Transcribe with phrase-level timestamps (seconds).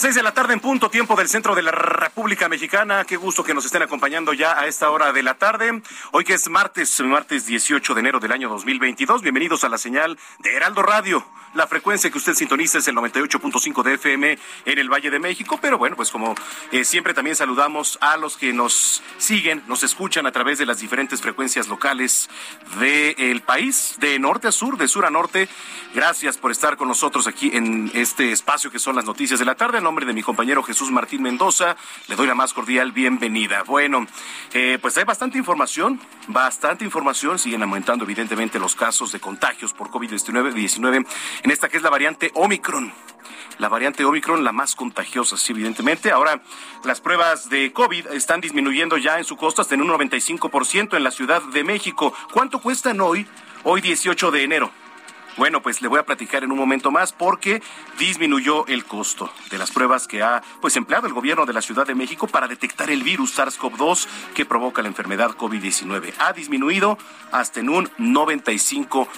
[0.00, 3.04] Seis de la tarde en punto, tiempo del centro de la República Mexicana.
[3.04, 5.82] Qué gusto que nos estén acompañando ya a esta hora de la tarde.
[6.12, 9.20] Hoy que es martes, martes 18 de enero del año 2022.
[9.20, 11.22] Bienvenidos a la señal de Heraldo Radio.
[11.52, 15.58] La frecuencia que usted sintoniza es el 98.5 de FM en el Valle de México.
[15.60, 16.36] Pero bueno, pues como
[16.70, 20.78] eh, siempre también saludamos a los que nos siguen, nos escuchan a través de las
[20.78, 22.30] diferentes frecuencias locales
[22.78, 25.48] del país, de norte a sur, de sur a norte.
[25.92, 29.56] Gracias por estar con nosotros aquí en este espacio que son las noticias de la
[29.56, 29.78] tarde.
[29.78, 31.74] En nombre de mi compañero Jesús Martín Mendoza,
[32.06, 33.64] le doy la más cordial bienvenida.
[33.64, 34.06] Bueno,
[34.52, 37.40] eh, pues hay bastante información, bastante información.
[37.40, 40.54] Siguen aumentando evidentemente los casos de contagios por COVID-19
[41.42, 42.92] en esta que es la variante Omicron
[43.60, 46.10] la variante Omicron, la más contagiosa, sí, evidentemente.
[46.10, 46.40] Ahora,
[46.84, 51.04] las pruebas de COVID están disminuyendo ya en su costo hasta en un 95% en
[51.04, 52.14] la Ciudad de México.
[52.32, 53.26] ¿Cuánto cuestan hoy?
[53.62, 54.70] Hoy 18 de enero.
[55.36, 57.62] Bueno, pues le voy a platicar en un momento más porque
[57.98, 61.86] disminuyó el costo de las pruebas que ha pues empleado el gobierno de la Ciudad
[61.86, 66.14] de México para detectar el virus SARS-CoV-2 que provoca la enfermedad COVID-19.
[66.18, 66.98] Ha disminuido
[67.30, 69.08] hasta en un 95%.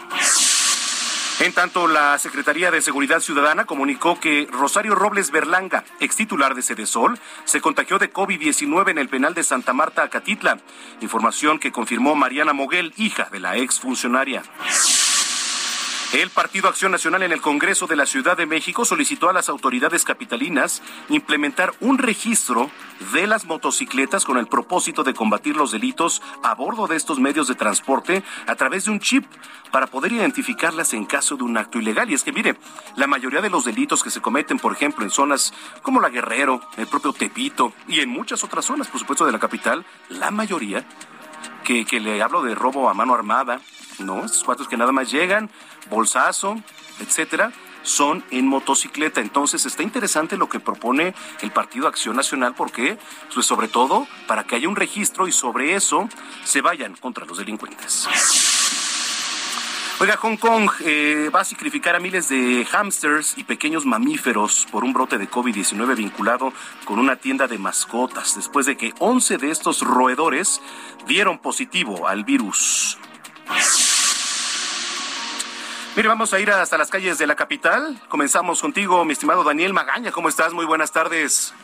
[1.38, 6.62] En tanto, la Secretaría de Seguridad Ciudadana comunicó que Rosario Robles Berlanga, ex titular de
[6.62, 10.58] Sedesol, se contagió de COVID-19 en el penal de Santa Marta, Acatitla.
[11.02, 14.42] Información que confirmó Mariana Moguel, hija de la ex funcionaria.
[16.16, 19.50] El Partido Acción Nacional en el Congreso de la Ciudad de México solicitó a las
[19.50, 22.70] autoridades capitalinas implementar un registro
[23.12, 27.48] de las motocicletas con el propósito de combatir los delitos a bordo de estos medios
[27.48, 29.26] de transporte a través de un chip
[29.70, 32.08] para poder identificarlas en caso de un acto ilegal.
[32.08, 32.56] Y es que, mire,
[32.96, 35.52] la mayoría de los delitos que se cometen, por ejemplo, en zonas
[35.82, 39.38] como la Guerrero, el propio Tepito y en muchas otras zonas, por supuesto, de la
[39.38, 40.82] capital, la mayoría,
[41.62, 43.60] que, que le hablo de robo a mano armada,
[43.98, 44.24] ¿no?
[44.24, 45.50] Estos cuatro que nada más llegan,
[45.90, 46.56] bolsazo,
[47.00, 47.52] etcétera,
[47.82, 49.20] son en motocicleta.
[49.20, 52.98] Entonces está interesante lo que propone el Partido Acción Nacional porque,
[53.32, 56.08] pues sobre todo, para que haya un registro y sobre eso
[56.44, 58.08] se vayan contra los delincuentes.
[59.98, 64.84] Oiga, Hong Kong eh, va a sacrificar a miles de hámsters y pequeños mamíferos por
[64.84, 66.52] un brote de COVID-19 vinculado
[66.84, 70.60] con una tienda de mascotas, después de que 11 de estos roedores
[71.06, 72.98] dieron positivo al virus.
[75.96, 77.98] Mire, vamos a ir hasta las calles de la capital.
[78.10, 80.12] Comenzamos contigo, mi estimado Daniel Magaña.
[80.12, 80.52] ¿Cómo estás?
[80.52, 81.54] Muy buenas tardes.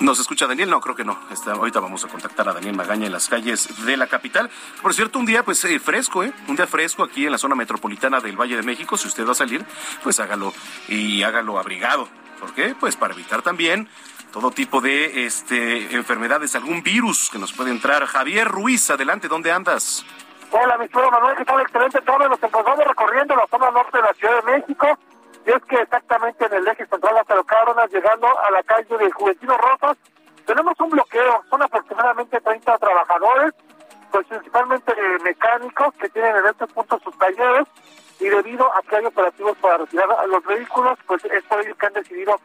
[0.00, 0.70] ¿Nos escucha Daniel?
[0.70, 1.20] No, creo que no.
[1.52, 4.48] Ahorita vamos a contactar a Daniel Magaña en las calles de la capital.
[4.80, 6.32] Por cierto, un día pues eh, fresco, ¿eh?
[6.48, 8.96] Un día fresco aquí en la zona metropolitana del Valle de México.
[8.96, 9.66] Si usted va a salir,
[10.02, 10.54] pues hágalo
[10.88, 12.08] y hágalo abrigado.
[12.40, 12.74] ¿Por qué?
[12.80, 13.86] Pues para evitar también
[14.30, 18.06] todo tipo de este, enfermedades, algún virus que nos puede entrar.
[18.06, 20.04] Javier Ruiz, adelante, ¿dónde andas?
[20.52, 21.60] Hola, mi estimado Manuel, ¿qué tal?
[21.60, 24.98] Excelente Todos Nos encontramos recorriendo la zona norte de la Ciudad de México.
[25.46, 28.98] Y es que exactamente en el eje central hasta los Cárdenas, llegando a la calle
[28.98, 29.96] de Juventino Rosas,
[30.46, 31.44] tenemos un bloqueo.
[31.48, 33.54] Son aproximadamente 30 trabajadores,
[34.10, 34.92] pues principalmente
[35.24, 37.66] mecánicos que tienen en estos puntos sus talleres.
[38.18, 41.74] Y debido a que hay operativos para retirar a los vehículos, pues es por ello
[41.76, 42.38] que han decidido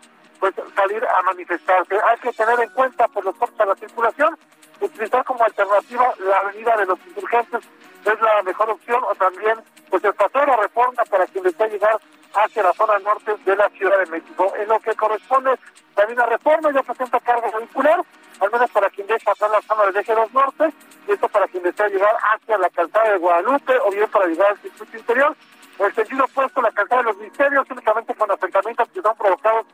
[0.53, 1.95] pues salir a manifestarse.
[2.07, 4.37] Hay que tener en cuenta pues los cortes a la circulación,
[4.79, 7.61] utilizar como alternativa la avenida de los insurgentes
[8.05, 9.55] es la mejor opción o también
[9.89, 11.99] pues el paseo de reforma para quien desea llegar
[12.35, 14.53] hacia la zona norte de la Ciudad de México.
[14.57, 15.57] En lo que corresponde
[15.95, 18.01] también a reforma ya presenta carga vehicular,
[18.39, 20.73] al menos para quien desea pasar la zona del eje 2 norte,
[21.07, 24.51] y esto para quien desea llegar hacia la calzada de Guadalupe o bien para llegar
[24.51, 25.35] al circuito interior.
[25.79, 29.65] En el sentido opuesto, la calzada de los misterios, únicamente con asentamientos que son provocados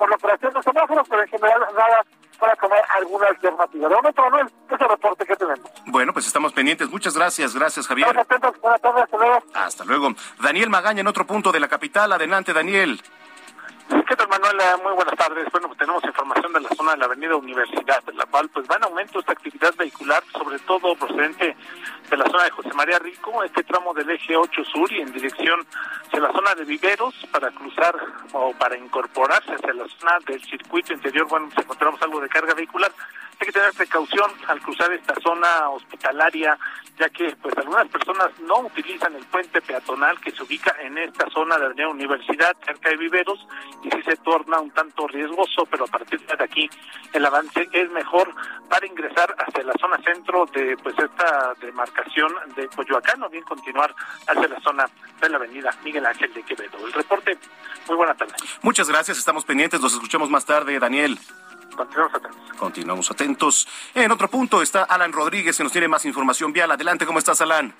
[0.00, 2.06] por la operación de semáforos, pero en general nada
[2.38, 3.86] para tomar alguna alternativa.
[3.86, 5.60] De momento, Manuel, ese es el reporte que tenemos.
[5.84, 6.88] Bueno, pues estamos pendientes.
[6.88, 7.54] Muchas gracias.
[7.54, 8.06] Gracias, Javier.
[8.06, 9.44] Buenas tardes, hasta luego.
[9.52, 10.14] Hasta luego.
[10.42, 12.10] Daniel Magaña en otro punto de la capital.
[12.12, 12.98] Adelante, Daniel.
[14.08, 14.56] ¿Qué tal, Manuel?
[14.82, 15.46] Muy buenas tardes.
[15.52, 18.66] Bueno, pues tenemos información de la zona de la avenida Universidad, de la cual pues
[18.70, 21.54] va en aumento esta actividad vehicular, sobre todo procedente
[22.10, 25.12] de la zona de José María Rico, este tramo del eje 8 sur y en
[25.12, 25.64] dirección
[26.06, 27.94] hacia la zona de Viveros para cruzar
[28.32, 31.28] o para incorporarse hacia la zona del circuito interior.
[31.28, 32.90] Bueno, pues encontramos algo de carga vehicular.
[33.38, 36.58] Hay que tener precaución al cruzar esta zona hospitalaria,
[36.98, 41.30] ya que pues algunas personas no utilizan el puente peatonal que se ubica en esta
[41.30, 43.46] zona de la Universidad, cerca de Viveros,
[43.82, 46.68] y sí se torna un tanto riesgoso, pero a partir de aquí
[47.14, 48.34] el avance es mejor
[48.68, 51.99] para ingresar hacia la zona centro de pues esta demarcación
[52.56, 53.94] de Coyoacán o bien continuar
[54.26, 54.84] hacia la zona
[55.20, 56.86] de la avenida Miguel Ángel de Quevedo.
[56.86, 57.38] El reporte,
[57.86, 58.34] muy buena tarde.
[58.62, 61.18] Muchas gracias, estamos pendientes, nos escuchamos más tarde, Daniel.
[61.76, 62.56] Continuamos atentos.
[62.58, 63.68] Continuamos atentos.
[63.94, 66.70] En otro punto está Alan Rodríguez, que nos tiene más información vial.
[66.70, 67.72] Adelante, ¿cómo estás, Alan?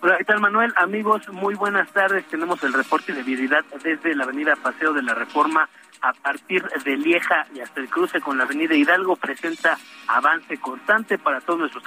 [0.00, 0.72] Hola, ¿qué tal, Manuel?
[0.76, 2.26] Amigos, muy buenas tardes.
[2.26, 5.68] Tenemos el reporte de vialidad desde la avenida Paseo de la Reforma
[6.02, 9.78] a partir de Lieja y hasta el cruce con la avenida Hidalgo presenta
[10.08, 11.84] avance constante para todos nuestros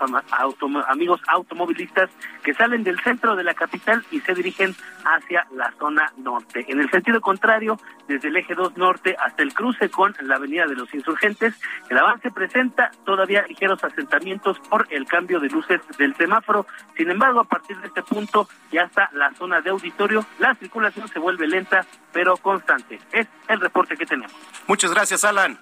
[0.87, 2.09] amigos automovilistas
[2.41, 6.65] que salen del centro de la capital y se dirigen hacia la zona norte.
[6.67, 10.65] En el sentido contrario, desde el eje 2 norte hasta el cruce con la avenida
[10.65, 11.53] de los insurgentes,
[11.89, 16.65] el avance presenta todavía ligeros asentamientos por el cambio de luces del semáforo.
[16.95, 21.07] Sin embargo, a partir de este punto y hasta la zona de auditorio, la circulación
[21.09, 22.99] se vuelve lenta pero constante.
[23.11, 24.35] Es el reporte que tenemos.
[24.67, 25.59] Muchas gracias, Alan.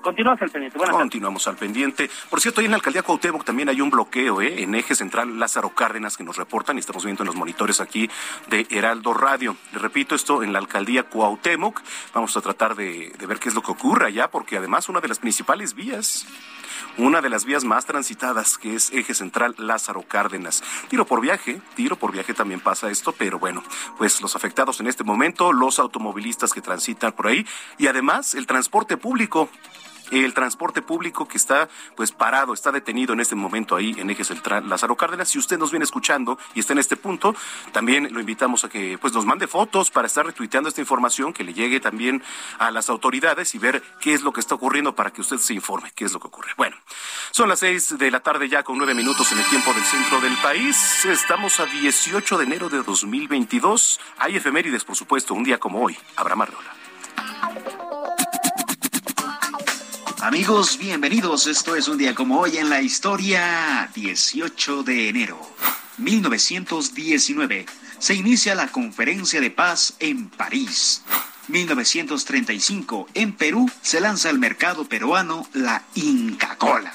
[0.00, 0.78] Continuamos al pendiente.
[0.78, 2.10] Continuamos al pendiente.
[2.30, 4.62] Por cierto, ahí en la alcaldía Cuauhtémoc también hay un bloqueo, ¿eh?
[4.62, 8.08] En eje central Lázaro Cárdenas que nos reportan y estamos viendo en los monitores aquí
[8.48, 9.56] de Heraldo Radio.
[9.72, 11.82] Le repito esto en la alcaldía Cuauhtémoc.
[12.14, 15.00] Vamos a tratar de, de ver qué es lo que ocurre allá, porque además una
[15.00, 16.26] de las principales vías
[16.98, 20.62] una de las vías más transitadas, que es eje central Lázaro Cárdenas.
[20.88, 23.62] Tiro por viaje, tiro por viaje también pasa esto, pero bueno,
[23.96, 27.46] pues los afectados en este momento, los automovilistas que transitan por ahí
[27.78, 29.48] y además el transporte público
[30.10, 34.24] el transporte público que está pues parado, está detenido en este momento ahí en Eje
[34.24, 35.28] Central Lázaro Cárdenas.
[35.28, 37.34] Si usted nos viene escuchando y está en este punto,
[37.72, 41.44] también lo invitamos a que pues nos mande fotos para estar retuiteando esta información, que
[41.44, 42.22] le llegue también
[42.58, 45.54] a las autoridades y ver qué es lo que está ocurriendo para que usted se
[45.54, 46.52] informe qué es lo que ocurre.
[46.56, 46.76] Bueno,
[47.30, 50.20] son las seis de la tarde ya con nueve minutos en el tiempo del centro
[50.20, 51.04] del país.
[51.04, 54.00] Estamos a 18 de enero de 2022.
[54.18, 55.96] Hay efemérides, por supuesto, un día como hoy.
[56.16, 57.87] Abraham Arreola.
[60.28, 61.46] Amigos, bienvenidos.
[61.46, 63.90] Esto es un día como hoy en la historia.
[63.94, 65.40] 18 de enero
[65.96, 67.64] 1919.
[67.98, 71.02] Se inicia la conferencia de paz en París.
[71.48, 73.08] 1935.
[73.14, 76.92] En Perú se lanza al mercado peruano la Inca Cola.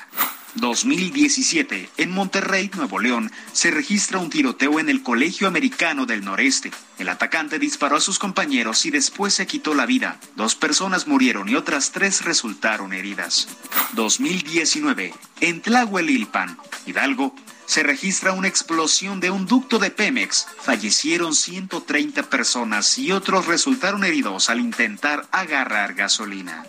[0.56, 1.90] 2017.
[1.98, 6.72] En Monterrey, Nuevo León, se registra un tiroteo en el Colegio Americano del Noreste.
[7.00, 10.20] El atacante disparó a sus compañeros y después se quitó la vida.
[10.36, 13.48] Dos personas murieron y otras tres resultaron heridas.
[13.94, 15.14] 2019.
[15.42, 20.48] En Tlahuelilpan, Hidalgo, se registra una explosión de un ducto de Pemex.
[20.62, 26.66] Fallecieron 130 personas y otros resultaron heridos al intentar agarrar gasolina.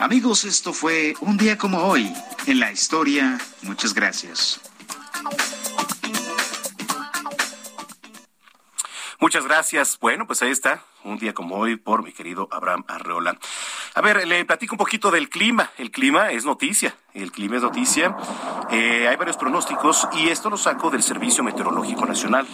[0.00, 2.10] Amigos, esto fue un día como hoy
[2.46, 3.38] en la historia.
[3.60, 4.58] Muchas gracias.
[9.20, 9.98] Muchas gracias.
[10.00, 13.38] Bueno, pues ahí está, un día como hoy por mi querido Abraham Arreola.
[13.94, 15.70] A ver, le platico un poquito del clima.
[15.76, 16.96] El clima es noticia.
[17.12, 18.16] El clima es noticia.
[18.70, 22.46] Eh, hay varios pronósticos y esto lo saco del Servicio Meteorológico Nacional.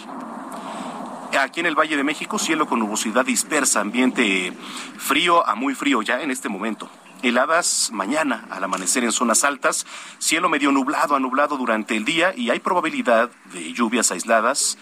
[1.39, 4.51] Aquí en el Valle de México, cielo con nubosidad dispersa, ambiente
[4.97, 6.89] frío a muy frío ya en este momento.
[7.23, 9.87] Heladas mañana al amanecer en zonas altas,
[10.19, 14.77] cielo medio nublado a nublado durante el día y hay probabilidad de lluvias aisladas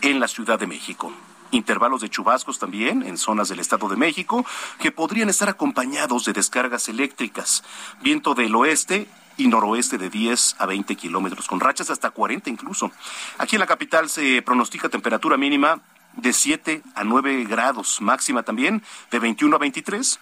[0.00, 1.12] en la Ciudad de México.
[1.50, 4.46] Intervalos de chubascos también en zonas del Estado de México
[4.78, 7.64] que podrían estar acompañados de descargas eléctricas.
[8.02, 12.92] Viento del oeste y noroeste de 10 a 20 kilómetros, con rachas hasta 40 incluso.
[13.38, 15.80] Aquí en la capital se pronostica temperatura mínima
[16.16, 20.20] de 7 a 9 grados, máxima también de 21 a 23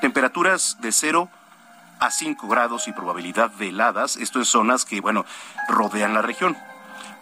[0.00, 1.28] Temperaturas de 0
[2.00, 5.26] a 5 grados y probabilidad de heladas, esto en zonas que, bueno,
[5.68, 6.56] rodean la región.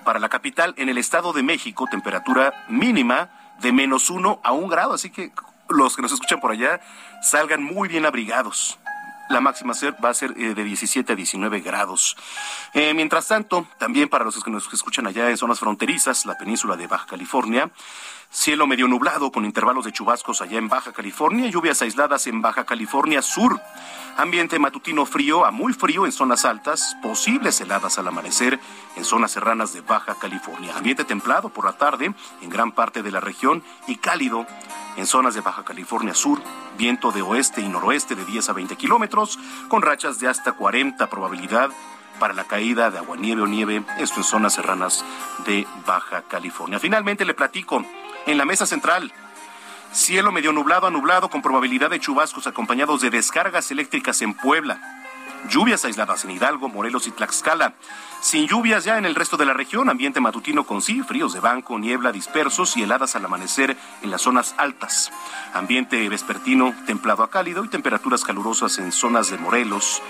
[0.05, 3.31] Para la capital, en el Estado de México, temperatura mínima
[3.61, 5.33] de menos 1 a 1 grado, así que
[5.69, 6.81] los que nos escuchan por allá
[7.21, 8.79] salgan muy bien abrigados.
[9.29, 12.17] La máxima va a ser eh, de 17 a 19 grados.
[12.73, 16.77] Eh, mientras tanto, también para los que nos escuchan allá en zonas fronterizas, la península
[16.77, 17.71] de Baja California,
[18.31, 22.65] Cielo medio nublado con intervalos de chubascos allá en Baja California, lluvias aisladas en Baja
[22.67, 23.59] California Sur.
[24.19, 28.61] Ambiente matutino frío a muy frío en zonas altas, posibles heladas al amanecer
[28.97, 30.77] en zonas serranas de Baja California.
[30.77, 34.47] Ambiente templado por la tarde en gran parte de la región y cálido
[34.99, 36.43] en zonas de Baja California Sur.
[36.77, 41.09] Viento de oeste y noroeste de 10 a 20 kilómetros, con rachas de hasta 40
[41.09, 41.71] probabilidad
[42.19, 45.05] para la caída de aguanieve o nieve, esto en zonas serranas
[45.47, 46.79] de Baja California.
[46.79, 47.85] Finalmente le platico
[48.27, 49.13] en la mesa central.
[49.93, 54.99] Cielo medio nublado a nublado con probabilidad de chubascos acompañados de descargas eléctricas en Puebla.
[55.49, 57.75] Lluvias aisladas en Hidalgo, Morelos y Tlaxcala.
[58.21, 61.41] Sin lluvias ya en el resto de la región, ambiente matutino con sí, fríos de
[61.41, 65.11] banco, niebla dispersos y heladas al amanecer en las zonas altas.
[65.55, 70.03] Ambiente vespertino templado a cálido y temperaturas calurosas en zonas de Morelos,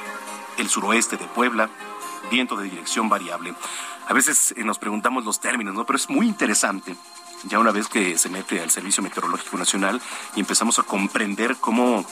[0.57, 1.69] el suroeste de Puebla,
[2.31, 3.55] viento de dirección variable.
[4.09, 5.85] A veces eh, nos preguntamos los términos, ¿no?
[5.85, 6.97] Pero es muy interesante
[7.45, 10.00] ya una vez que se mete al Servicio Meteorológico Nacional
[10.35, 12.04] y empezamos a comprender cómo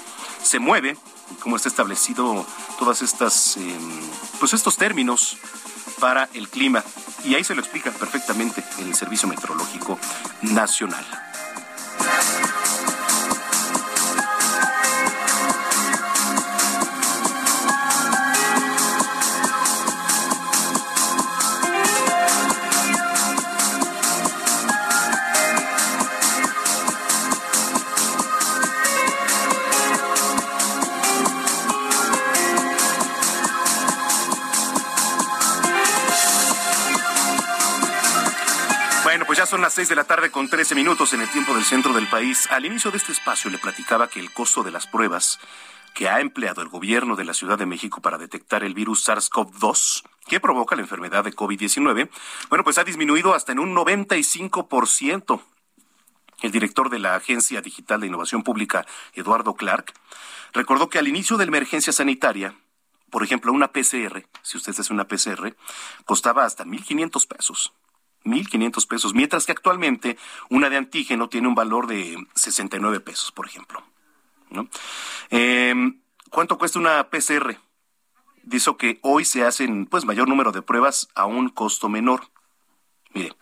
[0.42, 0.96] se mueve
[1.40, 2.46] cómo está establecido
[2.78, 4.00] todas estas, em,
[4.38, 5.36] pues estos términos
[5.98, 6.84] para el clima.
[7.24, 9.98] Y ahí se lo explica perfectamente el Servicio Meteorológico
[10.42, 11.04] Nacional.
[39.66, 42.46] Las seis de la tarde con 13 minutos en el tiempo del centro del país.
[42.52, 45.40] Al inicio de este espacio le platicaba que el costo de las pruebas
[45.92, 50.04] que ha empleado el gobierno de la Ciudad de México para detectar el virus SARS-CoV-2
[50.28, 52.08] que provoca la enfermedad de COVID-19,
[52.48, 55.40] bueno, pues ha disminuido hasta en un 95%.
[56.42, 59.94] El director de la Agencia Digital de Innovación Pública, Eduardo Clark,
[60.52, 62.54] recordó que al inicio de la emergencia sanitaria,
[63.10, 65.56] por ejemplo, una PCR, si usted hace una PCR,
[66.04, 67.72] costaba hasta 1.500 pesos.
[68.26, 70.18] 1.500 pesos, mientras que actualmente
[70.50, 73.82] una de antígeno tiene un valor de 69 pesos, por ejemplo.
[75.30, 77.58] Em, ¿Cuánto cuesta una PCR?
[78.42, 82.28] Dice que hoy se hacen pues mayor número de pruebas a un costo menor.
[83.12, 83.34] Mire,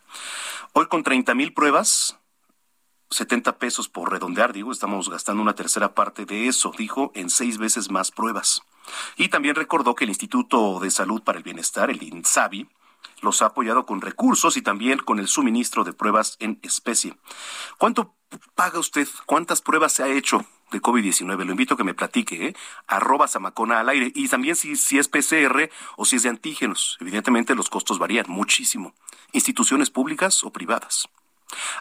[0.73, 2.19] hoy con 30 mil pruebas,
[3.11, 7.59] 70 pesos por redondear, digo, estamos gastando una tercera parte de eso, dijo, en seis
[7.59, 8.63] veces más pruebas.
[9.17, 12.69] Y también recordó que el Instituto de Salud para el Bienestar, el INSABI,
[13.23, 17.17] los ha apoyado con recursos y también con el suministro de pruebas en especie.
[17.79, 18.15] ¿Cuánto
[18.55, 19.09] paga usted?
[19.27, 21.45] ¿Cuántas pruebas se ha hecho de COVID-19?
[21.45, 22.55] Lo invito a que me platique, ¿eh?
[22.87, 24.13] Arroba Samacona al aire.
[24.15, 26.99] Y también si, si es PCR o si es de antígenos.
[27.01, 28.95] Evidentemente los costos varían muchísimo.
[29.33, 31.09] Instituciones públicas o privadas.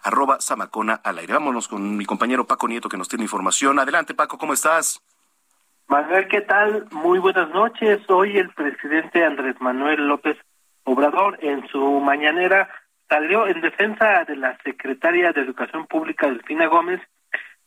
[0.04, 1.34] Arroba Samacona al aire.
[1.34, 3.80] Vámonos con mi compañero Paco Nieto que nos tiene información.
[3.80, 5.02] Adelante, Paco, ¿cómo estás?
[5.88, 6.88] Manuel, ¿qué tal?
[6.92, 8.00] Muy buenas noches.
[8.10, 10.38] Hoy el presidente Andrés Manuel López
[10.86, 12.70] Obrador en su mañanera
[13.10, 17.02] salió en defensa de la secretaria de Educación Pública, Delfina Gómez,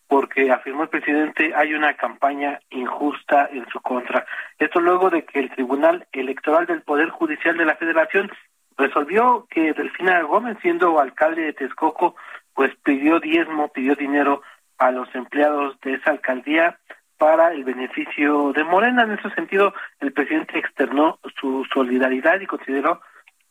[0.08, 4.26] porque afirmó el presidente hay una campaña injusta en su contra.
[4.58, 8.30] Esto luego de que el Tribunal Electoral del Poder Judicial de la Federación
[8.76, 12.16] resolvió que Delfina Gómez, siendo alcalde de Texcoco,
[12.54, 14.42] pues pidió diezmo, pidió dinero
[14.78, 16.78] a los empleados de esa alcaldía
[17.18, 19.04] para el beneficio de Morena.
[19.04, 23.00] En ese sentido, el presidente externó su solidaridad y consideró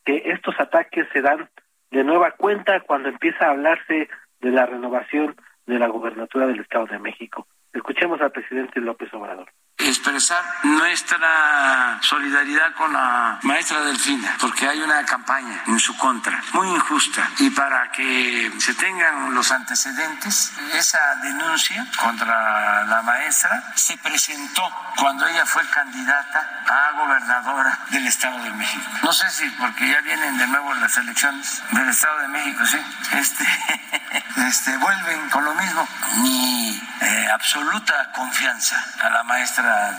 [0.04, 1.50] que estos ataques se dan
[1.92, 6.86] de nueva cuenta cuando empieza a hablarse de la renovación de la gubernatura del Estado
[6.86, 7.48] de México.
[7.74, 9.50] Escuchemos al presidente López Obrador
[9.90, 16.70] expresar nuestra solidaridad con la maestra Delfina, porque hay una campaña en su contra, muy
[16.70, 24.64] injusta, y para que se tengan los antecedentes, esa denuncia contra la maestra se presentó
[24.98, 28.86] cuando ella fue candidata a gobernadora del Estado de México.
[29.04, 32.78] No sé si porque ya vienen de nuevo las elecciones del Estado de México, sí,
[33.14, 33.46] este,
[34.38, 35.88] este vuelven con lo mismo.
[36.22, 39.98] Mi eh, absoluta confianza a la maestra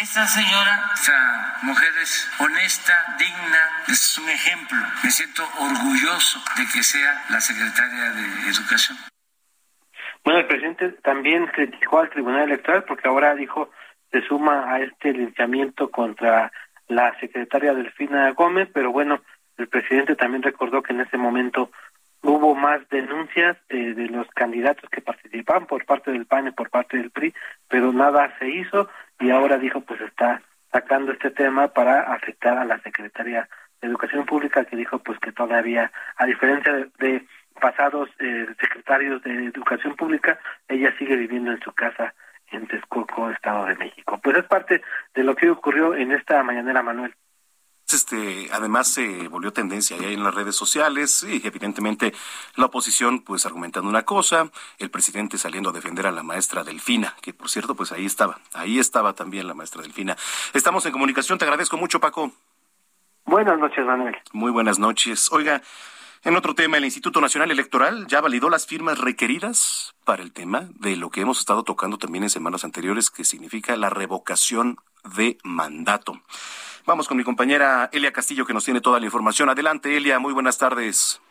[0.00, 4.78] esta señora, esta mujer es honesta, digna, es un ejemplo.
[5.04, 8.98] Me siento orgulloso de que sea la secretaria de Educación.
[10.24, 13.70] Bueno, el presidente también criticó al Tribunal Electoral porque ahora dijo
[14.10, 16.52] se suma a este linchamiento contra
[16.88, 19.22] la secretaria Delfina Gómez, pero bueno,
[19.56, 21.70] el presidente también recordó que en ese momento
[22.22, 26.70] hubo más denuncias de, de los candidatos que participaban por parte del PAN y por
[26.70, 27.34] parte del PRI,
[27.68, 30.42] pero nada se hizo y ahora dijo pues está
[30.72, 33.48] sacando este tema para afectar a la Secretaría
[33.80, 37.26] de Educación Pública que dijo pues que todavía a diferencia de,
[37.60, 42.14] pasados eh, secretarios de Educación Pública ella sigue viviendo en su casa
[42.50, 44.20] en Texcoco, Estado de México.
[44.22, 44.82] Pues es parte
[45.14, 47.14] de lo que ocurrió en esta mañanera, Manuel
[47.94, 52.12] este, además se volvió tendencia ahí en las redes sociales y evidentemente
[52.56, 57.14] la oposición pues argumentando una cosa, el presidente saliendo a defender a la maestra Delfina,
[57.20, 60.16] que por cierto pues ahí estaba, ahí estaba también la maestra Delfina.
[60.52, 62.32] Estamos en comunicación, te agradezco mucho Paco.
[63.24, 64.16] Buenas noches Manuel.
[64.32, 65.30] Muy buenas noches.
[65.32, 65.62] Oiga,
[66.24, 70.68] en otro tema, el Instituto Nacional Electoral ya validó las firmas requeridas para el tema
[70.74, 74.76] de lo que hemos estado tocando también en semanas anteriores, que significa la revocación
[75.16, 76.20] de mandato.
[76.84, 79.48] Vamos con mi compañera Elia Castillo que nos tiene toda la información.
[79.48, 81.22] Adelante, Elia, muy buenas tardes.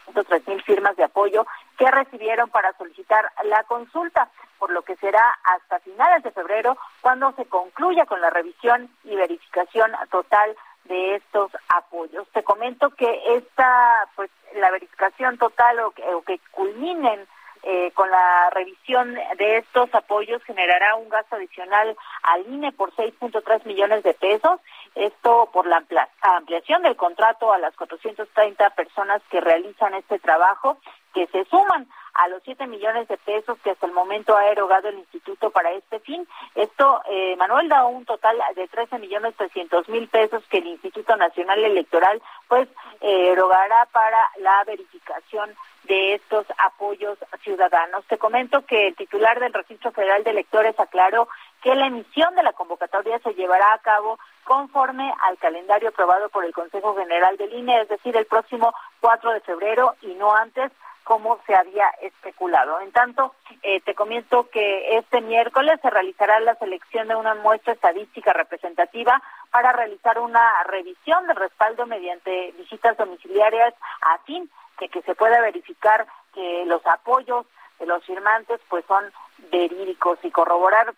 [0.48, 1.46] mil firmas de apoyo
[1.78, 7.32] que recibieron para solicitar la consulta, por lo que será hasta finales de febrero cuando
[7.34, 12.28] se concluya con la revisión y verificación total de estos apoyos.
[12.30, 17.28] Te comento que esta, pues, la verificación total o que, o que culminen
[17.68, 23.66] eh, con la revisión de estos apoyos generará un gasto adicional al INE por 6.3
[23.66, 24.60] millones de pesos.
[24.94, 25.84] Esto por la
[26.22, 30.78] ampliación del contrato a las 430 personas que realizan este trabajo,
[31.16, 34.88] que se suman a los 7 millones de pesos que hasta el momento ha erogado
[34.88, 36.28] el instituto para este fin.
[36.56, 41.16] Esto, eh, Manuel, da un total de 13 millones 300 mil pesos que el Instituto
[41.18, 42.70] Nacional Electoral pues
[43.02, 48.06] eh, erogará para la verificación de estos apoyos ciudadanos.
[48.06, 51.28] Te comento que el titular del Registro Federal de Electores aclaró
[51.62, 56.46] que la emisión de la convocatoria se llevará a cabo conforme al calendario aprobado por
[56.46, 60.72] el Consejo General del INE, es decir, el próximo 4 de febrero y no antes
[61.06, 62.82] como se había especulado.
[62.82, 67.74] En tanto, eh, te comento que este miércoles se realizará la selección de una muestra
[67.74, 75.04] estadística representativa para realizar una revisión de respaldo mediante visitas domiciliarias a fin de que
[75.04, 77.46] se pueda verificar que los apoyos
[77.80, 79.06] de los firmantes pues son
[79.52, 80.96] verídicos y corroborar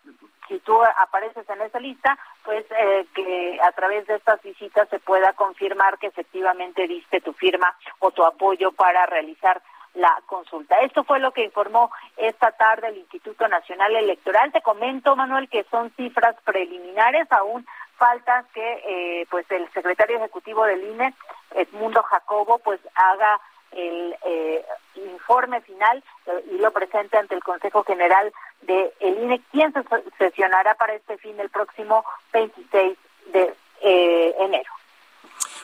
[0.47, 4.99] si tú apareces en esa lista, pues eh, que a través de estas visitas se
[4.99, 9.61] pueda confirmar que efectivamente diste tu firma o tu apoyo para realizar
[9.97, 10.75] la consulta.
[10.81, 14.51] Esto fue lo que informó esta tarde el Instituto Nacional Electoral.
[14.51, 17.65] Te comento, Manuel, que son cifras preliminares, aún
[17.97, 21.13] falta que eh, pues el secretario ejecutivo del INE,
[21.55, 23.39] Edmundo Jacobo, pues haga
[23.71, 28.31] el eh, informe final eh, y lo presente ante el Consejo General
[28.61, 29.83] de el INE, quien se
[30.17, 32.97] sesionará para este fin el próximo 26
[33.33, 34.71] de eh, enero.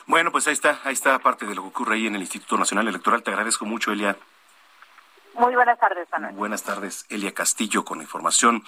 [0.06, 2.58] Bueno, pues ahí está, ahí está parte de lo que ocurre ahí en el Instituto
[2.58, 3.22] Nacional Electoral.
[3.22, 4.16] Te agradezco mucho, Elia.
[5.34, 6.34] Muy buenas tardes, Manuel.
[6.34, 8.62] Buenas tardes, Elia Castillo, con información.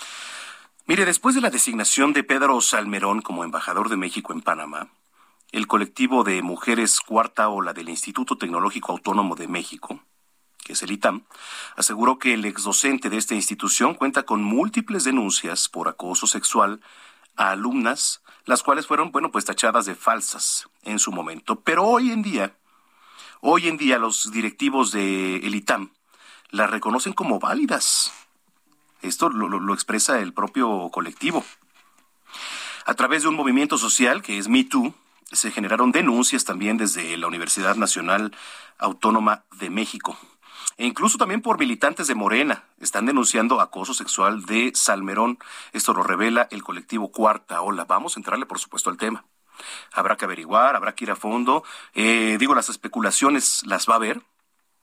[0.86, 4.88] Mire, después de la designación de Pedro Salmerón como embajador de México en Panamá,
[5.52, 10.00] el colectivo de mujeres cuarta ola del Instituto Tecnológico Autónomo de México,
[10.64, 11.24] que es el ITAM,
[11.76, 16.80] aseguró que el exdocente de esta institución cuenta con múltiples denuncias por acoso sexual
[17.36, 21.60] a alumnas, las cuales fueron, bueno, pues tachadas de falsas en su momento.
[21.60, 22.56] Pero hoy en día,
[23.40, 25.90] hoy en día los directivos de el ITAM
[26.50, 28.12] las reconocen como válidas.
[29.02, 31.44] Esto lo, lo expresa el propio colectivo.
[32.86, 34.94] A través de un movimiento social que es MeToo,
[35.32, 38.32] se generaron denuncias también desde la Universidad Nacional
[38.78, 40.16] Autónoma de México.
[40.76, 42.64] E incluso también por militantes de Morena.
[42.80, 45.38] Están denunciando acoso sexual de Salmerón.
[45.72, 47.84] Esto lo revela el colectivo Cuarta Ola.
[47.84, 49.24] Vamos a entrarle, por supuesto, al tema.
[49.92, 51.64] Habrá que averiguar, habrá que ir a fondo.
[51.94, 54.22] Eh, digo, las especulaciones las va a haber.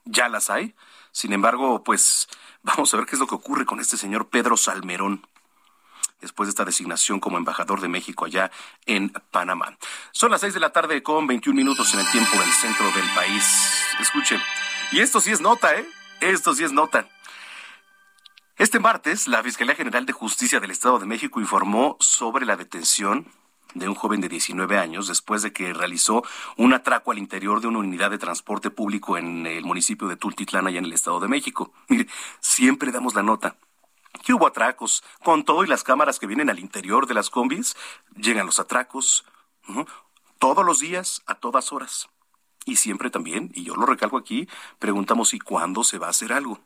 [0.04, 0.74] Ya las hay.
[1.12, 2.28] Sin embargo, pues
[2.62, 5.24] vamos a ver qué es lo que ocurre con este señor Pedro Salmerón
[6.20, 8.50] después de esta designación como embajador de México allá
[8.86, 9.76] en Panamá.
[10.10, 13.08] Son las seis de la tarde con 21 minutos en el tiempo del centro del
[13.14, 13.44] país.
[14.00, 14.40] Escuchen,
[14.94, 15.84] y esto sí es nota, ¿eh?
[16.20, 17.08] Esto sí es nota.
[18.56, 23.26] Este martes, la Fiscalía General de Justicia del Estado de México informó sobre la detención
[23.74, 26.22] de un joven de 19 años después de que realizó
[26.56, 30.68] un atraco al interior de una unidad de transporte público en el municipio de Tultitlán,
[30.68, 31.72] allá en el Estado de México.
[31.88, 32.06] Mire,
[32.38, 33.56] siempre damos la nota
[34.22, 35.02] que hubo atracos.
[35.24, 37.76] Con todo y las cámaras que vienen al interior de las combis,
[38.14, 39.24] llegan los atracos.
[40.38, 42.08] Todos los días, a todas horas.
[42.64, 44.48] Y siempre también, y yo lo recalco aquí,
[44.78, 46.60] preguntamos ¿y cuándo se va a hacer algo?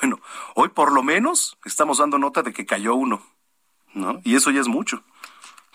[0.00, 0.20] Bueno,
[0.54, 3.22] hoy por lo menos estamos dando nota de que cayó uno,
[3.94, 4.20] ¿no?
[4.24, 5.02] Y eso ya es mucho.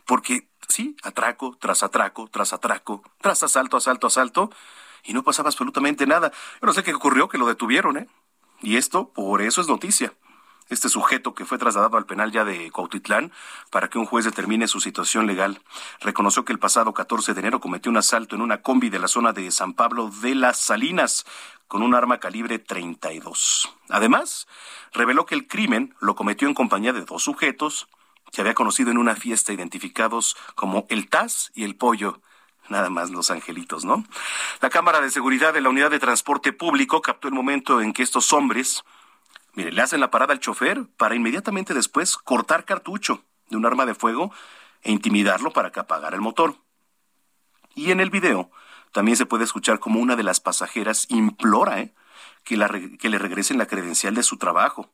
[0.06, 4.52] Porque sí, atraco tras atraco, tras atraco, tras asalto, asalto, asalto,
[5.04, 6.32] y no pasaba absolutamente nada.
[6.62, 8.08] Yo no sé qué ocurrió, que lo detuvieron, ¿eh?
[8.62, 10.14] Y esto, por eso es noticia
[10.74, 13.32] este sujeto que fue trasladado al penal ya de Cuautitlán
[13.70, 15.62] para que un juez determine su situación legal.
[16.02, 19.08] Reconoció que el pasado 14 de enero cometió un asalto en una combi de la
[19.08, 21.26] zona de San Pablo de las Salinas
[21.68, 23.70] con un arma calibre 32.
[23.90, 24.48] Además,
[24.94, 27.88] reveló que el crimen lo cometió en compañía de dos sujetos
[28.32, 32.22] que había conocido en una fiesta identificados como el Taz y el Pollo.
[32.70, 34.06] Nada más los angelitos, ¿no?
[34.62, 38.04] La cámara de seguridad de la unidad de transporte público captó el momento en que
[38.04, 38.84] estos hombres
[39.54, 43.86] Mire, le hacen la parada al chofer para inmediatamente después cortar cartucho de un arma
[43.86, 44.34] de fuego
[44.82, 46.56] e intimidarlo para que apagara el motor.
[47.76, 48.52] Y en el video
[48.92, 51.94] también se puede escuchar como una de las pasajeras implora ¿eh?
[52.44, 54.90] que, que le regresen la credencial de su trabajo.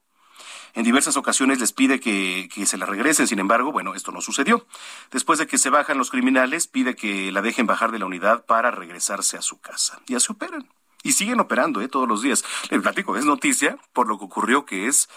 [0.76, 4.22] En diversas ocasiones les pide que, que, se la regresen, sin embargo, bueno, esto no
[4.22, 4.68] sucedió.
[5.10, 8.46] Después de que se bajan los criminales, pide que la dejen bajar de la unidad
[8.46, 10.00] para regresarse a su casa.
[10.08, 10.70] Y así operan.
[11.04, 11.88] Y siguen operando ¿eh?
[11.88, 12.44] todos los días.
[12.70, 15.10] Les platico, es noticia por lo que ocurrió que es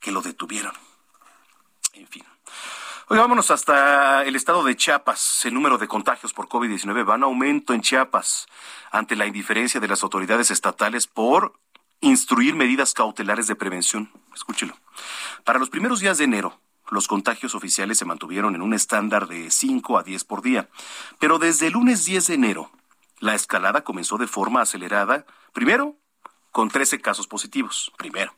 [0.00, 0.72] que lo detuvieron.
[1.94, 2.24] En fin.
[3.08, 5.44] Hoy vámonos hasta el estado de Chiapas.
[5.44, 8.46] El número de contagios por COVID-19 va en aumento en Chiapas
[8.92, 11.54] ante la indiferencia de las autoridades estatales por
[12.00, 14.10] instruir medidas cautelares de prevención.
[14.34, 14.76] Escúchelo.
[15.44, 19.50] Para los primeros días de enero, los contagios oficiales se mantuvieron en un estándar de
[19.50, 20.68] 5 a 10 por día.
[21.18, 22.70] Pero desde el lunes 10 de enero,
[23.20, 25.96] la escalada comenzó de forma acelerada, primero
[26.50, 28.34] con 13 casos positivos, primero.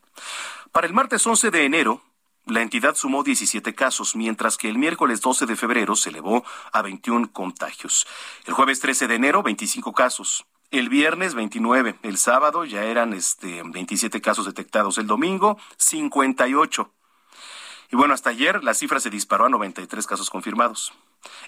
[0.71, 2.01] Para el martes 11 de enero,
[2.45, 6.81] la entidad sumó 17 casos, mientras que el miércoles 12 de febrero se elevó a
[6.81, 8.05] 21 contagios.
[8.45, 10.45] El jueves 13 de enero, 25 casos.
[10.69, 16.91] El viernes 29, el sábado ya eran este 27 casos detectados, el domingo 58.
[17.91, 20.93] Y bueno, hasta ayer la cifra se disparó a 93 casos confirmados.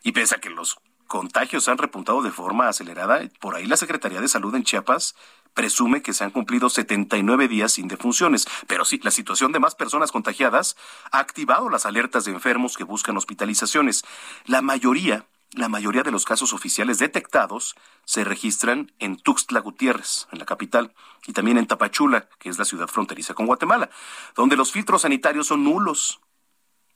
[0.03, 3.21] Y pese que los contagios han repuntado de forma acelerada.
[3.39, 5.15] Por ahí la Secretaría de Salud en Chiapas
[5.53, 8.47] presume que se han cumplido 79 días sin defunciones.
[8.67, 10.75] Pero sí, la situación de más personas contagiadas
[11.11, 14.03] ha activado las alertas de enfermos que buscan hospitalizaciones.
[14.45, 20.39] La mayoría la mayoría de los casos oficiales detectados se registran en Tuxtla Gutiérrez, en
[20.39, 20.93] la capital,
[21.25, 23.89] y también en Tapachula, que es la ciudad fronteriza con Guatemala,
[24.35, 26.19] donde los filtros sanitarios son nulos.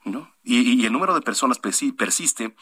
[0.03, 0.31] ¿No?
[0.43, 2.55] Y, el número de personas persiste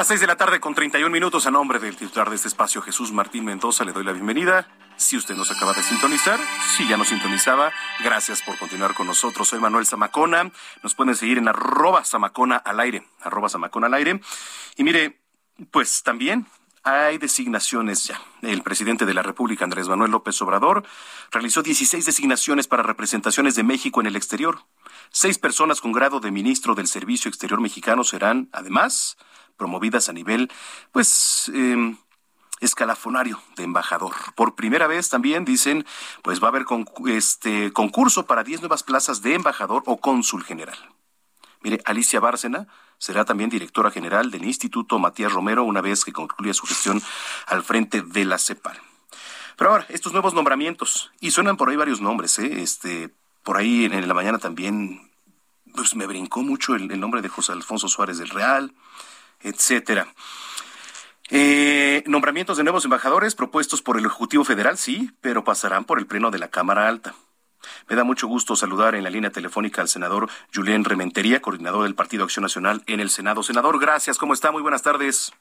[0.00, 2.80] Las seis de la tarde con 31 minutos a nombre del titular de este espacio,
[2.80, 4.66] Jesús Martín Mendoza, le doy la bienvenida.
[4.96, 6.40] Si usted nos acaba de sintonizar,
[6.74, 7.70] si ya nos sintonizaba,
[8.02, 9.46] gracias por continuar con nosotros.
[9.46, 10.50] Soy Manuel Zamacona.
[10.82, 13.06] Nos pueden seguir en arroba Zamacona al aire,
[13.50, 14.22] Zamacona al aire.
[14.78, 15.20] Y mire,
[15.70, 16.46] pues también
[16.82, 18.22] hay designaciones ya.
[18.40, 20.82] El presidente de la República, Andrés Manuel López Obrador,
[21.30, 24.64] realizó 16 designaciones para representaciones de México en el exterior.
[25.10, 29.18] Seis personas con grado de ministro del Servicio Exterior Mexicano serán, además,
[29.60, 30.50] promovidas a nivel,
[30.90, 31.94] pues, eh,
[32.60, 34.14] escalafonario de embajador.
[34.34, 35.84] Por primera vez también dicen,
[36.22, 36.64] pues va a haber
[37.08, 40.78] este concurso para 10 nuevas plazas de embajador o cónsul general.
[41.62, 46.54] Mire, Alicia Bárcena será también directora general del Instituto Matías Romero una vez que concluya
[46.54, 47.02] su gestión
[47.46, 48.78] al frente de la CEPAL.
[49.56, 52.62] Pero ahora, estos nuevos nombramientos, y suenan por ahí varios nombres, ¿eh?
[52.62, 53.10] Este,
[53.42, 55.10] por ahí en, la mañana también,
[55.74, 58.72] pues me brincó mucho el, el nombre de José Alfonso Suárez del Real,
[59.42, 60.12] etcétera.
[61.30, 66.06] Eh, nombramientos de nuevos embajadores propuestos por el Ejecutivo Federal, sí, pero pasarán por el
[66.06, 67.14] Pleno de la Cámara Alta.
[67.88, 71.94] Me da mucho gusto saludar en la línea telefónica al senador Julián Rementería, coordinador del
[71.94, 73.42] Partido Acción Nacional en el Senado.
[73.42, 74.18] Senador, gracias.
[74.18, 74.50] ¿Cómo está?
[74.50, 75.32] Muy buenas tardes.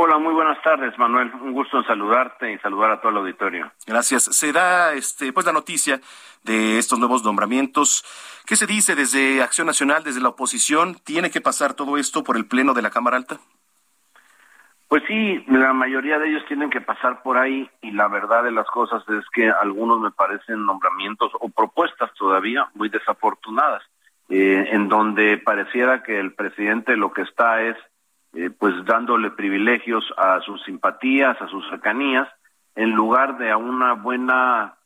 [0.00, 1.28] Hola, muy buenas tardes, Manuel.
[1.42, 3.72] Un gusto en saludarte y saludar a todo el auditorio.
[3.84, 4.26] Gracias.
[4.26, 6.00] Se da este pues la noticia
[6.44, 8.04] de estos nuevos nombramientos.
[8.46, 10.94] ¿Qué se dice desde Acción Nacional, desde la oposición?
[11.04, 13.38] ¿Tiene que pasar todo esto por el pleno de la Cámara Alta?
[14.86, 18.52] Pues sí, la mayoría de ellos tienen que pasar por ahí y la verdad de
[18.52, 23.82] las cosas es que algunos me parecen nombramientos o propuestas todavía muy desafortunadas,
[24.28, 27.76] eh, en donde pareciera que el presidente lo que está es
[28.34, 32.28] eh, pues dándole privilegios a sus simpatías, a sus cercanías,
[32.74, 34.76] en lugar de a una buena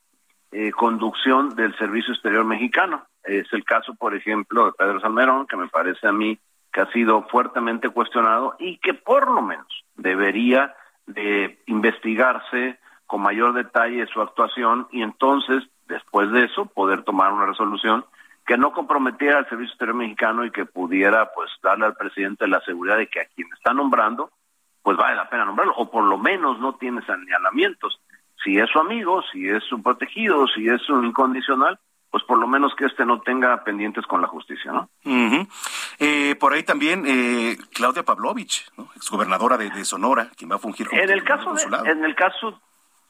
[0.51, 3.07] eh, conducción del servicio exterior mexicano.
[3.25, 6.39] Es el caso, por ejemplo, de Pedro Salmerón, que me parece a mí
[6.73, 10.75] que ha sido fuertemente cuestionado y que por lo menos debería
[11.07, 17.47] de investigarse con mayor detalle su actuación y entonces, después de eso, poder tomar una
[17.47, 18.05] resolución
[18.47, 22.61] que no comprometiera al Servicio Exterior Mexicano y que pudiera pues darle al presidente la
[22.61, 24.31] seguridad de que a quien está nombrando
[24.83, 28.01] pues vale la pena nombrarlo o por lo menos no tiene señalamientos.
[28.43, 31.79] Si es su amigo, si es su protegido, si es un incondicional,
[32.11, 34.91] pues por lo menos que este no tenga pendientes con la justicia, ¿no?
[35.99, 38.89] eh, por ahí también eh, Claudia Pavlovich, ¿no?
[38.97, 42.15] exgobernadora de, de, Sonora, quien va a fungir como en el caso de, en el
[42.15, 42.61] caso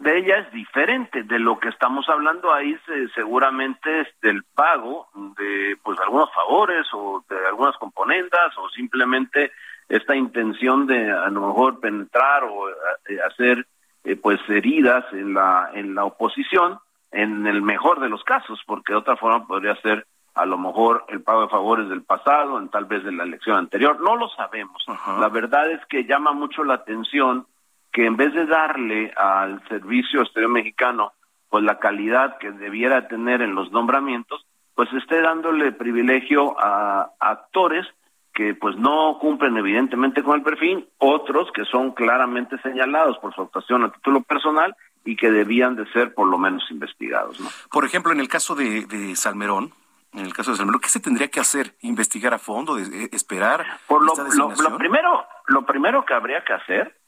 [0.03, 1.23] de ella es diferente.
[1.23, 6.87] De lo que estamos hablando ahí se, seguramente es del pago de pues algunos favores
[6.93, 9.53] o de algunas componendas o simplemente
[9.89, 13.67] esta intención de a lo mejor penetrar o eh, hacer
[14.05, 16.79] eh, pues heridas en la en la oposición
[17.13, 21.05] en el mejor de los casos porque de otra forma podría ser a lo mejor
[21.09, 24.01] el pago de favores del pasado en tal vez de la elección anterior.
[24.01, 24.83] No lo sabemos.
[25.21, 27.47] La verdad es que llama mucho la atención
[27.93, 31.13] que en vez de darle al servicio exterior mexicano
[31.53, 37.87] pues la calidad que debiera tener en los nombramientos, pues esté dándole privilegio a, actores
[38.33, 43.43] que pues no cumplen evidentemente con el perfil, otros que son claramente señalados por su
[43.43, 44.75] actuación a título personal
[45.05, 47.39] y que debían de ser por lo menos investigados.
[47.39, 47.51] ¿no?
[47.71, 49.73] Por ejemplo, en el caso de, de Salmerón,
[50.15, 51.75] en el caso de Salmerón, ¿qué se tendría que hacer?
[51.83, 52.77] ¿Investigar a fondo?
[52.77, 53.67] De, ¿Esperar?
[53.87, 57.02] Por lo, lo, lo, primero, lo primero que habría que hacer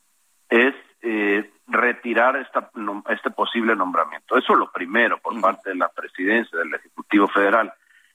[0.48, 2.70] es eh, retirar esta,
[3.09, 4.37] este posible nombramiento.
[4.37, 7.72] Eso es lo primero por parte de la presidencia del Ejecutivo Federal.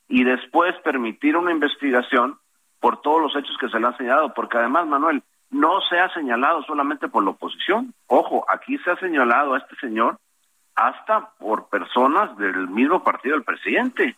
[0.07, 2.37] Y después permitir una investigación
[2.79, 6.13] por todos los hechos que se le han señalado, porque además, Manuel, no se ha
[6.13, 7.93] señalado solamente por la oposición.
[8.07, 10.17] Ojo, aquí se ha señalado a este señor
[10.75, 14.15] hasta por personas del mismo partido del presidente.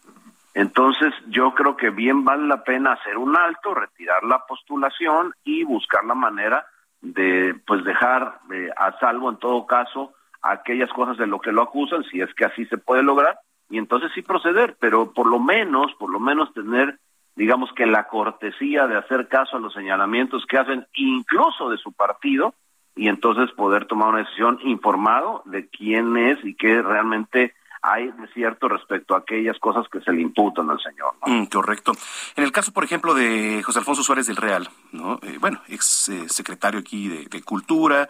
[0.54, 5.64] Entonces, yo creo que bien vale la pena hacer un alto, retirar la postulación y
[5.64, 6.66] buscar la manera
[7.02, 11.62] de pues dejar eh, a salvo en todo caso aquellas cosas de lo que lo
[11.62, 15.40] acusan, si es que así se puede lograr, y entonces sí proceder, pero por lo
[15.40, 17.00] menos, por lo menos tener,
[17.36, 21.92] digamos que la cortesía de hacer caso a los señalamientos que hacen incluso de su
[21.94, 22.54] partido,
[22.96, 28.68] y entonces poder tomar una decisión informado de quién es y qué realmente hay cierto
[28.68, 31.16] respecto a aquellas cosas que se le imputan al señor.
[31.26, 31.94] Mm, correcto.
[32.36, 35.20] En el caso, por ejemplo, de José Alfonso Suárez del Real, ¿no?
[35.24, 38.08] Eh, bueno, ex eh, secretario aquí de, Cultura,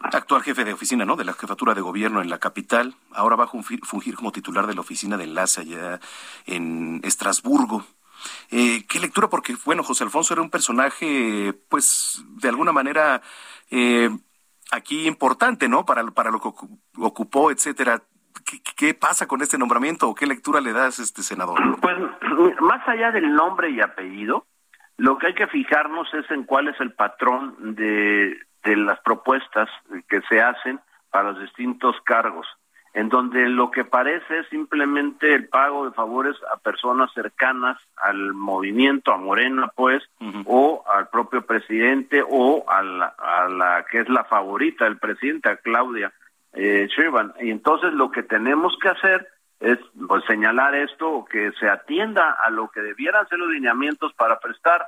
[0.00, 1.16] actual jefe de oficina, ¿no?
[1.16, 2.94] De la jefatura de gobierno en la capital.
[3.12, 5.98] Ahora va a fungir, como titular de la oficina de enlace allá
[6.44, 7.84] en Estrasburgo.
[8.50, 9.30] Eh, ¿Qué lectura?
[9.30, 13.22] Porque, bueno, José Alfonso era un personaje, pues, de alguna manera,
[14.70, 15.86] aquí importante, ¿no?
[15.86, 16.50] Para, para lo que
[16.98, 18.02] ocupó, etcétera.
[18.76, 21.58] ¿Qué, pasa con este nombramiento o qué lectura le das, este senador?
[21.80, 21.96] Pues
[22.60, 24.46] más allá del nombre y apellido,
[24.98, 29.68] lo que hay que fijarnos es en cuál es el patrón de, de las propuestas
[30.08, 32.46] que se hacen para los distintos cargos,
[32.94, 38.32] en donde lo que parece es simplemente el pago de favores a personas cercanas al
[38.32, 40.02] movimiento, a Morena, pues,
[40.44, 45.50] o al propio presidente, o a la, a la que es la favorita del presidente,
[45.50, 46.12] a Claudia
[46.56, 46.88] eh,
[47.40, 49.28] Y entonces lo que tenemos que hacer
[49.60, 54.38] es pues, señalar esto, que se atienda a lo que debieran ser los lineamientos para
[54.38, 54.86] prestar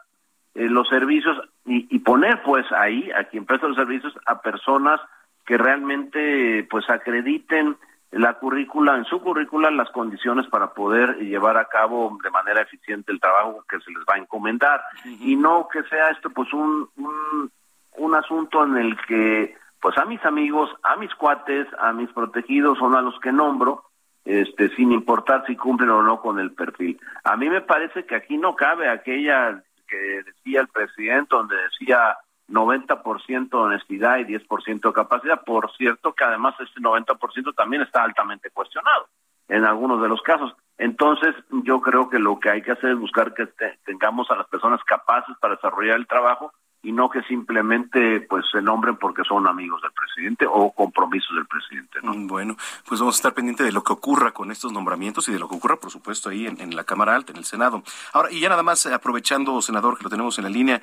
[0.54, 5.00] eh, los servicios y, poner pues ahí a quien presta los servicios a personas
[5.44, 7.76] que realmente pues acrediten
[8.10, 13.12] la currícula, en su currícula las condiciones para poder llevar a cabo de manera eficiente
[13.12, 14.80] el trabajo que se les va a encomendar.
[15.04, 17.50] Y no que sea esto pues un, un,
[17.98, 22.78] un asunto en el que pues a mis amigos, a mis cuates, a mis protegidos
[22.78, 23.84] son a los que nombro,
[24.24, 27.00] este, sin importar si cumplen o no con el perfil.
[27.24, 32.16] A mí me parece que aquí no cabe aquella que decía el presidente, donde decía
[32.48, 35.42] 90% de honestidad y 10% de capacidad.
[35.44, 39.06] Por cierto, que además este 90% también está altamente cuestionado
[39.48, 40.54] en algunos de los casos.
[40.76, 43.48] Entonces, yo creo que lo que hay que hacer es buscar que
[43.84, 48.62] tengamos a las personas capaces para desarrollar el trajo y no que simplemente pues se
[48.62, 51.98] nombren porque son amigos del presidente o compromisos del presidente.
[52.02, 52.14] ¿no?
[52.14, 55.32] Mm, bueno, pues vamos a estar pendientes de lo que ocurra con estos nombramientos y
[55.32, 57.82] de lo que ocurra, por supuesto, ahí en, la Cámara Alta, en el Senado.
[58.12, 60.80] Ahora, y ya nada más, aprovechando, senador, que lo tenemos en la línea,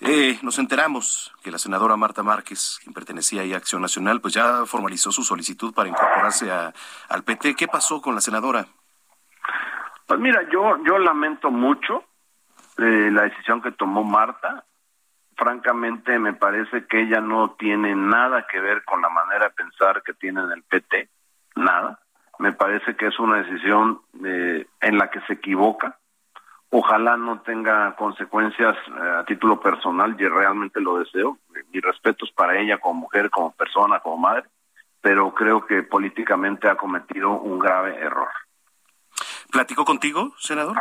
[0.00, 4.34] eh, nos enteramos que la senadora Marta Márquez, quien pertenecía ahí a Acción Nacional, pues
[4.34, 6.72] ya formalizó su solicitud para incorporarse a,
[7.08, 7.54] al PT.
[7.54, 8.66] ¿Qué pasó con la senadora?
[10.06, 12.04] Pues mira, yo, yo lamento mucho
[12.76, 14.64] eh, la decisión que tomó Marta
[15.40, 20.02] francamente me parece que ella no tiene nada que ver con la manera de pensar
[20.02, 21.08] que tiene el PT,
[21.56, 21.98] nada.
[22.38, 25.98] me parece que es una decisión eh, en la que se equivoca.
[26.70, 31.38] Ojalá no tenga consecuencias eh, a título personal, y realmente lo deseo.
[31.72, 34.44] Mis respetos para ella como mujer, como persona, como madre,
[35.00, 38.28] pero creo que políticamente ha cometido un grave error.
[39.50, 40.76] ¿Platicó contigo, senador?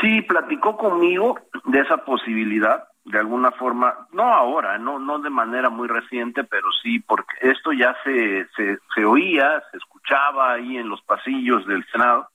[0.00, 5.70] Sí, platicó conmigo de esa posibilidad, de alguna forma, no ahora, no no de manera
[5.70, 10.88] muy reciente, pero sí, porque esto ya se, se, se oía, se escuchaba ahí en
[10.90, 12.28] los pasillos del Senado,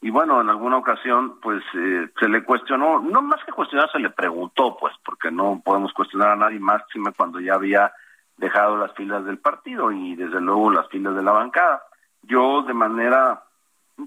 [0.00, 4.00] y bueno, en alguna ocasión, pues eh, se le cuestionó, no más que cuestionar, se
[4.00, 7.92] le preguntó, pues, porque no podemos cuestionar a nadie máximo cuando ya había
[8.36, 11.82] dejado las filas del partido y desde luego las filas de la bancada.
[12.22, 13.44] Yo de manera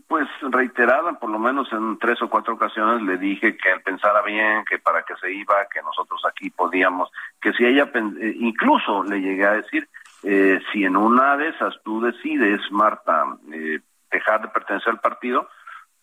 [0.08, 4.22] pues reiterada, por lo menos en tres o cuatro ocasiones le dije que él pensara
[4.22, 9.04] bien, que para qué se iba, que nosotros aquí podíamos, que si ella, eh, incluso
[9.04, 9.88] le llegué a decir,
[10.24, 13.80] eh, si en una de esas tú decides, Marta, eh,
[14.12, 15.50] dejar de pertenecer al partido,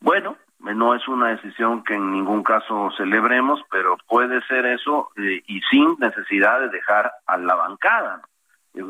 [0.01, 5.61] bueno, no es una decisión que en ningún caso celebremos, pero puede ser eso y
[5.71, 8.23] sin necesidad de dejar a la bancada,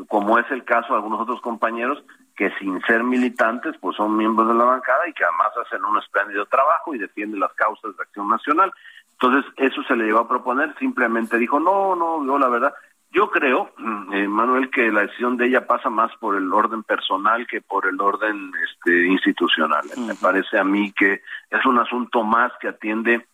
[0.07, 2.03] como es el caso de algunos otros compañeros
[2.35, 5.97] que sin ser militantes, pues son miembros de la bancada y que además hacen un
[5.97, 8.71] espléndido trabajo y defienden las causas de acción nacional.
[9.13, 12.73] Entonces, eso se le llevó a proponer, simplemente dijo, no, no, yo la verdad,
[13.11, 16.81] yo creo, mm, eh, Manuel, que la decisión de ella pasa más por el orden
[16.81, 19.83] personal que por el orden este, institucional.
[19.97, 21.21] Me parece a mí que
[21.51, 23.27] es un asunto más que atiende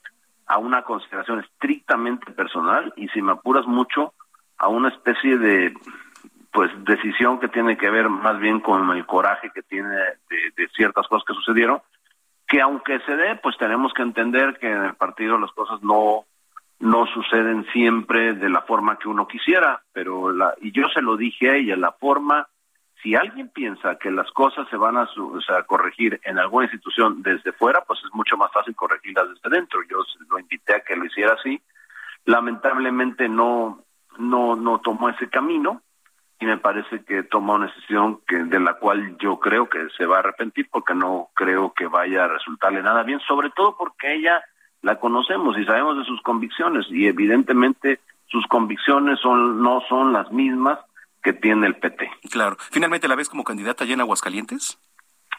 [0.47, 4.13] a una consideración estrictamente personal y si me apuras mucho,
[4.57, 5.73] a una especie de
[6.51, 11.07] pues decisión que tiene que ver más bien con el coraje que tiene de, ciertas
[11.07, 11.81] cosas que sucedieron,
[12.47, 16.25] que aunque se dé, pues tenemos que entender que en el partido las cosas no
[16.79, 21.17] no suceden siempre de la forma que uno quisiera, pero la, y yo se lo
[21.17, 22.47] dije a ella, la forma,
[23.03, 25.05] si alguien piensa que las cosas se van a,
[25.45, 29.81] sea, corregir en alguna institución desde fuera, pues es mucho más fácil corregirlas desde dentro.
[29.89, 29.97] Yo
[30.29, 31.61] lo invité a que lo hiciera así.
[32.23, 33.83] Lamentablemente no,
[34.17, 35.81] no, no tomó ese camino
[36.39, 40.05] y me parece que toma una decisión que de la cual yo creo que se
[40.05, 44.15] va a arrepentir porque no creo que vaya a resultarle nada bien, sobre todo porque
[44.15, 44.41] ella
[44.81, 50.31] la conocemos y sabemos de sus convicciones y evidentemente sus convicciones son no son las
[50.31, 50.79] mismas
[51.21, 52.09] que tiene el PT.
[52.31, 52.55] Claro.
[52.71, 54.79] ¿Finalmente la ves como candidata ya en Aguascalientes?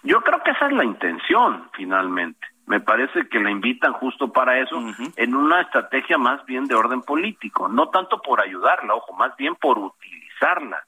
[0.03, 2.47] Yo creo que esa es la intención, finalmente.
[2.67, 4.81] Me parece que la invitan justo para eso,
[5.17, 9.57] en una estrategia más bien de orden político, no tanto por ayudarla, ojo, más bien
[9.57, 10.85] por utilizarla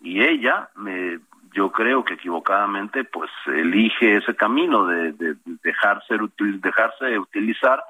[0.00, 1.18] y ella me
[1.52, 7.82] yo creo que equivocadamente pues elige ese camino de, de, dejarse dejarse utilizar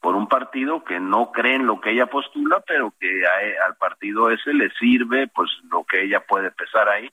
[0.00, 3.24] por un partido que no cree en lo que ella postula pero que
[3.66, 7.10] al partido ese le sirve pues lo que ella puede pesar ahí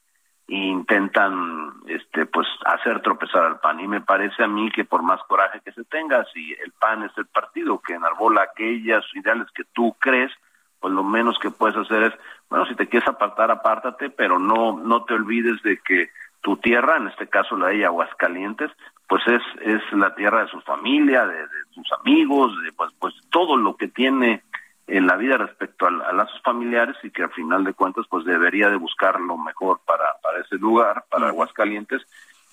[0.48, 3.82] e intentan este pues hacer tropezar al PAN.
[3.82, 7.04] Y me parece a mí que por más coraje que se tenga si el PAN
[7.04, 10.32] es el partido que enarbola aquellas ideales que tú crees
[10.80, 12.14] pues lo menos que puedes hacer es,
[12.50, 16.10] bueno, si te quieres apartar, apártate, pero no, no te olvides de que
[16.42, 18.72] tu tierra, en este caso la de Aguascalientes,
[19.08, 23.58] pues es, es la tierra de su familia, de, sus amigos, de pues, pues todo
[23.58, 24.44] lo que tiene
[24.88, 28.26] en la vida respecto a, a, lazos familiares y que al final de cuentas pues
[28.26, 32.02] debería de buscar lo mejor para, para ese lugar, para Aguascalientes,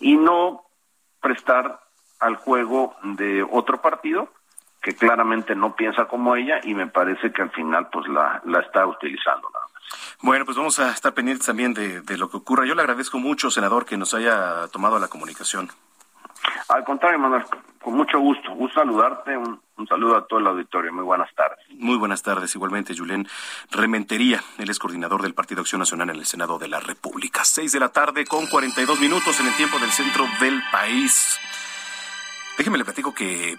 [0.00, 0.62] y no
[1.20, 1.80] prestar
[2.20, 4.28] al juego de otro partido
[4.84, 8.60] que claramente no piensa como ella y me parece que al final pues la, la
[8.60, 9.48] está utilizando.
[10.22, 12.66] Bueno, pues vamos a estar pendientes también de, de lo que ocurra.
[12.66, 15.70] Yo le agradezco mucho, senador, que nos haya tomado la comunicación.
[16.68, 17.44] Al contrario, Manuel,
[17.82, 18.54] con mucho gusto.
[18.54, 19.36] Gusto saludarte.
[19.36, 20.92] Un, un, saludo a todo el auditorio.
[20.92, 21.58] Muy buenas tardes.
[21.70, 22.54] Muy buenas tardes.
[22.54, 23.26] Igualmente, Julián
[23.70, 24.42] Rementería.
[24.58, 27.44] Él es coordinador del Partido Acción Nacional en el Senado de la República.
[27.44, 31.38] Seis de la tarde con 42 minutos en el tiempo del centro del país.
[32.56, 33.58] Déjeme le platico que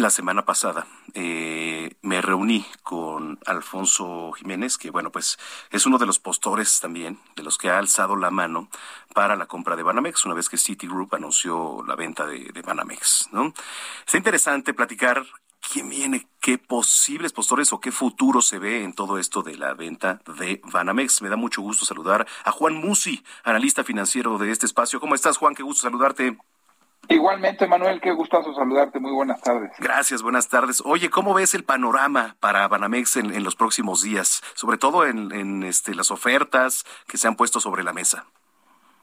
[0.00, 5.38] la semana pasada eh, me reuní con Alfonso Jiménez, que bueno, pues
[5.70, 8.68] es uno de los postores también, de los que ha alzado la mano
[9.14, 13.28] para la compra de Banamex, una vez que Citigroup anunció la venta de, de Banamex,
[13.32, 13.52] ¿no?
[14.04, 15.26] Está interesante platicar
[15.60, 19.74] quién viene, qué posibles postores o qué futuro se ve en todo esto de la
[19.74, 21.22] venta de Banamex.
[21.22, 25.00] Me da mucho gusto saludar a Juan Musi, analista financiero de este espacio.
[25.00, 25.54] ¿Cómo estás, Juan?
[25.54, 26.38] Qué gusto saludarte.
[27.10, 29.00] Igualmente, Manuel, qué gustazo saludarte.
[29.00, 29.72] Muy buenas tardes.
[29.80, 30.80] Gracias, buenas tardes.
[30.84, 34.40] Oye, ¿cómo ves el panorama para Banamex en, los próximos días?
[34.54, 38.26] Sobre todo en, este, las ofertas que se han puesto sobre la mesa.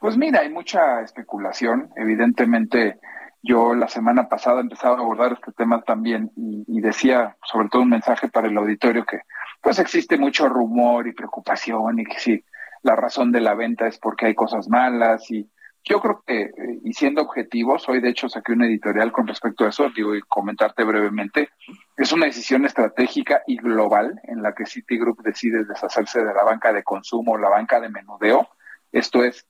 [0.00, 1.90] Pues mira, hay mucha especulación.
[1.96, 2.98] Evidentemente,
[3.42, 7.82] yo la semana pasada empezaba a abordar este tema también y, y, decía, sobre todo
[7.82, 9.20] un mensaje para el auditorio, que
[9.60, 12.44] pues existe mucho rumor y preocupación y que si
[12.82, 15.50] la razón de la venta es porque hay cosas malas y
[15.88, 19.64] yo creo que, eh, y siendo objetivos, hoy de hecho saqué un editorial con respecto
[19.64, 21.48] a eso, digo, y comentarte brevemente,
[21.96, 26.72] es una decisión estratégica y global en la que Citigroup decide deshacerse de la banca
[26.72, 28.48] de consumo, la banca de menudeo.
[28.92, 29.46] Esto es,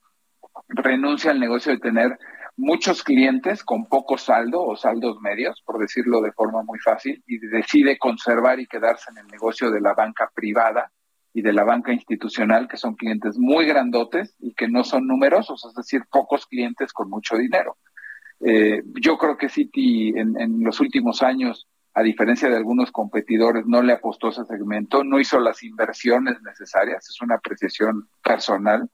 [0.69, 2.19] renuncia al negocio de tener
[2.57, 7.39] muchos clientes con poco saldo o saldos medios, por decirlo de forma muy fácil, y
[7.39, 10.91] decide conservar y quedarse en el negocio de la banca privada
[11.39, 15.65] y de la banca institucional, que son clientes muy grandotes y que no son numerosos,
[15.65, 17.77] es decir, pocos clientes con mucho dinero.
[18.41, 23.83] Eh, yo creo que Citi en, los últimos años, a diferencia de algunos competidores, no
[23.83, 28.91] le apostó ese segmento, no hizo las inversiones necesarias, es una apreciación personal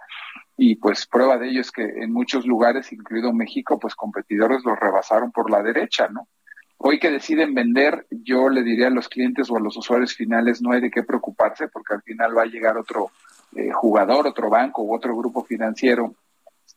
[0.59, 4.78] y pues prueba de ello es que en muchos lugares, incluido México, pues competidores los
[4.78, 6.28] rebasaron por la derecha, ¿no?
[6.77, 10.61] Hoy que deciden vender, yo le diría a los clientes o a los usuarios finales,
[10.61, 13.11] no hay de qué preocuparse porque al final va a llegar otro
[13.57, 16.14] eh, jugador, otro banco u otro grupo financiero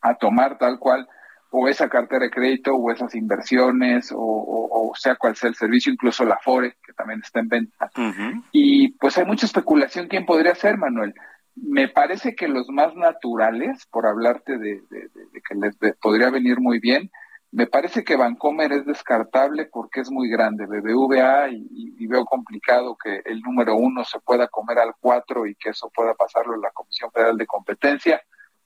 [0.02, 1.08] a tomar tal cual
[1.50, 5.91] o esa cartera de crédito o esas inversiones o, o, sea cual sea el servicio,
[5.91, 7.89] incluso la FORE, que también está en venta.
[8.52, 11.14] Y pues hay mucha especulación quién podría ser, Manuel
[11.62, 17.10] me parece que los más naturales, por hablarte de, que les podría venir muy bien,
[17.52, 23.22] me parece que Vancomer es descartable porque es muy grande, BBVA, y, veo complicado que
[23.26, 26.72] el número uno se pueda comer al cuatro y que eso pueda pasarlo en la
[26.72, 28.22] Comisión Federal de Competencia,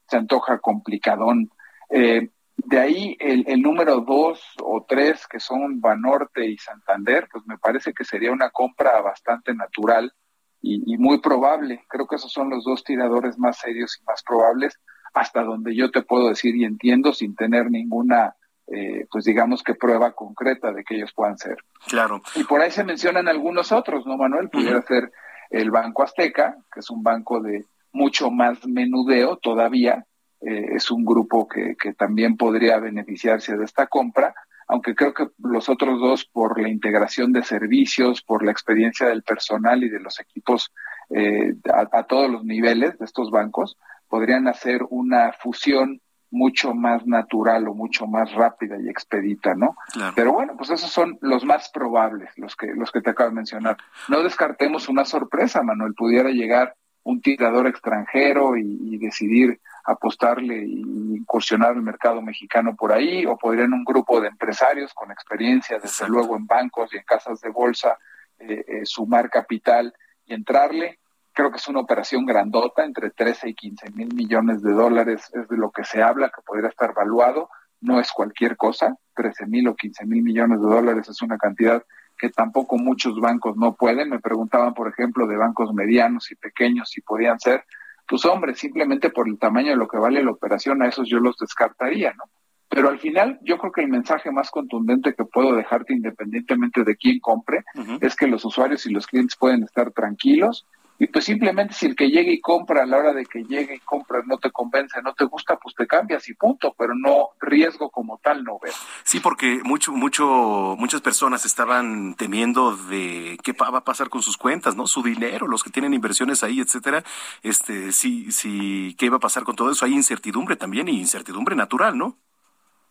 [0.07, 1.49] se antoja complicadón.
[1.89, 7.45] Eh, de ahí el, el, número dos o tres, que son Banorte y Santander, pues
[7.47, 10.13] me parece que sería una compra bastante natural
[10.61, 11.83] y, muy probable.
[11.87, 14.79] Creo que esos son los dos tiradores más serios y más probables,
[15.13, 18.35] hasta donde yo te puedo decir y entiendo sin tener ninguna,
[18.67, 21.57] eh, pues digamos que prueba concreta de que ellos puedan ser.
[21.87, 22.21] Claro.
[22.35, 24.49] Y por ahí se mencionan algunos otros, ¿no, Manuel?
[24.49, 25.11] Pudiera ser
[25.49, 30.05] el Banco Azteca, que es un banco de mucho más menudeo todavía,
[30.41, 34.33] eh, es un grupo que, que también podría beneficiarse de esta compra,
[34.71, 39.21] aunque creo que los otros dos, por la integración de servicios, por la experiencia del
[39.21, 40.71] personal y de los equipos
[41.09, 45.99] eh, a, todos los niveles de estos bancos, podrían hacer una fusión
[46.31, 49.75] mucho más natural o mucho más rápida y expedita, ¿no?
[50.15, 53.35] Pero bueno, pues esos son los más probables, los que los que te acabo de
[53.35, 53.77] mencionar.
[54.07, 60.81] No descartemos una sorpresa, Manuel, pudiera llegar un tirador extranjero y decidir apostarle y
[61.15, 66.07] incursionar el mercado mexicano por ahí, o podrían un grupo de empresarios con experiencia, desde
[66.07, 67.97] luego en bancos y en casas de bolsa,
[68.39, 69.93] eh, eh, sumar capital
[70.25, 70.99] y entrarle.
[71.41, 75.47] Creo que es una operación grandota, entre 13 y 15 mil millones de dólares es
[75.47, 77.49] de lo que se habla, que podría estar valuado.
[77.79, 81.83] No es cualquier cosa, 13 mil o 15 mil millones de dólares es una cantidad
[82.15, 84.11] que tampoco muchos bancos no pueden.
[84.11, 87.65] Me preguntaban, por ejemplo, de bancos medianos y pequeños si podían ser
[88.07, 91.17] pues hombre, simplemente por el tamaño de lo que vale la operación, a esos yo
[91.17, 92.25] los descartaría, ¿no?
[92.69, 96.95] Pero al final, yo creo que el mensaje más contundente que puedo dejarte, independientemente de
[96.95, 97.63] quién compre,
[97.99, 100.67] es que los usuarios y los clientes pueden estar tranquilos
[101.01, 103.73] y pues simplemente si el que llegue y compra a la hora de que llegue
[103.73, 107.29] y compra no te convence, no te gusta, pues te cambias y punto, pero no
[107.39, 108.71] riesgo como tal no veo.
[109.03, 114.37] Sí, porque mucho, mucho, muchas personas estaban temiendo de qué va a pasar con sus
[114.37, 114.85] cuentas, ¿no?
[114.85, 117.03] Su dinero, los que tienen inversiones ahí, etcétera.
[117.41, 119.85] Este, sí, sí, qué iba a pasar con todo eso.
[119.85, 122.19] Hay incertidumbre también y incertidumbre natural, ¿no?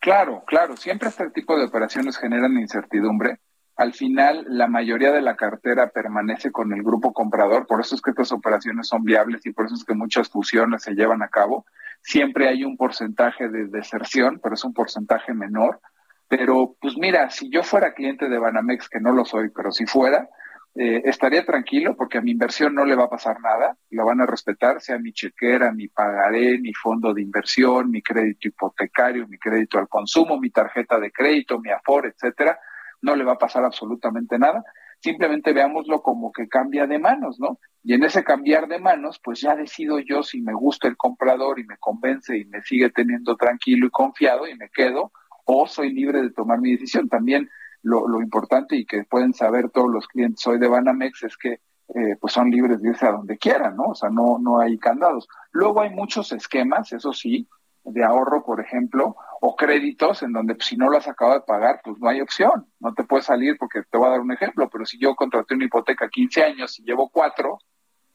[0.01, 0.75] Claro, claro.
[0.75, 3.39] Siempre este tipo de operaciones generan incertidumbre
[3.75, 8.01] al final la mayoría de la cartera permanece con el grupo comprador, por eso es
[8.01, 11.29] que estas operaciones son viables y por eso es que muchas fusiones se llevan a
[11.29, 11.65] cabo.
[12.01, 15.79] Siempre hay un porcentaje de deserción, pero es un porcentaje menor.
[16.27, 19.85] Pero pues mira, si yo fuera cliente de Banamex, que no lo soy, pero si
[19.85, 20.29] fuera,
[20.75, 24.21] eh, estaría tranquilo porque a mi inversión no le va a pasar nada, lo van
[24.21, 29.37] a respetar, sea mi chequera, mi pagaré, mi fondo de inversión, mi crédito hipotecario, mi
[29.37, 32.57] crédito al consumo, mi tarjeta de crédito, mi Afore, etcétera
[33.01, 34.63] no le va a pasar absolutamente nada.
[34.99, 37.59] Simplemente veámoslo como que cambia de manos, ¿no?
[37.83, 41.59] Y en ese cambiar de manos, pues ya decido yo si me gusta el comprador
[41.59, 45.11] y me convence y me sigue teniendo tranquilo y confiado y me quedo,
[45.45, 47.09] o soy libre de tomar mi decisión.
[47.09, 47.49] También
[47.81, 51.61] lo, lo importante y que pueden saber todos los clientes hoy de Banamex es que
[51.93, 53.87] eh, pues son libres de irse a donde quieran, ¿no?
[53.87, 55.27] O sea, no, no hay candados.
[55.51, 57.49] Luego hay muchos esquemas, eso sí,
[57.83, 61.45] de ahorro, por ejemplo, o créditos en donde pues, si no lo has acabado de
[61.45, 64.31] pagar, pues no hay opción, no te puedes salir porque te voy a dar un
[64.31, 67.57] ejemplo, pero si yo contraté una hipoteca 15 años y llevo cuatro,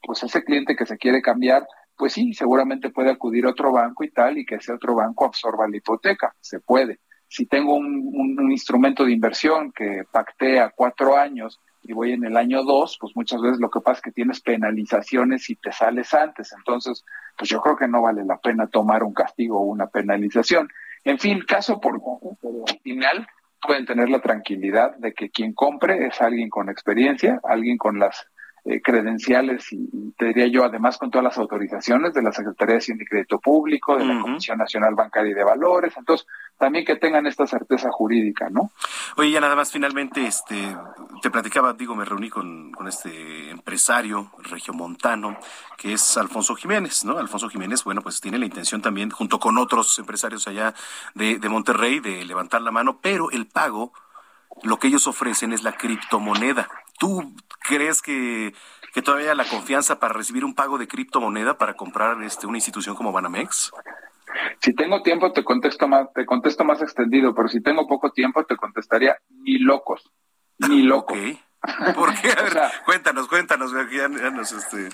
[0.01, 4.03] pues ese cliente que se quiere cambiar, pues sí, seguramente puede acudir a otro banco
[4.03, 6.99] y tal, y que ese otro banco absorba la hipoteca, se puede.
[7.27, 12.25] Si tengo un, un instrumento de inversión que pacté a cuatro años y voy en
[12.25, 15.71] el año 2, pues muchas veces lo que pasa es que tienes penalizaciones si te
[15.71, 16.53] sales antes.
[16.57, 17.05] Entonces,
[17.37, 20.67] pues yo creo que no vale la pena tomar un castigo o una penalización.
[21.05, 22.01] En fin, caso por
[22.83, 23.27] final,
[23.61, 28.27] pueden tener la tranquilidad de que quien compre es alguien con experiencia, alguien con las
[28.69, 32.79] eh, credenciales y, te diría yo, además con todas las autorizaciones de la Secretaría de
[32.79, 35.93] Hacienda y Crédito Público, de la Comisión Nacional Bancaria y de Valores.
[35.95, 38.71] Entonces, también que tengan esta certeza jurídica, ¿no?
[39.15, 40.75] Oye, ya nada más, finalmente, este,
[41.21, 45.37] te platicaba, digo, me reuní con, con este empresario regiomontano,
[45.77, 47.17] que es Alfonso Jiménez, ¿no?
[47.17, 50.73] Alfonso Jiménez, bueno, pues tiene la intención también, junto con otros empresarios allá
[51.13, 53.93] de, de Monterrey, de levantar la mano, pero el pago,
[54.63, 56.67] lo que ellos ofrecen es la criptomoneda.
[56.97, 58.53] ¿Tú crees que,
[58.93, 62.95] que todavía la confianza para recibir un pago de criptomoneda para comprar este, una institución
[62.95, 63.71] como Banamex?
[64.59, 68.43] Si tengo tiempo te contesto más, te contesto más extendido, pero si tengo poco tiempo
[68.45, 70.11] te contestaría ni locos,
[70.57, 71.17] ni locos.
[71.95, 72.29] ¿Por qué?
[72.85, 74.89] cuéntanos, cuéntanos, este...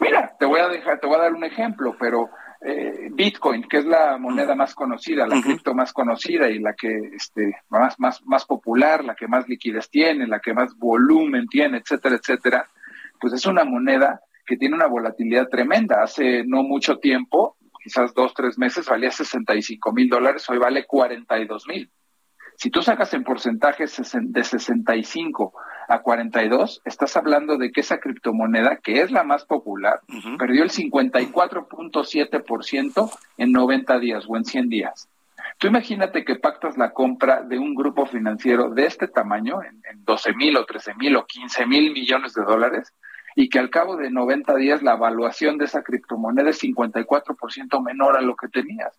[0.00, 2.30] Mira, te voy a dejar, te voy a dar un ejemplo, pero
[2.60, 7.10] eh, Bitcoin, que es la moneda más conocida, la cripto más conocida y la que
[7.14, 11.78] este, más, más, más popular, la que más liquidez tiene, la que más volumen tiene,
[11.78, 12.68] etcétera, etcétera,
[13.20, 16.02] pues es una moneda que tiene una volatilidad tremenda.
[16.02, 21.66] Hace no mucho tiempo quizás dos, tres meses valía 65 mil dólares, hoy vale 42
[21.68, 21.90] mil.
[22.56, 25.54] Si tú sacas en porcentaje de 65
[25.88, 30.02] a 42, estás hablando de que esa criptomoneda, que es la más popular,
[30.38, 35.08] perdió el 54.7% en 90 días o en 100 días.
[35.56, 40.04] Tú imagínate que pactas la compra de un grupo financiero de este tamaño, en, en
[40.04, 42.92] 12 mil o 13 mil o 15 mil millones de dólares,
[43.34, 48.18] y que al cabo de 90 días la evaluación de esa criptomoneda es 54% menor
[48.18, 48.92] a lo que tenías.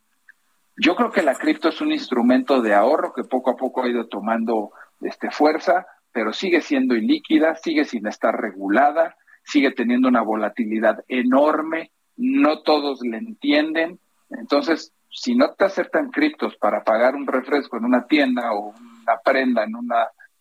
[0.75, 3.89] Yo creo que la cripto es un instrumento de ahorro que poco a poco ha
[3.89, 4.71] ido tomando
[5.01, 11.91] este, fuerza, pero sigue siendo ilíquida, sigue sin estar regulada, sigue teniendo una volatilidad enorme,
[12.17, 13.99] no todos le entienden.
[14.29, 19.17] Entonces, si no te aceptan criptos para pagar un refresco en una tienda o una
[19.23, 19.89] prenda en un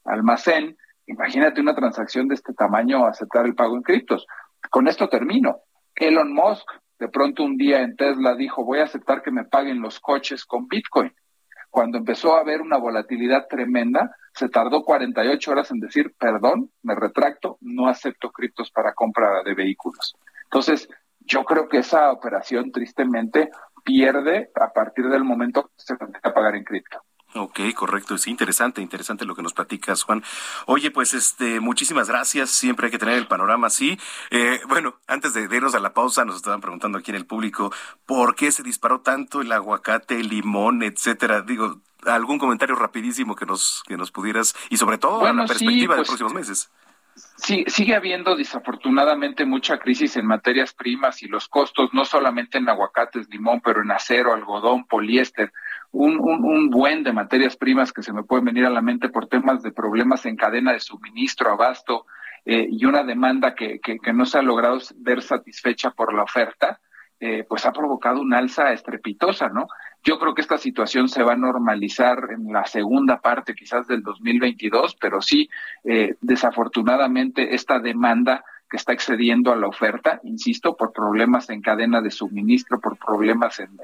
[0.04, 0.76] almacén,
[1.08, 4.26] Imagínate una transacción de este tamaño aceptar el pago en criptos.
[4.70, 5.60] Con esto termino.
[5.94, 9.80] Elon Musk de pronto un día en Tesla dijo voy a aceptar que me paguen
[9.80, 11.12] los coches con Bitcoin.
[11.70, 16.94] Cuando empezó a haber una volatilidad tremenda, se tardó 48 horas en decir, perdón, me
[16.94, 20.16] retracto, no acepto criptos para compra de vehículos.
[20.44, 20.88] Entonces,
[21.20, 23.50] yo creo que esa operación tristemente
[23.84, 27.02] pierde a partir del momento que se empieza a pagar en cripto.
[27.34, 28.16] Ok, correcto.
[28.16, 30.24] Sí, interesante, interesante lo que nos platicas, Juan.
[30.66, 32.50] Oye, pues este, muchísimas gracias.
[32.50, 33.98] Siempre hay que tener el panorama así.
[34.30, 37.72] Eh, bueno, antes de irnos a la pausa, nos estaban preguntando aquí en el público
[38.06, 41.42] por qué se disparó tanto el aguacate, el limón, etcétera.
[41.42, 45.94] Digo, algún comentario rapidísimo que nos, que nos pudieras, y sobre todo a la perspectiva
[45.94, 46.70] de los pues, próximos meses.
[47.36, 52.68] Sí, sigue habiendo desafortunadamente mucha crisis en materias primas y los costos, no solamente en
[52.68, 55.52] aguacates, limón, pero en acero, algodón, poliéster
[55.93, 59.26] un, un, buen de materias primas que se me pueden venir a la mente por
[59.26, 62.07] temas de problemas en cadena de suministro, abasto
[62.45, 66.80] eh, y una demanda que, que, no se ha logrado ver satisfecha por la oferta,
[67.20, 69.66] eh, pues ha provocado una alza estrepitosa, ¿no?
[70.05, 74.03] Yo creo que esta situación se va a normalizar en la segunda parte quizás del
[74.03, 75.51] 2022, pero sí,
[75.84, 82.00] eh, desafortunadamente, esta demanda que está excediendo a la oferta, insisto, por problemas en cadena
[82.00, 83.76] de suministro, por problemas en,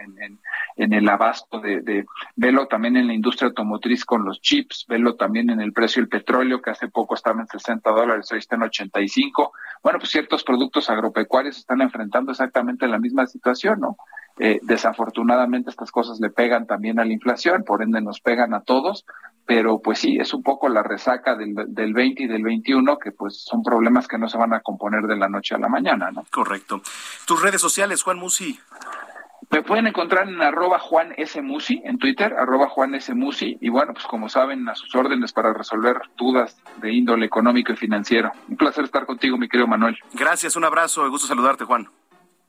[0.77, 2.07] el abasto de, de,
[2.37, 6.09] velo también en la industria automotriz con los chips, velo también en el precio del
[6.09, 9.53] petróleo, que hace poco estaba en 60 dólares, hoy está en 85.
[9.83, 13.97] Bueno, pues ciertos productos agropecuarios están enfrentando exactamente la misma situación, ¿no?
[14.39, 18.63] Eh, desafortunadamente estas cosas le pegan también a la inflación, por ende nos pegan a
[18.63, 19.05] todos,
[19.47, 23.13] pero pues sí, es un poco la resaca del, del 20 y del 21, que
[23.13, 26.11] pues son problemas que no se van a componer de la noche a la mañana,
[26.11, 26.25] ¿no?
[26.31, 26.81] Correcto.
[27.27, 28.59] Tus redes sociales, Juan Musi.
[29.51, 31.41] Me pueden encontrar en arroba Juan S.
[31.41, 33.15] Musi, en Twitter, arroba Juan S.
[33.15, 37.73] Musi, y bueno, pues como saben, a sus órdenes para resolver dudas de índole económico
[37.73, 38.33] y financiero.
[38.49, 39.97] Un placer estar contigo, mi querido Manuel.
[40.15, 41.89] Gracias, un abrazo, gusto saludarte, Juan.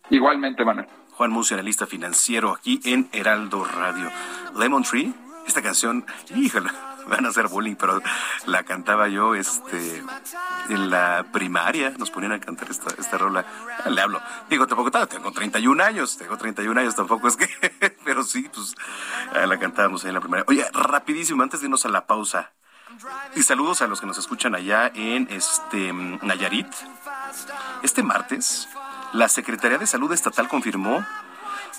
[0.09, 0.87] Igualmente, Manuel.
[1.13, 4.11] Juan Musi, analista financiero, aquí en Heraldo Radio.
[4.57, 5.13] Lemon Tree,
[5.47, 6.69] esta canción, híjole,
[7.07, 8.01] van a hacer bullying, pero
[8.45, 10.03] la cantaba yo este
[10.69, 13.45] en la primaria, nos ponían a cantar esta, esta rola.
[13.89, 17.47] Le hablo, digo, tampoco tengo 31 años, tengo 31 años, tampoco es que,
[18.03, 18.75] pero sí, pues
[19.33, 20.45] la cantábamos ahí en la primaria.
[20.47, 22.51] Oye, rapidísimo, antes de irnos a la pausa,
[23.35, 26.67] y saludos a los que nos escuchan allá en este Nayarit.
[27.83, 28.69] Este martes
[29.15, 31.05] la Secretaría de Salud Estatal confirmó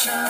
[0.00, 0.24] Isolation.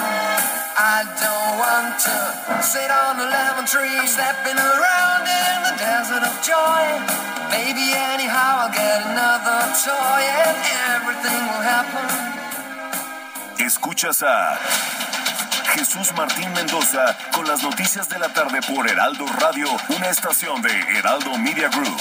[0.82, 6.34] I don't want to sit on a lemon tree, stepping around in the desert of
[6.42, 6.82] joy.
[7.50, 10.56] Maybe anyhow I'll get another toy and
[10.90, 12.06] everything will happen.
[13.64, 14.58] Escuchas a
[15.74, 20.70] Jesús Martín Mendoza con las noticias de la tarde por Heraldo Radio, una estación de
[20.98, 22.00] Heraldo Media Group.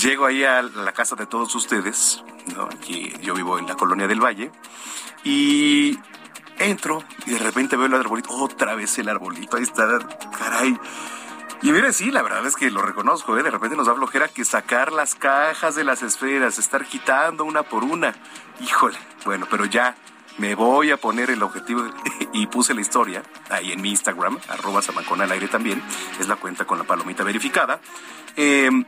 [0.00, 2.22] Llego ahí a la casa de todos ustedes,
[2.54, 2.64] ¿no?
[2.64, 4.52] Aquí yo vivo en la colonia del Valle.
[5.24, 5.98] Y
[6.58, 9.98] entro y de repente veo el arbolito, otra vez el arbolito, ahí está,
[10.38, 10.78] caray.
[11.62, 13.42] Y mire, sí, la verdad es que lo reconozco, ¿eh?
[13.42, 17.62] de repente nos da flojera que sacar las cajas de las esferas, estar quitando una
[17.62, 18.14] por una.
[18.60, 19.96] Híjole, bueno, pero ya
[20.38, 21.84] me voy a poner el objetivo
[22.32, 25.82] y puse la historia ahí en mi Instagram, arroba Samacona al aire también,
[26.20, 27.80] es la cuenta con la palomita verificada.
[28.36, 28.84] Em,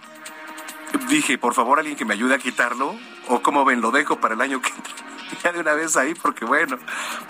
[1.09, 2.95] dije, por favor, alguien que me ayude a quitarlo,
[3.29, 4.95] o como ven, lo dejo para el año que entra.
[5.45, 6.79] Ya de una vez ahí, porque bueno,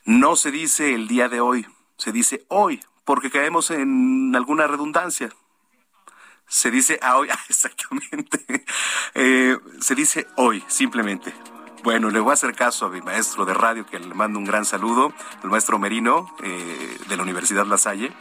[0.05, 1.67] No se dice el día de hoy,
[1.97, 5.31] se dice hoy, porque caemos en alguna redundancia.
[6.49, 8.65] Se dice hoy, exactamente.
[9.15, 11.33] Eh, se dice hoy, simplemente.
[11.85, 14.45] Bueno, le voy a hacer caso a mi maestro de radio, que le mando un
[14.45, 15.13] gran saludo,
[15.43, 18.13] el maestro Merino, eh, de la Universidad La Salle.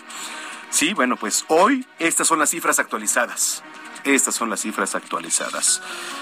[0.72, 3.62] Sí, bueno, pues hoy estas son las cifras actualizadas.
[4.06, 5.82] Estas son las cifras actualizadas.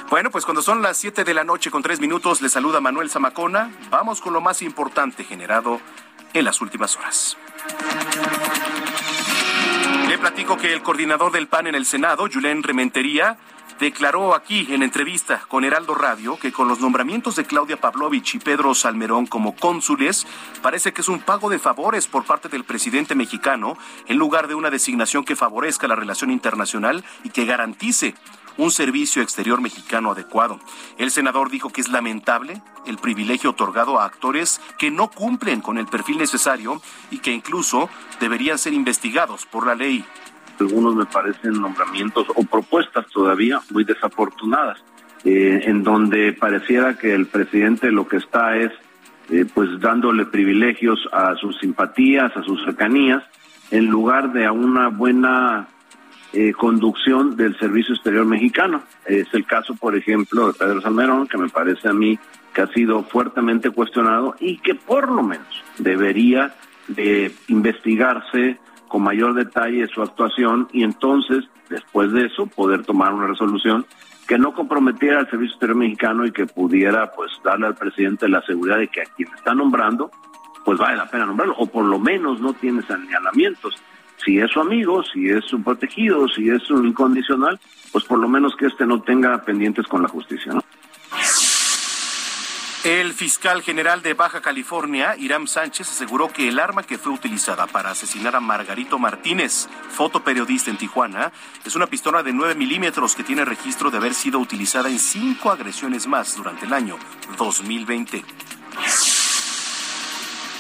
[0.10, 3.10] Bueno, pues cuando son las 7 de la noche con 3 minutos, le saluda Manuel
[3.10, 3.72] Zamacona.
[3.90, 5.80] Vamos con lo más importante generado
[6.34, 7.38] en las últimas horas.
[10.10, 13.38] Le platico que el coordinador del PAN en el Senado, Julen Rementería,
[13.80, 18.40] declaró aquí en entrevista con Heraldo Radio que con los nombramientos de Claudia Pavlovich y
[18.40, 20.28] Pedro Salmerón como cónsules,
[20.62, 23.78] parece que es un pago de favores por parte del presidente mexicano
[24.08, 28.16] en lugar de una designación que favorezca la relación internacional y que garantice
[28.58, 30.60] un servicio exterior mexicano adecuado.
[30.98, 35.78] El senador dijo que es lamentable el privilegio otorgado a actores que no cumplen con
[35.78, 40.04] el perfil necesario y que incluso deberían ser investigados por la ley
[40.60, 44.84] algunos me parecen nombramientos o propuestas todavía muy desafortunadas,
[45.24, 48.72] eh, en donde pareciera que el presidente lo que está es
[49.30, 53.24] eh, pues dándole privilegios a sus simpatías, a sus cercanías,
[53.72, 55.68] en lugar de a una buena
[56.34, 58.84] eh, conducción del Servicio Exterior Mexicano.
[59.06, 62.18] Es el caso, por ejemplo, de Pedro Salmerón, que me parece a mí
[62.54, 66.56] que ha sido fuertemente cuestionado y que por lo menos debería
[66.88, 68.58] de investigarse
[68.90, 73.86] con mayor detalle su actuación y entonces, después de eso, poder tomar una resolución
[74.28, 78.42] que no comprometiera al Servicio Exterior Mexicano y que pudiera pues darle al presidente la
[78.42, 80.12] seguridad de que a quien está nombrando,
[80.66, 83.76] pues vale la pena nombrarlo, o por lo menos no tiene señalamientos.
[84.24, 87.60] Si es su amigo, si es su protegido, si es un incondicional,
[87.92, 90.62] pues por lo menos que éste no tenga pendientes con la justicia, ¿no?
[92.86, 97.68] El fiscal general de Baja California, Irán Sánchez, aseguró que el arma que fue utilizada
[97.68, 101.34] para asesinar a Margarito Martínez, fotoperiodista en Tijuana,
[101.66, 105.52] es una pistola de 9 milímetros que tiene registro de haber sido utilizada en cinco
[105.52, 106.98] agresiones más durante el año
[107.38, 108.24] 2020.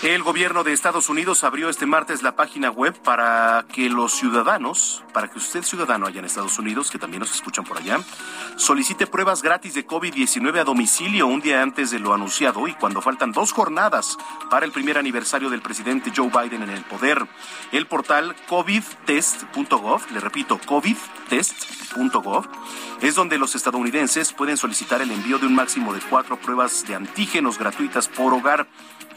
[0.01, 5.03] El gobierno de Estados Unidos abrió este martes la página web para que los ciudadanos,
[5.11, 7.99] para que usted ciudadano allá en Estados Unidos, que también nos escuchan por allá,
[8.55, 13.01] solicite pruebas gratis de COVID-19 a domicilio un día antes de lo anunciado y cuando
[13.01, 14.17] faltan dos jornadas
[14.49, 17.27] para el primer aniversario del presidente Joe Biden en el poder.
[17.73, 22.47] El portal covidtest.gov, le repito, covidtest.gov,
[23.01, 26.95] es donde los estadounidenses pueden solicitar el envío de un máximo de cuatro pruebas de
[26.95, 28.65] antígenos gratuitas por hogar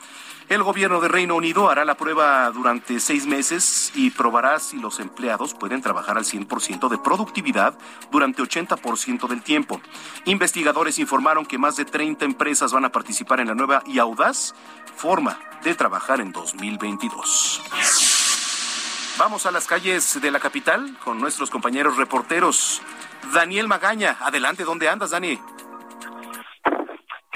[0.51, 4.99] El gobierno de Reino Unido hará la prueba durante seis meses y probará si los
[4.99, 7.73] empleados pueden trabajar al 100% de productividad
[8.11, 9.79] durante 80% del tiempo.
[10.25, 14.53] Investigadores informaron que más de 30 empresas van a participar en la nueva y audaz
[14.93, 17.61] forma de trabajar en 2022.
[19.17, 22.81] Vamos a las calles de la capital con nuestros compañeros reporteros.
[23.33, 25.39] Daniel Magaña, adelante, ¿dónde andas, Dani?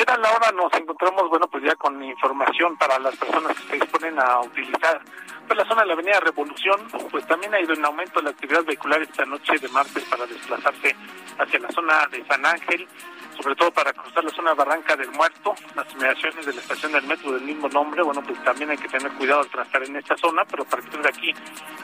[0.05, 3.73] ¿Qué tal ahora nos encontramos, bueno, pues ya con información para las personas que se
[3.77, 5.01] disponen a utilizar
[5.47, 6.79] pues la zona de la Avenida Revolución,
[7.09, 10.95] pues también ha ido en aumento la actividad vehicular esta noche de martes para desplazarse
[11.39, 12.87] hacia la zona de San Ángel,
[13.35, 17.03] sobre todo para cruzar la zona Barranca del Muerto, las inmediaciones de la estación del
[17.05, 20.17] metro del mismo nombre, bueno, pues también hay que tener cuidado al transar en esta
[20.17, 21.33] zona, pero a partir de aquí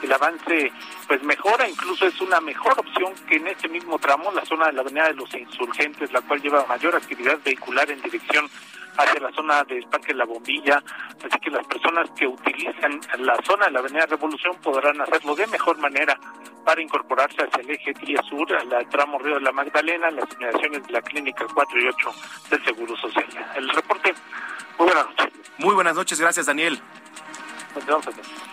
[0.02, 0.72] el avance
[1.06, 4.72] pues mejora, incluso es una mejor opción que en este mismo tramo, la zona de
[4.72, 8.48] la Avenida de los Insurgentes, la cual lleva mayor actividad vehicular en dirección
[8.96, 10.82] hacia la zona del Parque La Bombilla,
[11.18, 15.46] así que las personas que utilizan la zona de la Avenida Revolución podrán hacerlo de
[15.46, 16.18] mejor manera
[16.64, 20.86] para incorporarse hacia el eje 10 sur, al tramo Río de la Magdalena, las inmediaciones
[20.86, 22.12] de la Clínica 4 y 8
[22.50, 23.26] del Seguro Social.
[23.56, 24.14] El reporte,
[24.78, 25.32] muy buenas noches.
[25.58, 26.80] Muy buenas noches, gracias Daniel.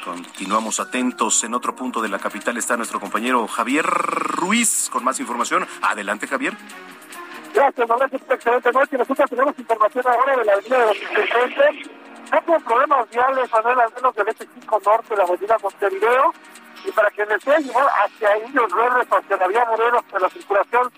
[0.03, 1.43] Continuamos atentos.
[1.43, 5.67] En otro punto de la capital está nuestro compañero Javier Ruiz con más información.
[5.81, 6.55] Adelante, Javier.
[7.59, 8.09] Gracias, Manuel.
[8.13, 8.97] Excelente noche.
[8.97, 11.91] Nosotros tenemos información ahora de la avenida de los Insurgentes.
[12.31, 16.33] No tengo problemas viales, Manuel, al menos del este 5 norte de la avenida Montevideo.
[16.85, 20.89] Y para quien desee llegar hacia Indios Verdes, hacia la vía Morelos, de la circulación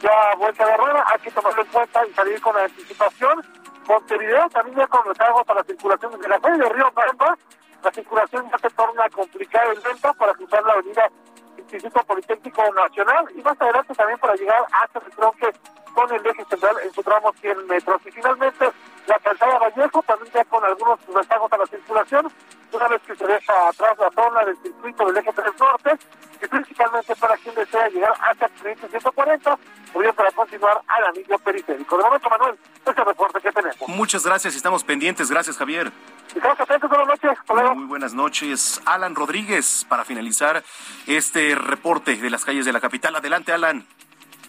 [0.00, 3.42] ya vuelta de rueda, hay que tomarlo en cuenta y salir con anticipación.
[3.88, 7.38] Montevideo también ya con recargo para la circulación desde la calle de Río Pampa.
[7.82, 11.08] La circulación ya se torna complicada en venta para cruzar la avenida
[11.56, 15.52] Instituto Politécnico Nacional y más adelante también para llegar hasta el tronque
[15.94, 18.00] con el eje central en su tramo 100 metros.
[18.06, 18.70] Y finalmente
[19.06, 22.32] la calzada Vallejo también ya con algunos rezagos a la circulación,
[22.72, 25.98] una vez que se deja atrás la zona del circuito del eje 3 norte,
[26.42, 29.58] y principalmente para quien desea llegar hasta el 140
[29.94, 31.96] o bien para continuar al anillo periférico.
[31.96, 33.76] De momento, Manuel, este es el reporte que tenemos.
[33.88, 35.30] Muchas gracias, estamos pendientes.
[35.30, 35.92] Gracias, Javier.
[36.34, 37.38] Estamos atentos, buenas noches.
[37.76, 38.80] Muy buenas noches.
[38.86, 40.64] Alan Rodríguez, para finalizar
[41.06, 43.14] este reporte de las calles de la capital.
[43.14, 43.86] Adelante, Alan.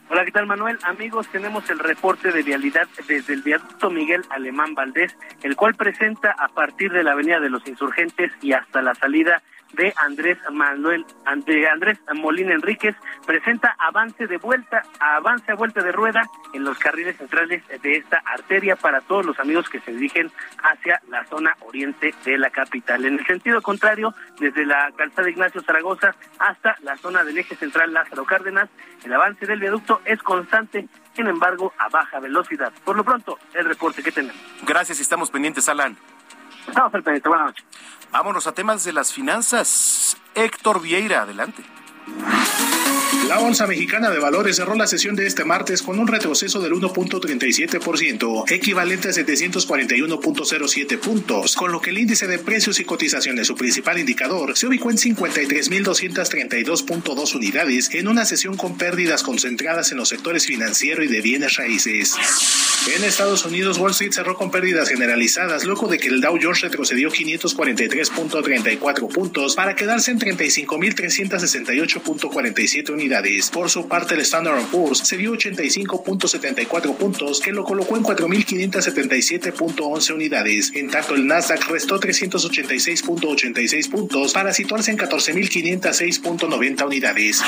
[0.09, 0.77] Hola, ¿qué tal Manuel?
[0.83, 6.35] Amigos, tenemos el reporte de vialidad desde el viaducto Miguel Alemán Valdés, el cual presenta
[6.37, 9.41] a partir de la Avenida de los Insurgentes y hasta la salida
[9.73, 11.05] de Andrés Manuel
[11.45, 12.95] de Andrés Molina Enríquez
[13.25, 18.21] presenta avance de vuelta, avance a vuelta de rueda en los carriles centrales de esta
[18.25, 20.31] arteria para todos los amigos que se dirigen
[20.63, 23.05] hacia la zona oriente de la capital.
[23.05, 27.93] En el sentido contrario, desde la calzada Ignacio Zaragoza hasta la zona del eje central
[27.93, 28.69] Lázaro Cárdenas,
[29.03, 32.71] el avance del viaducto es constante, sin embargo, a baja velocidad.
[32.83, 34.37] Por lo pronto, el reporte que tenemos.
[34.65, 35.97] Gracias, estamos pendientes, Alan.
[36.67, 37.65] Estamos al pendiente, buenas noches.
[38.11, 40.17] Vámonos a temas de las finanzas.
[40.35, 41.63] Héctor Vieira, adelante.
[43.27, 46.73] La Bolsa Mexicana de Valores cerró la sesión de este martes con un retroceso del
[46.73, 53.55] 1.37%, equivalente a 741.07 puntos, con lo que el índice de precios y cotizaciones, su
[53.55, 60.09] principal indicador, se ubicó en 53.232.2 unidades en una sesión con pérdidas concentradas en los
[60.09, 62.17] sectores financiero y de bienes raíces.
[62.93, 66.59] En Estados Unidos, Wall Street cerró con pérdidas generalizadas luego de que el Dow Jones
[66.59, 73.13] retrocedió 543.34 puntos para quedarse en 35.368.47 unidades.
[73.51, 80.13] Por su parte, el Standard Poor's se vio 85.74 puntos, que lo colocó en 4.577.11
[80.13, 80.73] unidades.
[80.75, 87.41] En tanto, el Nasdaq restó 386.86 puntos para situarse en 14.506.90 unidades.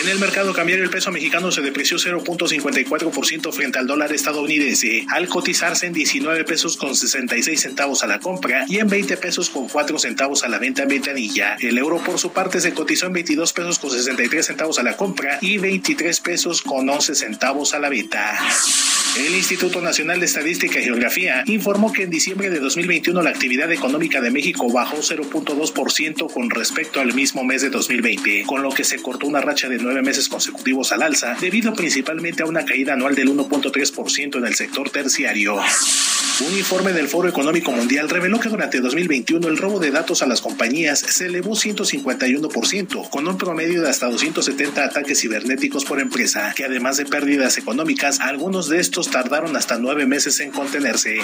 [0.00, 5.28] En el mercado cambiario, el peso mexicano se depreció 0.54% frente al dólar estadounidense, al
[5.28, 9.68] cotizarse en 19 pesos con 66 centavos a la compra y en 20 pesos con
[9.68, 11.56] 4 centavos a la venta en ventanilla.
[11.60, 14.96] El euro, por su parte, se cotizó en 22 pesos con 63 centavos a la
[14.96, 18.38] compra y 23 pesos con 11 centavos a la venta.
[19.14, 23.70] El Instituto Nacional de Estadística y Geografía informó que en diciembre de 2021 la actividad
[23.70, 28.84] económica de México bajó 0.2% con respecto al mismo mes de 2020, con lo que
[28.84, 32.94] se cortó una racha de nueve meses consecutivos al alza, debido principalmente a una caída
[32.94, 35.60] anual del 1.3% en el sector terciario.
[36.40, 40.26] Un informe del Foro Económico Mundial reveló que durante 2021 el robo de datos a
[40.26, 46.52] las compañías se elevó 151%, con un promedio de hasta 270 ataques cibernéticos por empresa,
[46.56, 51.18] que además de pérdidas económicas, algunos de estos tardaron hasta nueve meses en contenerse.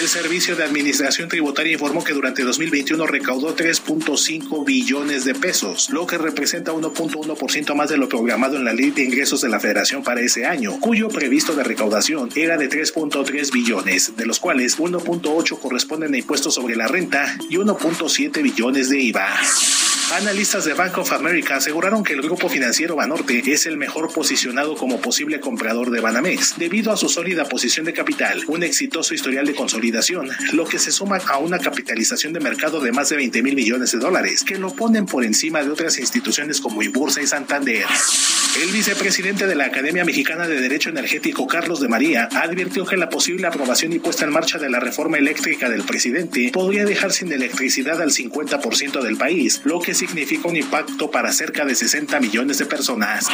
[0.00, 6.06] El Servicio de Administración Tributaria informó que durante 2021 recaudó 3.5 billones de pesos, lo
[6.06, 10.04] que representa 1.1% más de lo programado en la Ley de Ingresos de la Federación
[10.04, 15.58] para ese año, cuyo previsto de recaudación era de 3.3 billones, de los cuales 1.8
[15.58, 19.28] corresponden a impuestos sobre la renta y 1.7 billones de IVA.
[20.12, 24.74] Analistas de Bank of America aseguraron que el grupo financiero Banorte es el mejor posicionado
[24.74, 29.46] como posible comprador de Banamex, debido a su sólida posición de capital, un exitoso historial
[29.46, 33.40] de consolidación, lo que se suma a una capitalización de mercado de más de 20
[33.44, 37.28] mil millones de dólares, que lo ponen por encima de otras instituciones como Ibursa y
[37.28, 37.86] Santander.
[38.60, 43.08] El vicepresidente de la Academia Mexicana de Derecho Energético, Carlos de María, advirtió que la
[43.08, 47.30] posible aprobación y puesta en marcha de la reforma eléctrica del presidente podría dejar sin
[47.30, 52.56] electricidad al 50% del país, lo que significa un impacto para cerca de 60 millones
[52.56, 53.28] de personas.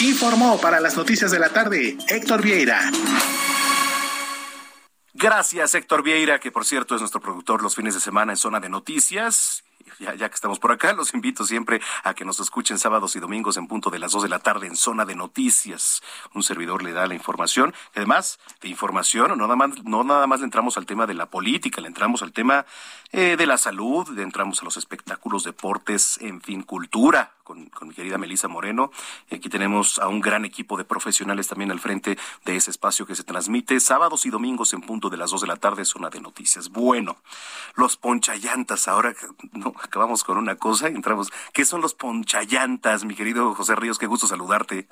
[0.00, 2.90] Informó para las noticias de la tarde Héctor Vieira.
[5.14, 8.58] Gracias, Héctor Vieira, que por cierto es nuestro productor los fines de semana en Zona
[8.58, 9.62] de Noticias
[9.98, 13.56] ya, que estamos por acá, los invito siempre a que nos escuchen sábados y domingos
[13.56, 16.02] en punto de las dos de la tarde en Zona de Noticias.
[16.34, 17.74] Un servidor le da la información.
[17.94, 21.26] Además de información, no nada más, no nada más le entramos al tema de la
[21.26, 22.66] política, le entramos al tema
[23.12, 28.16] eh, de la salud, entramos a los espectáculos, deportes, en fin, cultura, con, mi querida
[28.16, 28.90] Melisa Moreno.
[29.30, 33.14] Aquí tenemos a un gran equipo de profesionales también al frente de ese espacio que
[33.14, 36.22] se transmite sábados y domingos en punto de las dos de la tarde, zona de
[36.22, 36.70] noticias.
[36.70, 37.18] Bueno,
[37.74, 39.14] los ponchallantas, ahora
[39.52, 41.30] no, acabamos con una cosa entramos.
[41.52, 43.98] ¿Qué son los ponchallantas, mi querido José Ríos?
[43.98, 44.88] Qué gusto saludarte.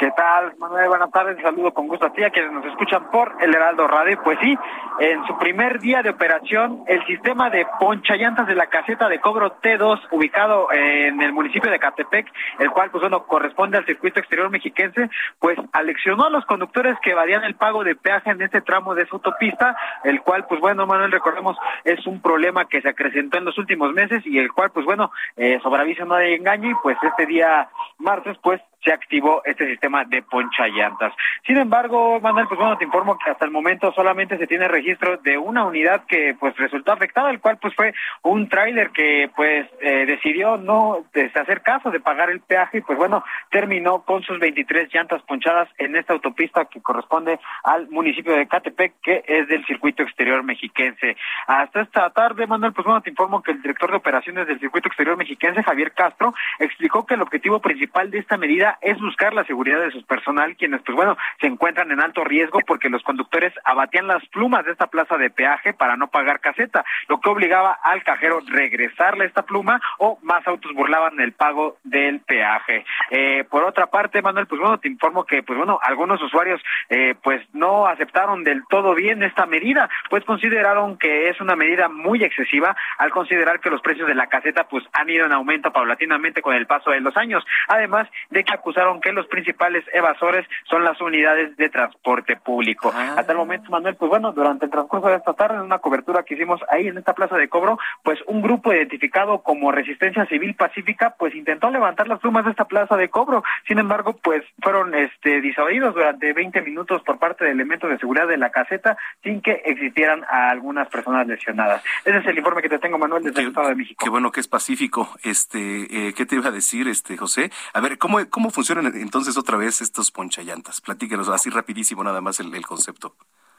[0.00, 0.88] ¿Qué tal, Manuel?
[0.88, 1.36] Buenas tardes.
[1.42, 4.18] Saludo con gusto a ti, a quienes nos escuchan por el Heraldo Radio.
[4.24, 4.56] Pues sí,
[4.98, 9.60] en su primer día de operación, el sistema de ponchallantas de la caseta de cobro
[9.60, 14.48] T2, ubicado en el municipio de Catepec, el cual, pues bueno, corresponde al circuito exterior
[14.48, 18.94] mexiquense, pues aleccionó a los conductores que evadían el pago de peaje en este tramo
[18.94, 23.36] de su autopista, el cual, pues bueno, Manuel, recordemos, es un problema que se acrecentó
[23.36, 26.70] en los últimos meses y el cual, pues bueno, eh, sobre aviso no hay engaño
[26.70, 31.12] y pues este día martes, pues se activó este sistema de poncha llantas.
[31.46, 35.18] Sin embargo, Manuel, pues bueno, te informo que hasta el momento solamente se tiene registro
[35.18, 39.66] de una unidad que pues resultó afectada, el cual pues fue un tráiler que pues
[39.80, 41.04] eh, decidió no
[41.34, 45.68] hacer caso de pagar el peaje y pues bueno, terminó con sus 23 llantas ponchadas
[45.78, 51.16] en esta autopista que corresponde al municipio de Catepec, que es del circuito exterior mexiquense.
[51.46, 54.88] Hasta esta tarde, Manuel, pues bueno, te informo que el director de operaciones del circuito
[54.88, 59.44] exterior mexiquense, Javier Castro, explicó que el objetivo principal de esta medida es buscar la
[59.44, 63.52] seguridad de su personal, quienes, pues bueno, se encuentran en alto riesgo porque los conductores
[63.64, 67.78] abatían las plumas de esta plaza de peaje para no pagar caseta, lo que obligaba
[67.82, 72.84] al cajero regresarle esta pluma o más autos burlaban el pago del peaje.
[73.10, 77.14] Eh, por otra parte, Manuel, pues bueno, te informo que, pues bueno, algunos usuarios, eh,
[77.22, 82.22] pues no aceptaron del todo bien esta medida, pues consideraron que es una medida muy
[82.22, 86.42] excesiva al considerar que los precios de la caseta, pues han ido en aumento paulatinamente
[86.42, 90.84] con el paso de los años, además de que acusaron que los principales evasores son
[90.84, 92.92] las unidades de transporte público.
[92.94, 93.16] Ah.
[93.18, 96.22] Hasta el momento, Manuel, pues bueno, durante el transcurso de esta tarde, en una cobertura
[96.22, 100.54] que hicimos ahí en esta plaza de cobro, pues un grupo identificado como Resistencia Civil
[100.54, 103.42] Pacífica, pues intentó levantar las plumas de esta plaza de cobro.
[103.66, 108.28] Sin embargo, pues fueron este disuadidos durante 20 minutos por parte de elementos de seguridad
[108.28, 111.82] de la caseta sin que existieran a algunas personas lesionadas.
[112.04, 114.04] Ese es el informe que te tengo, Manuel, desde el Estado de México.
[114.04, 115.08] Qué bueno que es pacífico.
[115.22, 117.50] Este, eh, ¿qué te iba a decir, este José?
[117.72, 120.80] A ver, ¿cómo, cómo funcionan entonces otra vez estos ponchallantas?
[120.80, 123.14] Platíquenos así rapidísimo nada más el, concepto.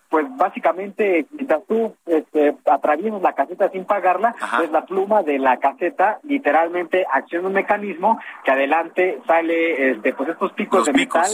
[0.09, 5.57] Pues básicamente mientras tú este, atraviesas la caseta sin pagarla, pues la pluma de la
[5.57, 11.29] caseta literalmente acciona un mecanismo que adelante sale este, pues estos picos de metal,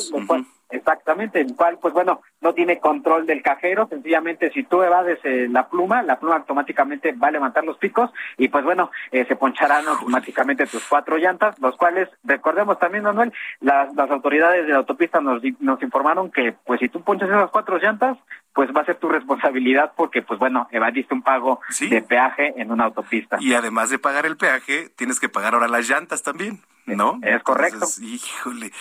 [0.69, 5.47] Exactamente, el cual, pues bueno, no tiene control del cajero, sencillamente si tú evades eh,
[5.49, 9.37] la pluma, la pluma automáticamente va a levantar los picos y pues bueno, eh, se
[9.37, 13.31] poncharán automáticamente tus cuatro llantas, los cuales, recordemos también, Manuel,
[13.61, 17.49] las, las autoridades de la autopista nos, nos informaron que pues si tú ponchas esas
[17.49, 18.17] cuatro llantas,
[18.53, 22.71] pues va a ser tu responsabilidad porque, pues bueno, evadiste un pago de peaje en
[22.71, 23.37] una autopista.
[23.39, 27.19] Y además de pagar el peaje, tienes que pagar ahora las llantas también, ¿no?
[27.21, 27.85] Es correcto.
[28.01, 28.71] híjole,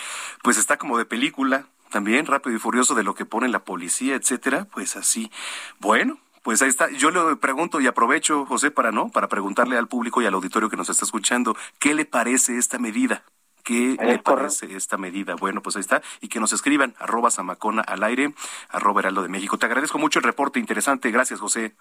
[0.41, 4.15] pues está como de película también rápido y furioso de lo que pone la policía,
[4.15, 5.31] etcétera, pues así.
[5.79, 6.89] Bueno, pues ahí está.
[6.91, 10.69] Yo le pregunto y aprovecho, José, para no, para preguntarle al público y al auditorio
[10.69, 13.23] que nos está escuchando, ¿qué le parece esta medida?
[13.63, 15.35] ¿Qué le parece esta medida?
[15.35, 16.01] Bueno, pues ahí está.
[16.21, 18.33] Y que nos escriban, arroba Samacona al aire,
[18.69, 19.57] arroba Heraldo de México.
[19.57, 21.11] Te agradezco mucho el reporte, interesante.
[21.11, 21.75] Gracias, José.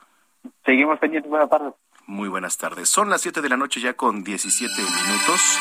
[0.64, 1.30] Seguimos pendientes.
[1.30, 1.74] Buenas tardes.
[2.06, 2.88] Muy buenas tardes.
[2.88, 5.60] Son las 7 de la noche ya con 17 minutos.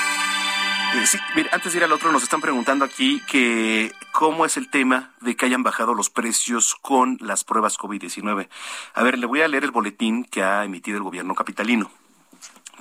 [0.94, 4.57] Eh, sí, mira, antes de ir al otro, nos están preguntando aquí que cómo es
[4.57, 8.48] el tema de que hayan bajado los precios con las pruebas COVID-19.
[8.94, 11.91] A ver, le voy a leer el boletín que ha emitido el gobierno capitalino.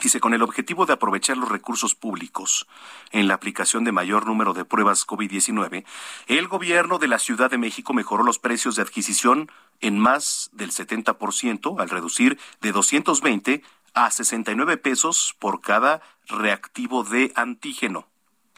[0.03, 2.67] Dice, con el objetivo de aprovechar los recursos públicos
[3.13, 5.85] en la aplicación de mayor número de pruebas COVID-19,
[6.27, 9.51] el gobierno de la Ciudad de México mejoró los precios de adquisición
[9.81, 13.63] en más del 70% al reducir de 220
[13.95, 18.09] a 69 pesos por cada reactivo de antígeno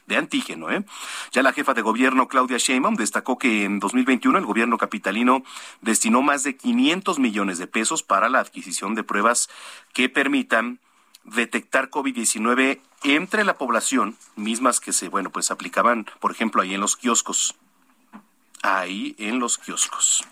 [0.07, 0.71] de antígeno.
[0.71, 0.85] ¿eh?
[1.33, 5.43] Ya la jefa de gobierno, Claudia Sheinbaum, destacó que en 2021 el gobierno capitalino
[5.81, 9.49] destinó más de 500 millones de pesos para la adquisición de pruebas
[9.93, 10.81] que permitan
[11.25, 16.81] detectar COVID-19 entre la población, mismas que se, bueno, pues aplicaban, por ejemplo, ahí en
[16.81, 17.57] los kioscos.
[18.63, 20.25] Ahí en los kioscos.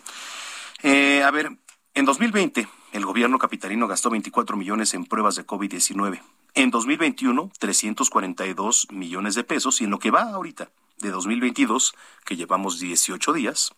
[0.82, 1.56] Eh, a ver,
[1.94, 6.22] en 2020 el gobierno capitalino gastó 24 millones en pruebas de COVID-19.
[6.54, 9.80] En 2021, 342 millones de pesos.
[9.80, 11.92] Y en lo que va ahorita de 2022,
[12.24, 13.74] que llevamos 18 días,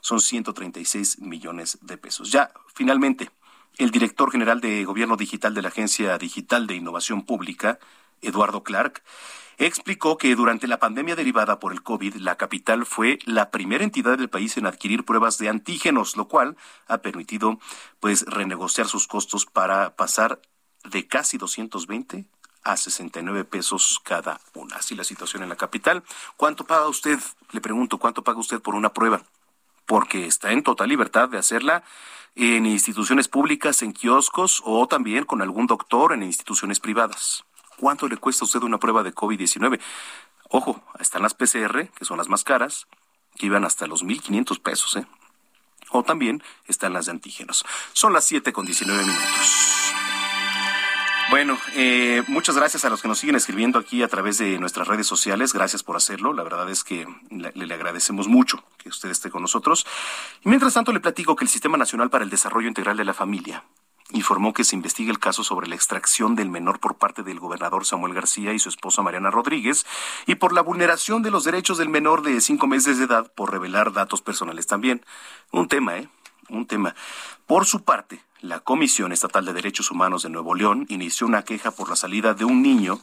[0.00, 2.32] son 136 millones de pesos.
[2.32, 3.30] Ya, finalmente,
[3.76, 7.78] el director general de Gobierno Digital de la Agencia Digital de Innovación Pública,
[8.22, 9.04] Eduardo Clark,
[9.58, 14.16] explicó que durante la pandemia derivada por el COVID, la capital fue la primera entidad
[14.16, 16.56] del país en adquirir pruebas de antígenos, lo cual
[16.86, 17.58] ha permitido
[18.00, 20.40] pues renegociar sus costos para pasar
[20.84, 22.26] de casi 220
[22.62, 24.76] a 69 pesos cada una.
[24.76, 26.04] Así la situación en la capital.
[26.36, 27.18] ¿Cuánto paga usted?
[27.50, 29.22] Le pregunto, ¿cuánto paga usted por una prueba?
[29.86, 31.82] Porque está en total libertad de hacerla
[32.34, 37.44] en instituciones públicas, en kioscos o también con algún doctor en instituciones privadas.
[37.78, 39.80] ¿Cuánto le cuesta a usted una prueba de COVID-19?
[40.50, 42.88] Ojo, están las PCR, que son las más caras,
[43.36, 45.06] que iban hasta los 1.500 pesos, ¿eh?
[45.90, 47.64] O también están las de antígenos.
[47.92, 49.92] Son las 7 con 19 minutos.
[51.30, 54.88] Bueno, eh, muchas gracias a los que nos siguen escribiendo aquí a través de nuestras
[54.88, 55.52] redes sociales.
[55.52, 56.32] Gracias por hacerlo.
[56.32, 59.86] La verdad es que le, le, agradecemos mucho que usted esté con nosotros.
[60.42, 63.14] Y mientras tanto, le platico que el Sistema Nacional para el Desarrollo Integral de la
[63.14, 63.62] Familia
[64.12, 67.84] informó que se investiga el caso sobre la extracción del menor por parte del gobernador
[67.84, 69.84] Samuel García y su esposa Mariana Rodríguez
[70.26, 73.52] y por la vulneración de los derechos del menor de cinco meses de edad por
[73.52, 75.04] revelar datos personales también.
[75.50, 76.08] Un tema, ¿eh?
[76.48, 76.94] Un tema.
[77.46, 81.70] Por su parte, la Comisión Estatal de Derechos Humanos de Nuevo León inició una queja
[81.70, 83.00] por la salida de un niño,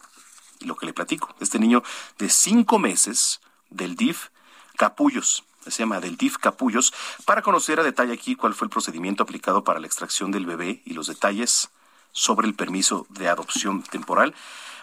[0.62, 1.84] lo que le platico, este niño
[2.18, 4.30] de cinco meses del DIF
[4.78, 6.94] Capullos, se llama del DIF Capullos,
[7.26, 10.82] para conocer a detalle aquí cuál fue el procedimiento aplicado para la extracción del bebé
[10.86, 11.70] y los detalles
[12.12, 14.34] sobre el permiso de adopción temporal.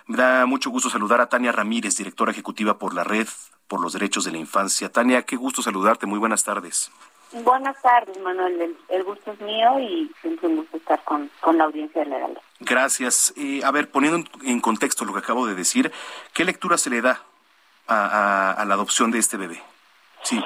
[0.06, 3.28] Me da mucho gusto saludar a Tania Ramírez, directora ejecutiva por la Red
[3.68, 4.92] por los Derechos de la Infancia.
[4.92, 6.04] Tania, qué gusto saludarte.
[6.04, 6.90] Muy buenas tardes.
[7.32, 8.76] Buenas tardes, Manuel.
[8.90, 12.42] El, gusto es mío y siempre un gusto estar con, con la audiencia de Heraldo.
[12.60, 13.32] Gracias.
[13.36, 15.90] Eh, a ver, poniendo en contexto lo que acabo de decir,
[16.34, 17.22] ¿qué lectura se le da
[17.86, 19.62] a, a, la adopción de este bebé?
[20.22, 20.42] Sí.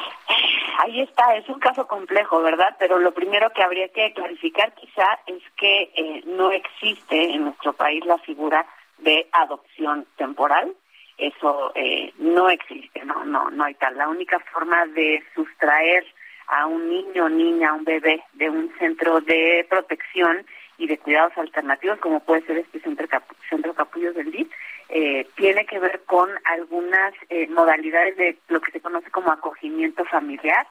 [0.79, 2.77] Ahí está, es un caso complejo, ¿verdad?
[2.79, 7.73] Pero lo primero que habría que clarificar quizá es que eh, no existe en nuestro
[7.73, 8.67] país la figura
[8.99, 10.75] de adopción temporal.
[11.17, 13.97] Eso eh, no existe, no, no, no hay tal.
[13.97, 16.05] La única forma de sustraer
[16.49, 20.47] a un niño, niña, un bebé de un centro de protección
[20.79, 23.07] y de cuidados alternativos, como puede ser este centro,
[23.49, 24.51] centro Capullos del DIP,
[24.89, 30.05] eh, tiene que ver con algunas eh, modalidades de lo que se conoce como acogimiento
[30.05, 30.67] familiar.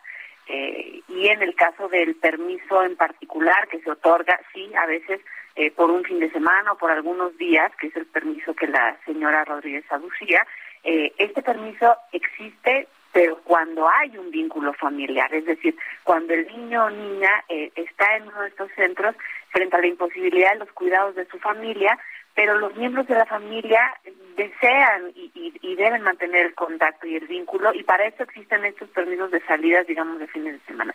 [0.47, 5.19] Eh, y en el caso del permiso en particular que se otorga, sí, a veces
[5.55, 8.67] eh, por un fin de semana o por algunos días, que es el permiso que
[8.67, 10.45] la señora Rodríguez aducía,
[10.83, 15.73] eh, este permiso existe pero cuando hay un vínculo familiar, es decir,
[16.03, 19.15] cuando el niño o niña eh, está en uno de estos centros
[19.51, 21.97] frente a la imposibilidad de los cuidados de su familia,
[22.35, 23.95] pero los miembros de la familia
[24.35, 25.31] desean y,
[25.61, 29.41] y, deben mantener el contacto y el vínculo y para eso existen estos permisos de
[29.41, 30.93] salidas, digamos, de fines de semana.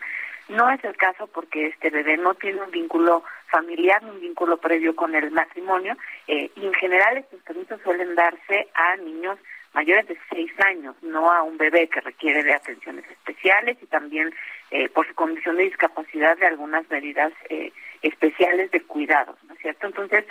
[0.48, 4.94] No es el caso porque este bebé no tiene un vínculo familiar, un vínculo previo
[4.94, 5.96] con el matrimonio
[6.26, 9.38] eh, y en general estos permisos suelen darse a niños
[9.72, 14.34] mayores de seis años, no a un bebé que requiere de atenciones especiales y también
[14.70, 17.72] eh, por su condición de discapacidad de algunas medidas eh,
[18.02, 19.86] especiales de cuidados, ¿no es cierto?
[19.86, 20.24] Entonces,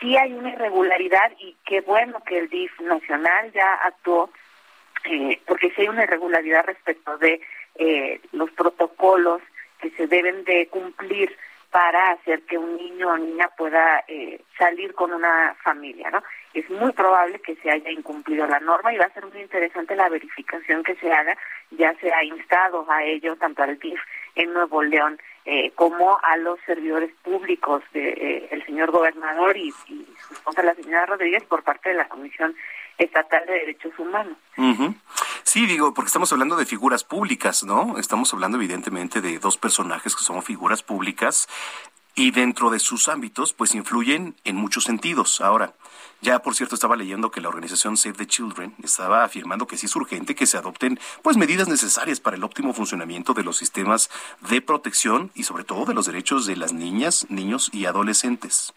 [0.00, 4.30] sí hay una irregularidad y qué bueno que el DIF nacional ya actuó
[5.04, 7.40] eh, porque si hay una irregularidad respecto de
[7.76, 9.40] eh, los protocolos
[9.80, 11.36] que se deben de cumplir
[11.70, 16.22] para hacer que un niño o niña pueda eh, salir con una familia, ¿no?
[16.54, 19.94] Es muy probable que se haya incumplido la norma y va a ser muy interesante
[19.94, 21.36] la verificación que se haga.
[21.72, 24.00] Ya se ha instado a ello tanto al DIF
[24.36, 29.68] en Nuevo León eh, como a los servidores públicos de eh, el señor gobernador y,
[29.86, 32.54] y su esposa la señora Rodríguez por parte de la Comisión
[32.98, 34.36] Estatal de Derechos Humanos.
[35.44, 37.98] Sí, digo, porque estamos hablando de figuras públicas, ¿no?
[37.98, 41.48] Estamos hablando evidentemente de dos personajes que son figuras públicas
[42.16, 45.40] y dentro de sus ámbitos, pues influyen en muchos sentidos.
[45.42, 45.74] Ahora,
[46.22, 49.84] ya por cierto estaba leyendo que la organización Save the Children estaba afirmando que sí
[49.84, 54.10] es urgente que se adopten pues medidas necesarias para el óptimo funcionamiento de los sistemas
[54.48, 58.72] de protección y sobre todo de los derechos de las niñas, niños y adolescentes.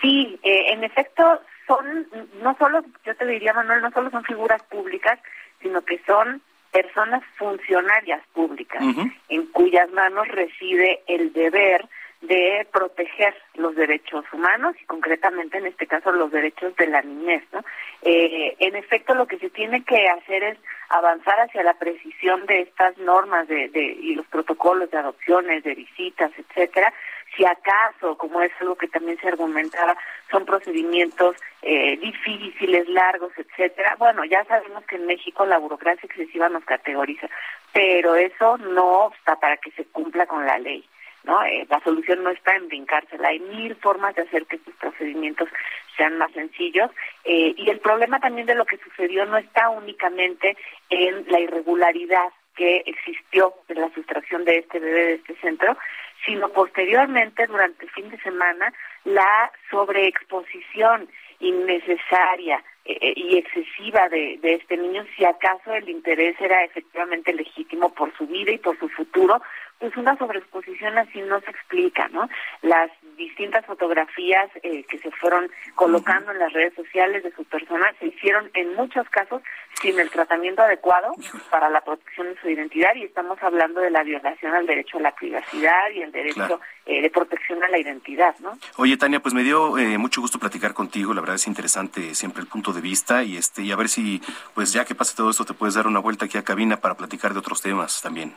[0.00, 2.08] Sí, eh, en efecto, son,
[2.42, 5.20] no solo, yo te diría, Manuel, no solo son figuras públicas,
[5.60, 6.40] sino que son
[6.72, 8.82] personas funcionarias públicas,
[9.28, 11.88] en cuyas manos reside el deber
[12.20, 17.42] de proteger los derechos humanos y concretamente en este caso los derechos de la niñez.
[17.52, 17.64] ¿no?
[18.02, 20.58] Eh, en efecto, lo que se tiene que hacer es
[20.90, 25.74] avanzar hacia la precisión de estas normas de, de, y los protocolos de adopciones, de
[25.74, 26.92] visitas, etcétera,
[27.40, 29.96] si acaso, como es algo que también se argumentaba,
[30.30, 33.96] son procedimientos eh, difíciles, largos, etcétera.
[33.98, 37.30] Bueno, ya sabemos que en México la burocracia excesiva nos categoriza,
[37.72, 40.84] pero eso no obsta para que se cumpla con la ley.
[41.24, 41.42] ¿no?
[41.44, 43.28] Eh, la solución no está en brincársela.
[43.28, 45.48] Hay mil formas de hacer que estos procedimientos
[45.96, 46.90] sean más sencillos.
[47.24, 50.58] Eh, y el problema también de lo que sucedió no está únicamente
[50.90, 55.76] en la irregularidad que existió en la sustracción de este bebé de este centro,
[56.24, 58.72] sino posteriormente, durante el fin de semana,
[59.04, 61.08] la sobreexposición
[61.40, 67.32] innecesaria eh, eh, y excesiva de, de este niño, si acaso el interés era efectivamente
[67.32, 69.40] legítimo por su vida y por su futuro,
[69.80, 72.28] pues una sobreexposición así no se explica, ¿no?
[72.62, 77.92] Las distintas fotografías eh, que se fueron colocando en las redes sociales de su persona
[77.98, 79.42] se hicieron en muchos casos
[79.80, 81.12] sin el tratamiento adecuado
[81.50, 85.00] para la protección de su identidad y estamos hablando de la violación al derecho a
[85.00, 88.58] la privacidad y el derecho eh, de protección a la identidad, ¿no?
[88.76, 92.42] Oye, Tania, pues me dio eh, mucho gusto platicar contigo, la verdad es interesante siempre
[92.42, 94.20] el punto de vista y este y a ver si
[94.54, 96.96] pues ya que pase todo esto te puedes dar una vuelta aquí a cabina para
[96.96, 98.34] platicar de otros temas también.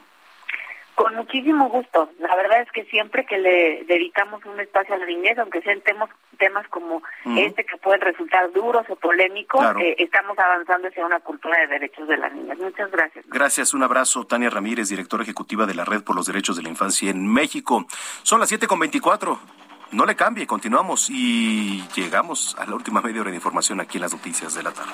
[0.95, 2.11] Con muchísimo gusto.
[2.19, 5.81] La verdad es que siempre que le dedicamos un espacio a la niñez, aunque sean
[5.81, 7.01] temas, temas como
[7.35, 12.07] este que pueden resultar duros o polémicos, eh, estamos avanzando hacia una cultura de derechos
[12.07, 12.57] de las niñas.
[12.59, 13.25] Muchas gracias.
[13.27, 14.25] Gracias, un abrazo.
[14.25, 17.85] Tania Ramírez, directora ejecutiva de la Red por los Derechos de la Infancia en México.
[18.21, 19.39] Son las siete con veinticuatro.
[19.91, 24.01] No le cambie, continuamos y llegamos a la última media hora de información aquí en
[24.01, 24.93] las noticias de la tarde.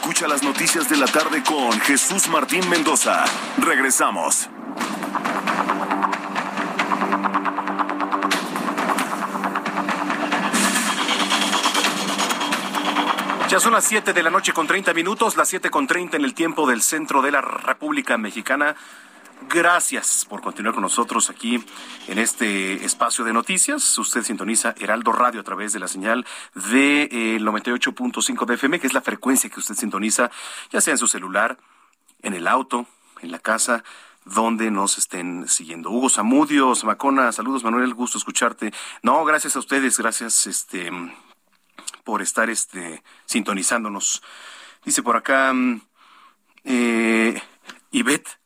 [0.00, 3.22] Escucha las noticias de la tarde con Jesús Martín Mendoza.
[3.58, 4.48] Regresamos.
[13.50, 16.24] Ya son las 7 de la noche con 30 minutos, las 7 con 30 en
[16.24, 18.76] el tiempo del centro de la República Mexicana.
[19.52, 21.60] Gracias por continuar con nosotros aquí
[22.06, 23.98] en este espacio de noticias.
[23.98, 26.24] Usted sintoniza Heraldo Radio a través de la señal
[26.54, 30.30] de eh, 98.5 de FM, que es la frecuencia que usted sintoniza,
[30.70, 31.58] ya sea en su celular,
[32.22, 32.86] en el auto,
[33.22, 33.82] en la casa,
[34.24, 35.90] donde nos estén siguiendo.
[35.90, 38.72] Hugo Zamudio, Zamacona, saludos Manuel, gusto escucharte.
[39.02, 40.92] No, gracias a ustedes, gracias este
[42.04, 44.22] por estar este sintonizándonos.
[44.84, 45.52] Dice por acá
[46.62, 47.42] eh,
[47.90, 48.40] Ivette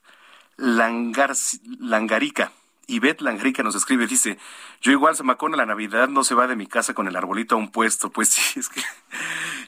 [0.57, 1.33] Langar,
[1.81, 2.53] Langarica.
[2.87, 4.39] Ivette Langarica nos escribe, dice,
[4.83, 7.59] yo igual Zamacona la Navidad no se va de mi casa con el arbolito a
[7.59, 8.11] un puesto.
[8.11, 8.83] Pues sí, es que,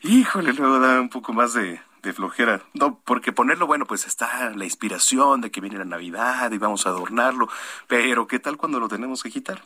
[0.03, 2.63] híjole, luego da un poco más de, de flojera.
[2.73, 6.87] No, porque ponerlo, bueno, pues está la inspiración de que viene la Navidad y vamos
[6.87, 7.49] a adornarlo,
[7.87, 9.63] pero ¿qué tal cuando lo tenemos que quitar?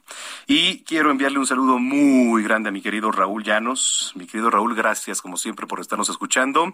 [0.46, 4.12] Y quiero enviarle un saludo muy grande a mi querido Raúl Llanos.
[4.16, 6.72] Mi querido Raúl, gracias como siempre por estarnos escuchando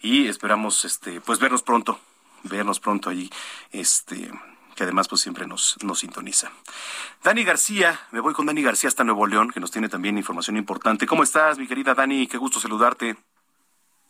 [0.00, 2.00] y esperamos, este, pues vernos pronto,
[2.44, 3.30] vernos pronto allí,
[3.72, 4.30] este,
[4.74, 6.50] que además pues siempre nos, nos sintoniza.
[7.22, 10.56] Dani García, me voy con Dani García hasta Nuevo León, que nos tiene también información
[10.56, 11.06] importante.
[11.06, 12.26] ¿Cómo estás, mi querida Dani?
[12.26, 13.16] Qué gusto saludarte.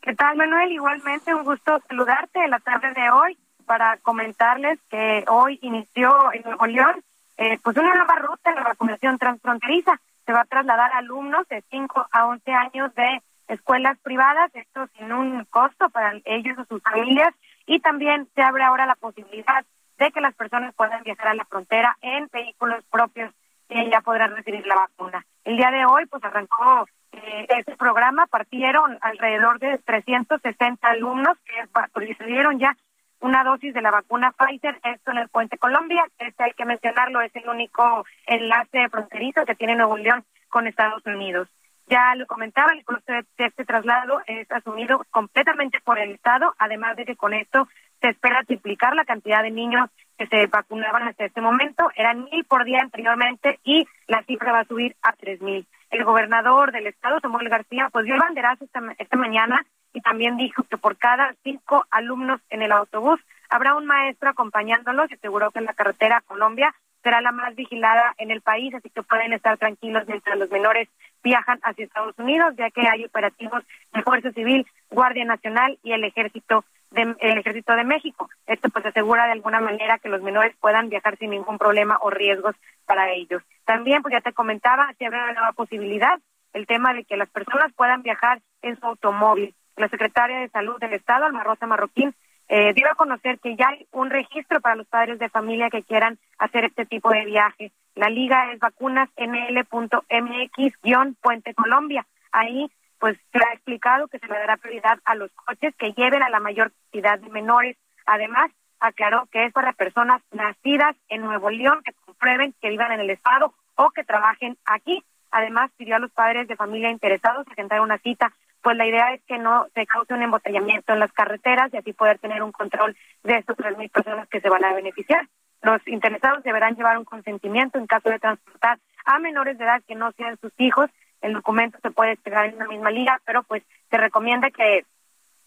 [0.01, 0.73] ¿Qué tal, Manuel?
[0.73, 3.37] Igualmente, un gusto saludarte en la tarde de hoy
[3.67, 7.03] para comentarles que hoy inició en Nuevo León
[7.39, 10.01] eh, pues una nueva ruta de la vacunación transfronteriza.
[10.27, 15.13] Se va a trasladar alumnos de 5 a 11 años de escuelas privadas, esto sin
[15.13, 17.33] un costo para ellos o sus familias,
[17.69, 19.65] y también se abre ahora la posibilidad
[19.99, 23.33] de que las personas puedan viajar a la frontera en vehículos propios
[23.69, 25.25] y ya podrán recibir la vacuna.
[25.45, 31.69] El día de hoy, pues arrancó eh, este programa, partieron alrededor de 360 alumnos que
[31.95, 32.75] recibieron ya
[33.21, 37.21] una dosis de la vacuna Pfizer, esto en el Puente Colombia, este hay que mencionarlo,
[37.21, 41.49] es el único enlace fronterizo que tiene Nuevo León con Estados Unidos.
[41.89, 46.97] Ya lo comentaba, el costo de este traslado es asumido completamente por el Estado, además
[46.97, 47.67] de que con esto
[48.01, 49.89] se espera triplicar la cantidad de niños
[50.19, 51.91] que se vacunaban hasta este momento.
[51.97, 55.67] Eran mil por día anteriormente y la cifra va a subir a tres mil.
[55.91, 60.65] El gobernador del estado, Samuel García, pues dio el banderazo esta, mañana y también dijo
[60.65, 65.61] que por cada cinco alumnos en el autobús habrá un maestro acompañándolos y aseguró que
[65.61, 69.57] en la carretera Colombia será la más vigilada en el país, así que pueden estar
[69.57, 70.89] tranquilos mientras los menores
[71.23, 73.63] viajan hacia Estados Unidos, ya que hay operativos
[73.93, 78.29] de Fuerza Civil, Guardia Nacional y el Ejército de, el Ejército de México.
[78.47, 82.11] Esto pues asegura de alguna manera que los menores puedan viajar sin ningún problema o
[82.11, 82.55] riesgos
[82.87, 83.43] para ellos.
[83.65, 86.19] También, pues ya te comentaba, se abre una nueva posibilidad,
[86.55, 89.55] el tema de que las personas puedan viajar en su automóvil.
[89.77, 92.15] La secretaria de Salud del Estado, Alma Rosa Marroquín,
[92.49, 96.19] eh, a conocer que ya hay un registro para los padres de familia que quieran
[96.39, 97.73] hacer este tipo de viaje.
[97.95, 102.07] La liga es vacunasnl.mx-Puente Colombia.
[102.33, 106.23] Ahí pues se ha explicado que se le dará prioridad a los coches que lleven
[106.23, 107.77] a la mayor cantidad de menores.
[108.07, 108.51] Además,
[108.81, 113.11] aclaró que es para personas nacidas en Nuevo León que comprueben que vivan en el
[113.11, 115.05] estado o que trabajen aquí.
[115.31, 118.33] Además, pidió a los padres de familia interesados agendar una cita,
[118.69, 121.93] pues la idea es que no se cause un embotellamiento en las carreteras y así
[121.95, 125.27] poder tener un control de estas tres mil personas que se van a beneficiar.
[125.63, 129.95] Los interesados deberán llevar un consentimiento en caso de transportar a menores de edad que
[129.95, 130.91] no sean sus hijos
[131.21, 134.85] el documento se puede pegar en una misma liga, pero pues se recomienda que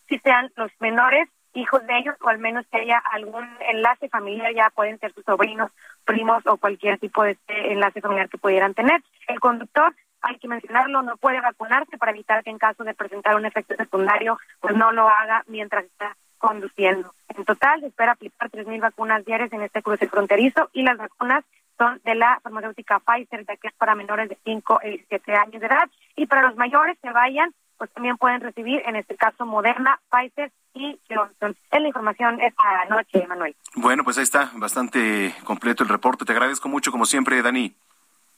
[0.10, 4.54] si sean los menores hijos de ellos o al menos que haya algún enlace familiar,
[4.54, 5.72] ya pueden ser sus sobrinos,
[6.06, 9.02] primos o cualquier tipo de este enlace familiar que pudieran tener.
[9.28, 13.36] El conductor, hay que mencionarlo, no puede vacunarse para evitar que en caso de presentar
[13.36, 17.14] un efecto secundario, pues no lo haga mientras está conduciendo.
[17.30, 21.44] En total, se espera aplicar 3.000 vacunas diarias en este cruce fronterizo y las vacunas
[21.78, 25.62] son de la farmacéutica Pfizer, ya que es para menores de 5 y 7 años
[25.62, 25.90] de edad.
[26.16, 30.52] Y para los mayores que vayan, pues también pueden recibir, en este caso, Moderna, Pfizer
[30.76, 31.56] y Johnson.
[31.72, 33.56] Es la información esta noche, Manuel.
[33.76, 36.26] Bueno, pues ahí está, bastante completo el reporte.
[36.26, 37.76] Te agradezco mucho, como siempre, Dani.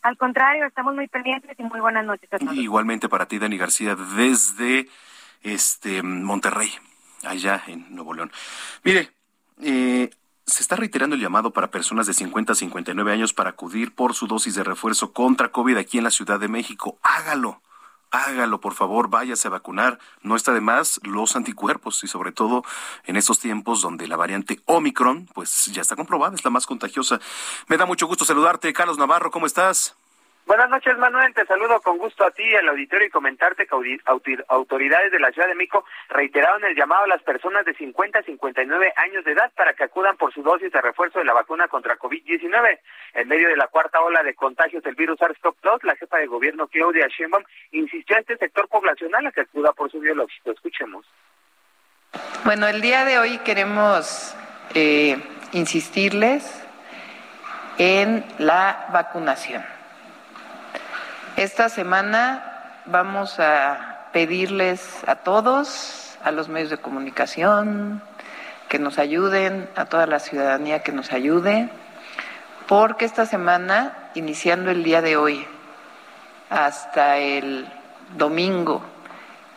[0.03, 2.53] Al contrario, estamos muy pendientes y muy buenas noches a.
[2.53, 4.89] Igualmente para ti, Dani García, desde
[5.41, 6.69] este Monterrey,
[7.23, 8.31] allá en Nuevo León.
[8.83, 9.11] Mire,
[9.61, 10.09] eh,
[10.45, 14.13] se está reiterando el llamado para personas de 50 a 59 años para acudir por
[14.13, 16.99] su dosis de refuerzo contra COVID aquí en la Ciudad de México.
[17.01, 17.62] Hágalo.
[18.13, 19.97] Hágalo, por favor, váyase a vacunar.
[20.21, 22.63] No está de más los anticuerpos y sobre todo
[23.05, 27.19] en estos tiempos donde la variante Omicron, pues ya está comprobada, es la más contagiosa.
[27.67, 28.71] Me da mucho gusto saludarte.
[28.71, 29.95] Carlos Navarro, ¿cómo estás?
[30.45, 31.33] Buenas noches, Manuel.
[31.33, 33.99] Te saludo con gusto a ti, al auditorio, y comentarte que
[34.49, 38.23] autoridades de la Ciudad de México reiteraron el llamado a las personas de 50 a
[38.23, 41.69] 59 años de edad para que acudan por su dosis de refuerzo de la vacuna
[41.69, 42.79] contra COVID-19.
[43.13, 46.67] En medio de la cuarta ola de contagios del virus SARS-CoV-2, la jefa de gobierno
[46.67, 50.51] Claudia Sheinbaum insistió a este sector poblacional a que acuda por su biológico.
[50.51, 51.05] Escuchemos.
[52.43, 54.35] Bueno, el día de hoy queremos
[54.75, 55.15] eh,
[55.53, 56.67] insistirles
[57.77, 59.63] en la vacunación
[61.37, 68.01] esta semana vamos a pedirles a todos, a los medios de comunicación,
[68.69, 71.69] que nos ayuden, a toda la ciudadanía que nos ayude,
[72.67, 75.45] porque esta semana, iniciando el día de hoy
[76.49, 77.67] hasta el
[78.15, 78.83] domingo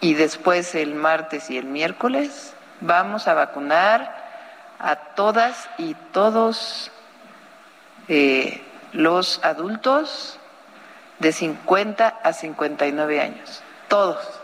[0.00, 4.24] y después el martes y el miércoles, vamos a vacunar
[4.78, 6.90] a todas y todos
[8.08, 8.62] eh,
[8.92, 10.38] los adultos
[11.18, 14.42] de 50 a 59 años, todos.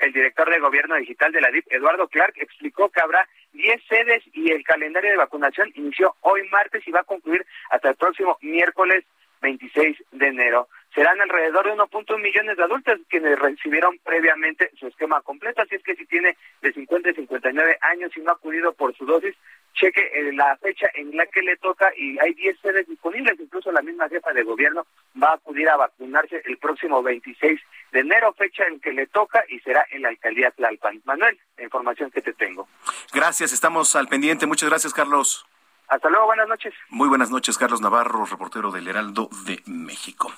[0.00, 4.22] El director de Gobierno Digital de la DIP, Eduardo Clark, explicó que habrá 10 sedes
[4.32, 8.36] y el calendario de vacunación inició hoy martes y va a concluir hasta el próximo
[8.42, 9.04] miércoles
[9.40, 10.68] 26 de enero.
[10.94, 15.82] Serán alrededor de 1.1 millones de adultos quienes recibieron previamente su esquema completo, así es
[15.82, 19.34] que si tiene de 50 a 59 años y no ha acudido por su dosis,
[19.74, 23.70] cheque eh, la fecha en la que le toca y hay 10 sedes disponibles, incluso
[23.72, 24.86] la misma jefa de gobierno
[25.20, 27.60] va a acudir a vacunarse el próximo 26
[27.92, 31.02] de enero, fecha en que le toca y será en la alcaldía Tlalpan.
[31.04, 32.68] Manuel, la información que te tengo.
[33.12, 34.46] Gracias, estamos al pendiente.
[34.46, 35.46] Muchas gracias, Carlos.
[35.88, 36.72] Hasta luego, buenas noches.
[36.88, 40.32] Muy buenas noches, Carlos Navarro, reportero del Heraldo de México.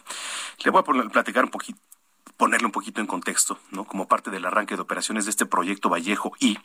[0.65, 1.79] Le voy a platicar un poquito
[2.37, 3.85] ponerle un poquito en contexto, ¿no?
[3.85, 6.59] Como parte del arranque de operaciones de este proyecto Vallejo I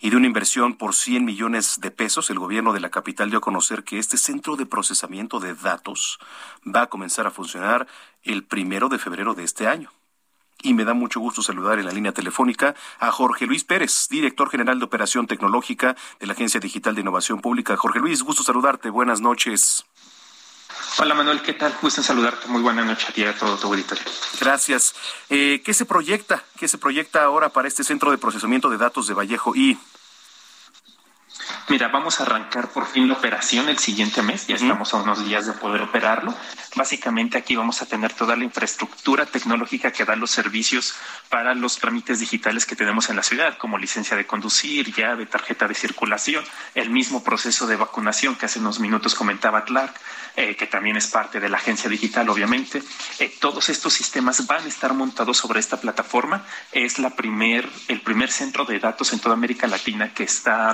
[0.00, 3.38] y de una inversión por 100 millones de pesos, el gobierno de la capital dio
[3.38, 6.18] a conocer que este centro de procesamiento de datos
[6.64, 7.86] va a comenzar a funcionar
[8.22, 9.90] el primero de febrero de este año.
[10.62, 14.50] Y me da mucho gusto saludar en la línea telefónica a Jorge Luis Pérez, director
[14.50, 17.76] general de Operación Tecnológica de la Agencia Digital de Innovación Pública.
[17.76, 18.88] Jorge Luis, gusto saludarte.
[18.90, 19.84] Buenas noches.
[20.98, 21.74] Hola Manuel, ¿qué tal?
[21.82, 22.48] Gusto saludarte.
[22.48, 24.04] Muy buena noche a ti a todo tu auditorio.
[24.40, 24.94] Gracias.
[25.28, 26.42] Eh, ¿Qué se proyecta?
[26.58, 29.78] ¿Qué se proyecta ahora para este centro de procesamiento de datos de Vallejo y
[31.68, 35.24] Mira, vamos a arrancar por fin la operación el siguiente mes, ya estamos a unos
[35.26, 36.34] días de poder operarlo.
[36.76, 40.94] Básicamente aquí vamos a tener toda la infraestructura tecnológica que da los servicios
[41.28, 45.66] para los trámites digitales que tenemos en la ciudad, como licencia de conducir, llave, tarjeta
[45.66, 46.44] de circulación,
[46.74, 49.94] el mismo proceso de vacunación que hace unos minutos comentaba Clark,
[50.36, 52.82] eh, que también es parte de la agencia digital, obviamente.
[53.18, 56.44] Eh, todos estos sistemas van a estar montados sobre esta plataforma.
[56.72, 60.72] Es la primer, el primer centro de datos en toda América Latina que está a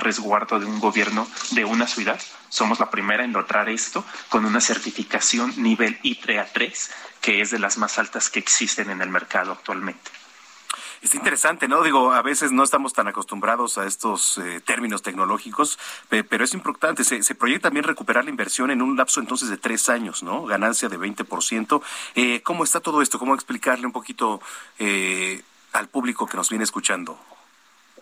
[0.59, 2.19] de un gobierno de una ciudad.
[2.49, 7.77] Somos la primera en lograr esto con una certificación nivel I3A3, que es de las
[7.77, 10.11] más altas que existen en el mercado actualmente.
[11.03, 11.83] Es interesante, ¿no?
[11.83, 15.77] Digo, a veces no estamos tan acostumbrados a estos eh, términos tecnológicos,
[16.07, 17.03] pero es importante.
[17.03, 20.45] Se, se, proyecta también recuperar la inversión en un lapso entonces de tres años, ¿no?
[20.45, 21.81] Ganancia de 20%.
[22.15, 23.19] Eh, ¿Cómo está todo esto?
[23.19, 24.41] ¿Cómo explicarle un poquito
[24.79, 25.43] eh,
[25.73, 27.19] al público que nos viene escuchando?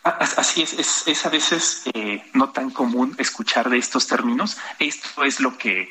[0.03, 4.57] Así es, es, es a veces eh, no tan común escuchar de estos términos.
[4.79, 5.89] Esto es lo que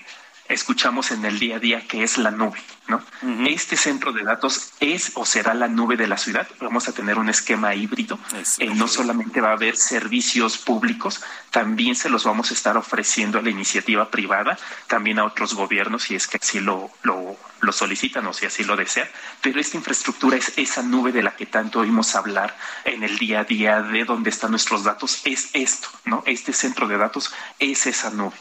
[0.50, 3.02] escuchamos en el día a día que es la nube, ¿no?
[3.46, 6.46] Este centro de datos es o será la nube de la ciudad.
[6.60, 8.18] Vamos a tener un esquema híbrido.
[8.58, 13.38] Eh, no solamente va a haber servicios públicos, también se los vamos a estar ofreciendo
[13.38, 17.72] a la iniciativa privada, también a otros gobiernos si es que así lo, lo, lo
[17.72, 19.08] solicitan o si así lo desean.
[19.40, 23.40] Pero esta infraestructura es esa nube de la que tanto oímos hablar en el día
[23.40, 25.20] a día de dónde están nuestros datos.
[25.24, 26.22] Es esto, ¿no?
[26.26, 28.36] Este centro de datos es esa nube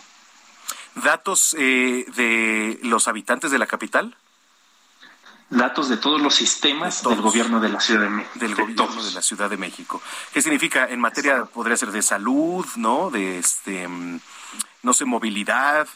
[1.03, 4.15] datos eh, de los habitantes de la capital?
[5.49, 8.39] Datos de todos los sistemas del gobierno de la Ciudad de México.
[8.39, 10.01] Del gobierno de la Ciudad de México.
[10.31, 13.09] ¿Qué significa en materia, podría ser de salud, ¿no?
[13.09, 14.19] De este, mm,
[14.84, 15.88] no sé, movilidad.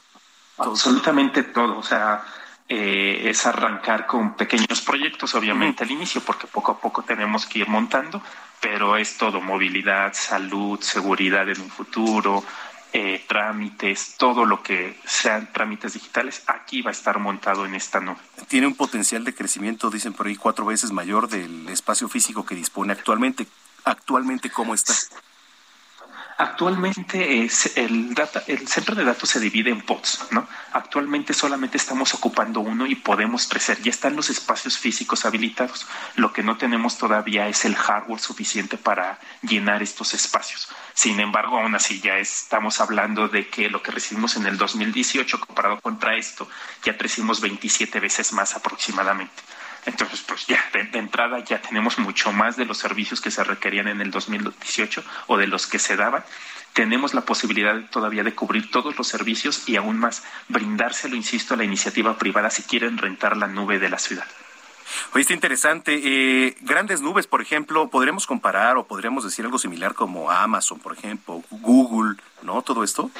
[0.58, 1.78] Absolutamente todo.
[1.78, 2.26] O sea,
[2.68, 7.60] eh, es arrancar con pequeños proyectos, obviamente al inicio, porque poco a poco tenemos que
[7.60, 8.24] ir montando,
[8.60, 12.44] pero es todo movilidad, salud, seguridad en un futuro,
[12.94, 18.00] eh, trámites, todo lo que sean trámites digitales, aquí va a estar montado en esta
[18.00, 18.20] nube.
[18.48, 22.54] Tiene un potencial de crecimiento, dicen por ahí, cuatro veces mayor del espacio físico que
[22.54, 23.48] dispone actualmente.
[23.84, 24.94] Actualmente, ¿cómo está?
[26.38, 30.48] Actualmente es el, data, el centro de datos se divide en pods, ¿no?
[30.72, 33.82] Actualmente solamente estamos ocupando uno y podemos crecer.
[33.82, 35.88] Ya están los espacios físicos habilitados.
[36.16, 40.70] Lo que no tenemos todavía es el hardware suficiente para llenar estos espacios.
[40.94, 45.40] Sin embargo, aún así ya estamos hablando de que lo que recibimos en el 2018
[45.40, 46.48] comparado contra esto,
[46.84, 49.44] ya crecimos 27 veces más aproximadamente.
[49.86, 53.88] Entonces, pues ya, de, entrada ya tenemos mucho más de los servicios que se requerían
[53.88, 56.24] en el 2018 o de los que se daban.
[56.74, 61.58] Tenemos la posibilidad todavía de cubrir todos los servicios y aún más brindárselo, insisto, a
[61.58, 64.26] la iniciativa privada si quieren rentar la nube de la ciudad.
[65.14, 66.00] Oye, está interesante.
[66.04, 70.94] Eh, grandes nubes, por ejemplo, podremos comparar o podríamos decir algo similar como Amazon, por
[70.94, 72.62] ejemplo, Google, ¿no?
[72.62, 73.12] Todo esto.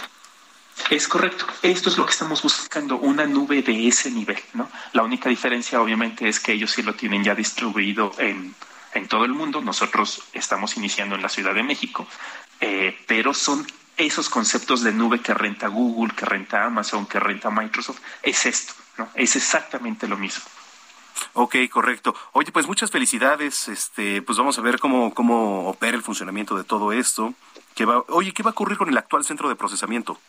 [0.90, 1.46] Es correcto.
[1.62, 4.70] Esto es lo que estamos buscando, una nube de ese nivel, ¿no?
[4.92, 8.54] La única diferencia, obviamente, es que ellos sí lo tienen ya distribuido en,
[8.94, 9.62] en todo el mundo.
[9.62, 12.08] Nosotros estamos iniciando en la Ciudad de México,
[12.60, 13.66] eh, pero son
[13.98, 18.00] esos conceptos de nube que renta Google, que renta Amazon, que renta Microsoft.
[18.22, 19.10] Es esto, ¿no?
[19.16, 20.44] Es exactamente lo mismo.
[21.34, 22.16] Ok, correcto.
[22.34, 23.68] Oye, pues muchas felicidades.
[23.68, 27.34] Este, pues vamos a ver cómo, cómo opera el funcionamiento de todo esto.
[27.76, 30.20] ¿Qué va, oye, ¿qué va a ocurrir con el actual centro de procesamiento?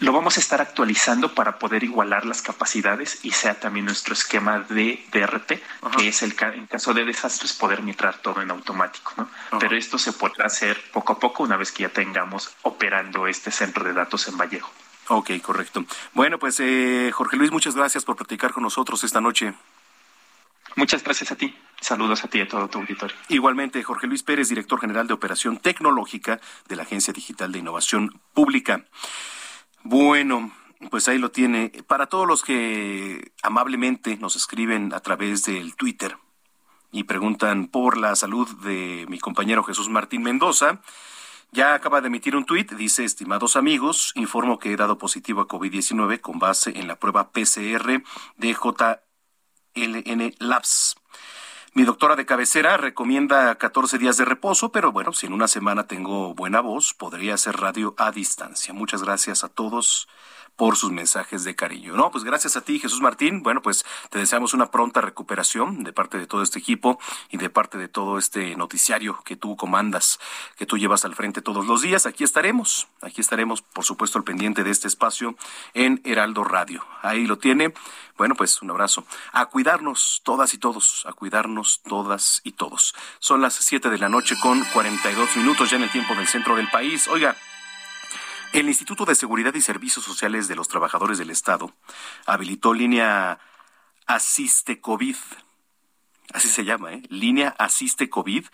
[0.00, 4.60] Lo vamos a estar actualizando para poder igualar las capacidades y sea también nuestro esquema
[4.60, 5.60] de DRT,
[5.96, 9.12] que es el en caso de desastres poder mitrar todo en automático.
[9.18, 9.28] ¿no?
[9.58, 13.50] Pero esto se podrá hacer poco a poco una vez que ya tengamos operando este
[13.50, 14.72] centro de datos en Vallejo.
[15.08, 15.84] Ok, correcto.
[16.14, 19.52] Bueno, pues eh, Jorge Luis, muchas gracias por platicar con nosotros esta noche.
[20.76, 21.54] Muchas gracias a ti.
[21.80, 23.16] Saludos a ti y a todo tu auditorio.
[23.28, 28.20] Igualmente, Jorge Luis Pérez, director general de Operación Tecnológica de la Agencia Digital de Innovación
[28.32, 28.84] Pública.
[29.82, 30.52] Bueno,
[30.90, 31.70] pues ahí lo tiene.
[31.86, 36.16] Para todos los que amablemente nos escriben a través del Twitter,
[36.92, 40.80] y preguntan por la salud de mi compañero Jesús Martín Mendoza.
[41.52, 45.48] Ya acaba de emitir un tuit, dice, estimados amigos, informo que he dado positivo a
[45.48, 48.02] COVID-19 con base en la prueba PCR
[48.36, 50.99] de JLN Labs.
[51.72, 55.86] Mi doctora de cabecera recomienda 14 días de reposo, pero bueno, si en una semana
[55.86, 58.74] tengo buena voz, podría hacer radio a distancia.
[58.74, 60.08] Muchas gracias a todos
[60.60, 61.96] por sus mensajes de cariño.
[61.96, 63.42] No, pues gracias a ti, Jesús Martín.
[63.42, 67.00] Bueno, pues te deseamos una pronta recuperación de parte de todo este equipo
[67.30, 70.20] y de parte de todo este noticiario que tú comandas,
[70.58, 72.04] que tú llevas al frente todos los días.
[72.04, 75.34] Aquí estaremos, aquí estaremos, por supuesto, al pendiente de este espacio
[75.72, 76.84] en Heraldo Radio.
[77.00, 77.72] Ahí lo tiene.
[78.18, 79.06] Bueno, pues un abrazo.
[79.32, 82.94] A cuidarnos todas y todos, a cuidarnos todas y todos.
[83.18, 86.54] Son las 7 de la noche con 42 minutos ya en el tiempo del centro
[86.54, 87.08] del país.
[87.08, 87.34] Oiga,
[88.52, 91.72] el Instituto de Seguridad y Servicios Sociales de los Trabajadores del Estado
[92.26, 93.38] habilitó línea
[94.06, 95.16] Asiste COVID.
[96.32, 97.02] Así se llama, ¿eh?
[97.08, 98.46] Línea Asiste COVID.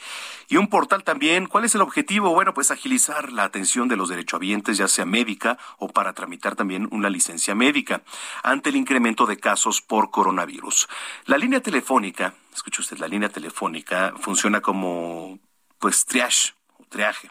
[0.49, 1.47] Y un portal también.
[1.47, 2.31] ¿Cuál es el objetivo?
[2.31, 6.89] Bueno, pues agilizar la atención de los derechohabientes, ya sea médica o para tramitar también
[6.91, 8.03] una licencia médica,
[8.43, 10.89] ante el incremento de casos por coronavirus.
[11.27, 15.39] La línea telefónica, escuche usted, la línea telefónica funciona como,
[15.79, 17.31] pues, triage o triaje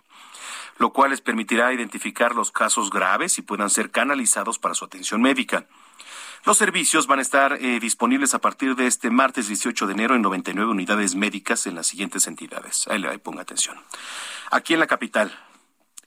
[0.77, 5.21] lo cual les permitirá identificar los casos graves y puedan ser canalizados para su atención
[5.21, 5.67] médica.
[6.45, 10.15] Los servicios van a estar eh, disponibles a partir de este martes 18 de enero
[10.15, 12.87] en 99 unidades médicas en las siguientes entidades.
[12.87, 13.79] Ahí le ponga atención.
[14.51, 15.35] Aquí en la capital,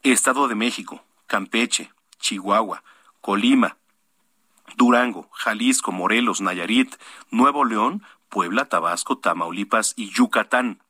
[0.05, 2.85] Estado de México, Campeche, Chihuahua,
[3.20, 3.78] Colima,
[4.77, 6.95] Durango, Jalisco, Morelos, Nayarit,
[7.31, 10.82] Nuevo León, Puebla, Tabasco, Tamaulipas y Yucatán.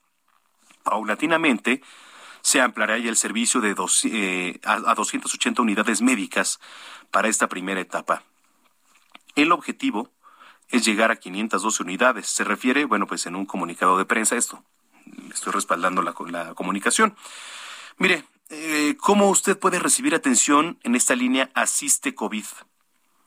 [0.82, 1.82] Paulatinamente,
[2.42, 6.60] se ampliará ya el servicio de dos, eh, a, a 280 unidades médicas
[7.10, 8.22] para esta primera etapa.
[9.34, 10.10] El objetivo
[10.68, 12.26] es llegar a 512 unidades.
[12.26, 14.62] Se refiere, bueno, pues en un comunicado de prensa esto.
[15.32, 17.16] Estoy respaldando la, la comunicación.
[17.96, 22.44] Mire, eh, ¿cómo usted puede recibir atención en esta línea Asiste COVID?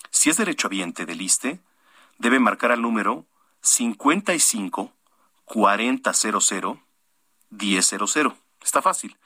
[0.10, 1.60] Si es derechohabiente del ISTE,
[2.18, 3.26] debe marcar al número
[3.62, 4.94] 55
[5.46, 6.80] 4000
[7.50, 8.51] 1000.
[8.64, 9.18] Está fácil.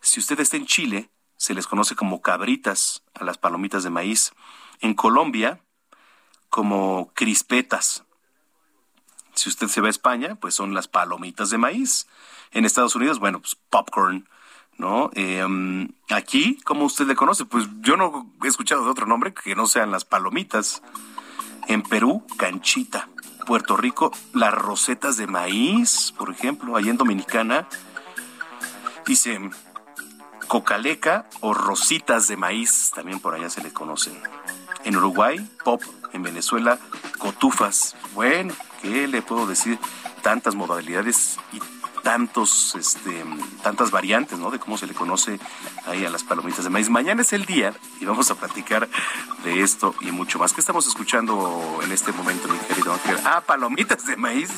[0.00, 4.32] Si usted está en Chile, se les conoce como cabritas a las palomitas de maíz.
[4.80, 5.60] En Colombia,
[6.48, 8.04] como crispetas.
[9.34, 12.08] Si usted se va a España, pues son las palomitas de maíz.
[12.50, 14.28] En Estados Unidos, bueno, pues popcorn,
[14.78, 15.10] ¿no?
[15.14, 17.44] Em, aquí, ¿cómo usted le conoce?
[17.44, 20.82] Pues yo no he escuchado de otro nombre que no sean las palomitas.
[21.68, 23.08] En Perú, canchita.
[23.46, 27.66] Puerto Rico, las rosetas de maíz, por ejemplo, allá en Dominicana,
[29.08, 29.40] Dice
[30.48, 34.20] cocaleca o rositas de maíz, también por allá se le conocen.
[34.84, 35.82] En Uruguay, pop.
[36.12, 36.78] En Venezuela,
[37.16, 37.96] cotufas.
[38.12, 38.52] Bueno,
[38.82, 39.78] ¿qué le puedo decir?
[40.20, 41.60] Tantas modalidades y
[42.02, 43.24] tantos, este,
[43.62, 44.50] tantas variantes, ¿no?
[44.50, 45.38] De cómo se le conoce
[45.86, 46.88] ahí a las palomitas de maíz.
[46.88, 48.88] Mañana es el día y vamos a platicar
[49.44, 50.52] de esto y mucho más.
[50.52, 53.18] ¿Qué estamos escuchando en este momento, mi querido Ángel?
[53.24, 54.50] Ah, palomitas de maíz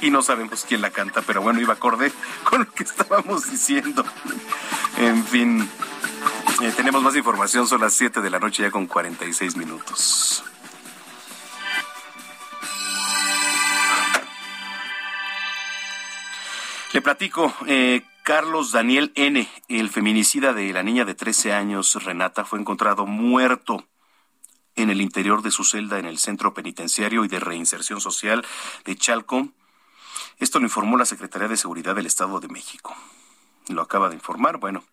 [0.00, 2.12] y no sabemos quién la canta, pero bueno, iba acorde
[2.44, 4.04] con lo que estábamos diciendo.
[4.98, 5.68] En fin.
[6.62, 10.44] Eh, tenemos más información, son las 7 de la noche ya con 46 minutos.
[16.92, 22.44] Le platico, eh, Carlos Daniel N., el feminicida de la niña de 13 años, Renata,
[22.44, 23.86] fue encontrado muerto
[24.76, 28.44] en el interior de su celda en el Centro Penitenciario y de Reinserción Social
[28.84, 29.48] de Chalco.
[30.38, 32.94] Esto lo informó la Secretaría de Seguridad del Estado de México.
[33.68, 34.84] Lo acaba de informar, bueno.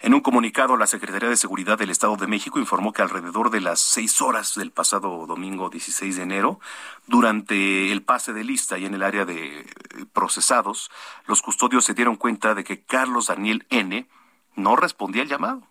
[0.00, 3.62] En un comunicado, la Secretaría de Seguridad del Estado de México informó que alrededor de
[3.62, 6.60] las seis horas del pasado domingo 16 de enero,
[7.06, 9.66] durante el pase de lista y en el área de
[10.12, 10.90] procesados,
[11.26, 14.06] los custodios se dieron cuenta de que Carlos Daniel N.
[14.54, 15.62] no respondía al llamado.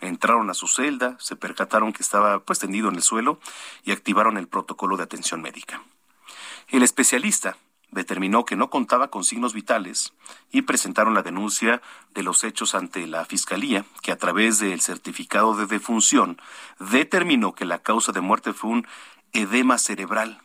[0.00, 3.40] Entraron a su celda, se percataron que estaba pues tendido en el suelo
[3.84, 5.82] y activaron el protocolo de atención médica.
[6.68, 7.56] El especialista
[7.92, 10.12] determinó que no contaba con signos vitales
[10.50, 11.80] y presentaron la denuncia
[12.12, 16.40] de los hechos ante la Fiscalía, que a través del certificado de defunción
[16.80, 18.86] determinó que la causa de muerte fue un
[19.32, 20.40] edema cerebral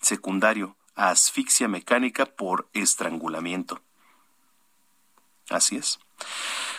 [0.00, 3.82] secundario a asfixia mecánica por estrangulamiento.
[5.50, 5.98] Así es.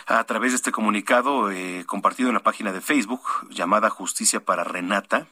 [0.06, 4.64] A través de este comunicado eh, compartido en la página de Facebook llamada Justicia para
[4.64, 5.26] Renata,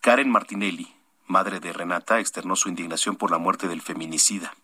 [0.00, 0.92] Karen Martinelli,
[1.30, 4.54] madre de Renata, externó su indignación por la muerte del feminicida.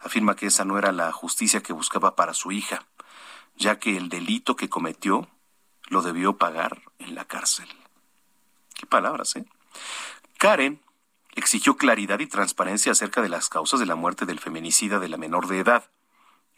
[0.00, 2.86] Afirma que esa no era la justicia que buscaba para su hija,
[3.56, 5.28] ya que el delito que cometió
[5.88, 7.68] lo debió pagar en la cárcel.
[8.74, 9.46] Qué palabras, ¿eh?
[10.38, 10.80] Karen
[11.34, 15.16] exigió claridad y transparencia acerca de las causas de la muerte del feminicida de la
[15.16, 15.84] menor de edad.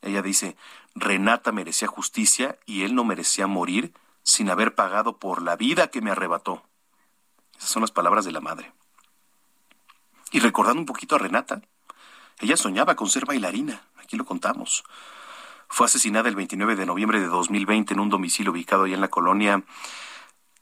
[0.03, 0.57] Ella dice,
[0.95, 6.01] Renata merecía justicia y él no merecía morir sin haber pagado por la vida que
[6.01, 6.63] me arrebató.
[7.57, 8.73] Esas son las palabras de la madre.
[10.31, 11.63] Y recordando un poquito a Renata,
[12.41, 14.85] ella soñaba con ser bailarina, aquí lo contamos.
[15.69, 19.09] Fue asesinada el 29 de noviembre de 2020 en un domicilio ubicado allá en la
[19.09, 19.65] colonia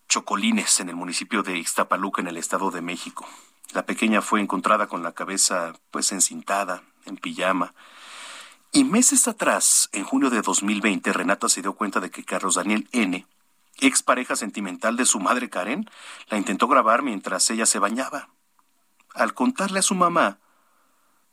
[0.08, 3.26] Chocolines, en el municipio de Ixtapaluca, en el Estado de México.
[3.72, 7.74] La pequeña fue encontrada con la cabeza pues encintada, en pijama.
[8.72, 12.88] Y meses atrás, en junio de 2020, Renata se dio cuenta de que Carlos Daniel
[12.92, 13.26] N.,
[13.78, 15.90] ex pareja sentimental de su madre Karen,
[16.28, 18.28] la intentó grabar mientras ella se bañaba
[19.16, 20.38] al contarle a su mamá,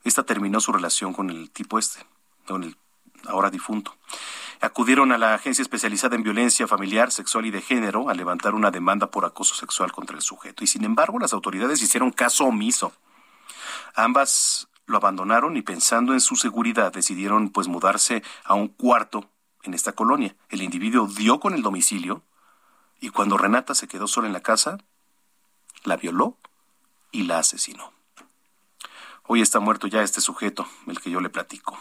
[0.04, 2.06] esta terminó su relación con el tipo este,
[2.48, 2.78] con el
[3.28, 3.96] ahora difunto.
[4.62, 8.72] Acudieron a la agencia especializada en violencia familiar, sexual y de género a levantar una
[8.72, 10.64] demanda por acoso sexual contra el sujeto.
[10.64, 12.94] Y sin embargo, las autoridades hicieron caso omiso.
[13.96, 19.30] Ambas lo abandonaron y pensando en su seguridad decidieron pues mudarse a un cuarto
[19.64, 20.36] en esta colonia.
[20.50, 22.24] El individuo dio con el domicilio
[23.00, 24.78] y cuando Renata se quedó sola en la casa,
[25.84, 26.38] la violó
[27.14, 27.94] y la asesinó.
[29.26, 31.80] Hoy está muerto ya este sujeto, el que yo le platico.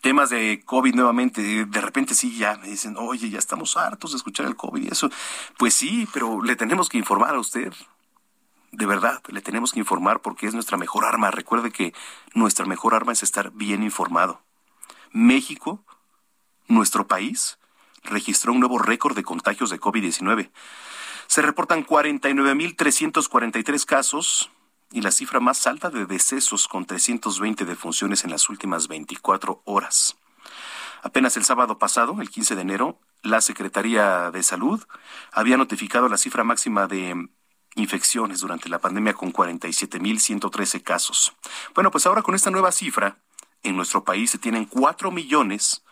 [0.00, 4.16] temas de COVID nuevamente, de repente sí ya me dicen, oye, ya estamos hartos de
[4.16, 5.10] escuchar el COVID y eso.
[5.58, 7.72] Pues sí, pero le tenemos que informar a usted
[8.72, 11.30] de verdad, le tenemos que informar porque es nuestra mejor arma.
[11.30, 11.92] Recuerde que
[12.34, 14.40] nuestra mejor arma es estar bien informado.
[15.12, 15.84] México,
[16.68, 17.58] nuestro país,
[18.02, 20.50] registró un nuevo récord de contagios de COVID-19.
[21.26, 24.50] Se reportan 49.343 casos
[24.90, 30.16] y la cifra más alta de decesos con 320 defunciones en las últimas 24 horas.
[31.02, 34.82] Apenas el sábado pasado, el 15 de enero, la Secretaría de Salud
[35.30, 37.28] había notificado la cifra máxima de
[37.74, 41.32] infecciones durante la pandemia con 47.113 casos.
[41.74, 43.18] Bueno, pues ahora con esta nueva cifra,
[43.62, 45.82] en nuestro país se tienen 4 millones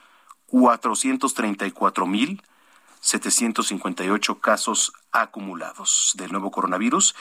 [0.47, 2.43] 434 mil
[3.01, 7.15] 758 casos acumulados del nuevo coronavirus.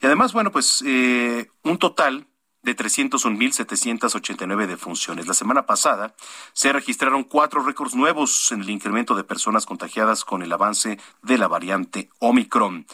[0.00, 2.28] Y además, bueno, pues eh, un total
[2.62, 5.26] de 301.789 defunciones.
[5.26, 6.14] La semana pasada
[6.52, 11.36] se registraron cuatro récords nuevos en el incremento de personas contagiadas con el avance de
[11.36, 12.86] la variante Omicron.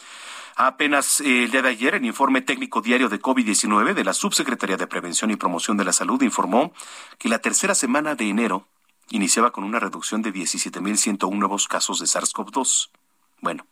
[0.55, 4.77] Apenas eh, el día de ayer, el informe técnico diario de COVID-19 de la Subsecretaría
[4.77, 6.73] de Prevención y Promoción de la Salud informó
[7.17, 8.67] que la tercera semana de enero
[9.09, 12.89] iniciaba con una reducción de 17.101 nuevos casos de SARS-CoV-2.
[13.41, 13.65] Bueno,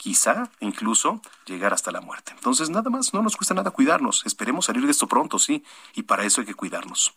[0.00, 2.32] quizá incluso llegar hasta la muerte.
[2.34, 4.24] Entonces, nada más, no nos cuesta nada cuidarnos.
[4.24, 5.62] Esperemos salir de esto pronto, sí,
[5.94, 7.14] y para eso hay que cuidarnos.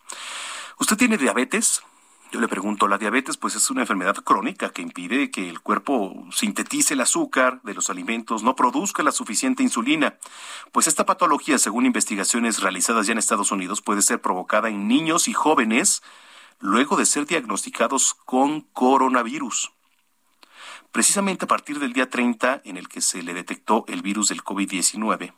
[0.80, 1.81] ¿Usted tiene diabetes?
[2.34, 6.26] Yo le pregunto, la diabetes pues es una enfermedad crónica que impide que el cuerpo
[6.31, 10.18] sintetice el azúcar de los alimentos, no produzca la suficiente insulina.
[10.73, 15.30] Pues esta patología, según investigaciones realizadas ya en Estados Unidos, puede ser provocada en niños
[15.30, 16.03] y jóvenes
[16.60, 19.72] luego de ser diagnosticados con coronavirus
[20.94, 24.44] precisamente a partir del día 30 en el que se le detectó el virus del
[24.44, 25.34] COVID-19.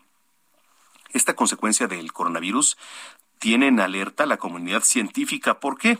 [1.13, 2.77] Esta consecuencia del coronavirus
[3.39, 5.61] tiene en alerta a la comunidad científica.
[5.61, 5.97] ¿Por qué?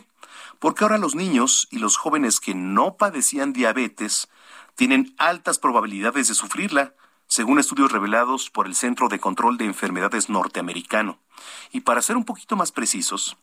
[0.58, 4.28] Porque ahora los niños y los jóvenes que no padecían diabetes
[4.74, 6.94] tienen altas probabilidades de sufrirla,
[7.26, 11.18] según estudios revelados por el Centro de Control de Enfermedades norteamericano.
[11.72, 13.38] Y para ser un poquito más precisos,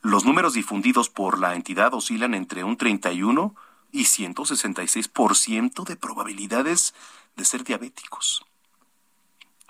[0.00, 3.54] los números difundidos por la entidad oscilan entre un 31
[3.92, 6.94] y 166% de probabilidades
[7.36, 8.44] de ser diabéticos.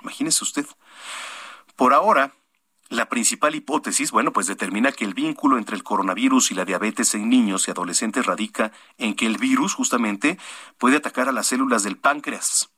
[0.01, 0.67] Imagínese usted.
[1.77, 2.35] Por ahora,
[2.89, 7.15] la principal hipótesis, bueno, pues determina que el vínculo entre el coronavirus y la diabetes
[7.15, 10.39] en niños y adolescentes radica en que el virus justamente
[10.79, 12.71] puede atacar a las células del páncreas,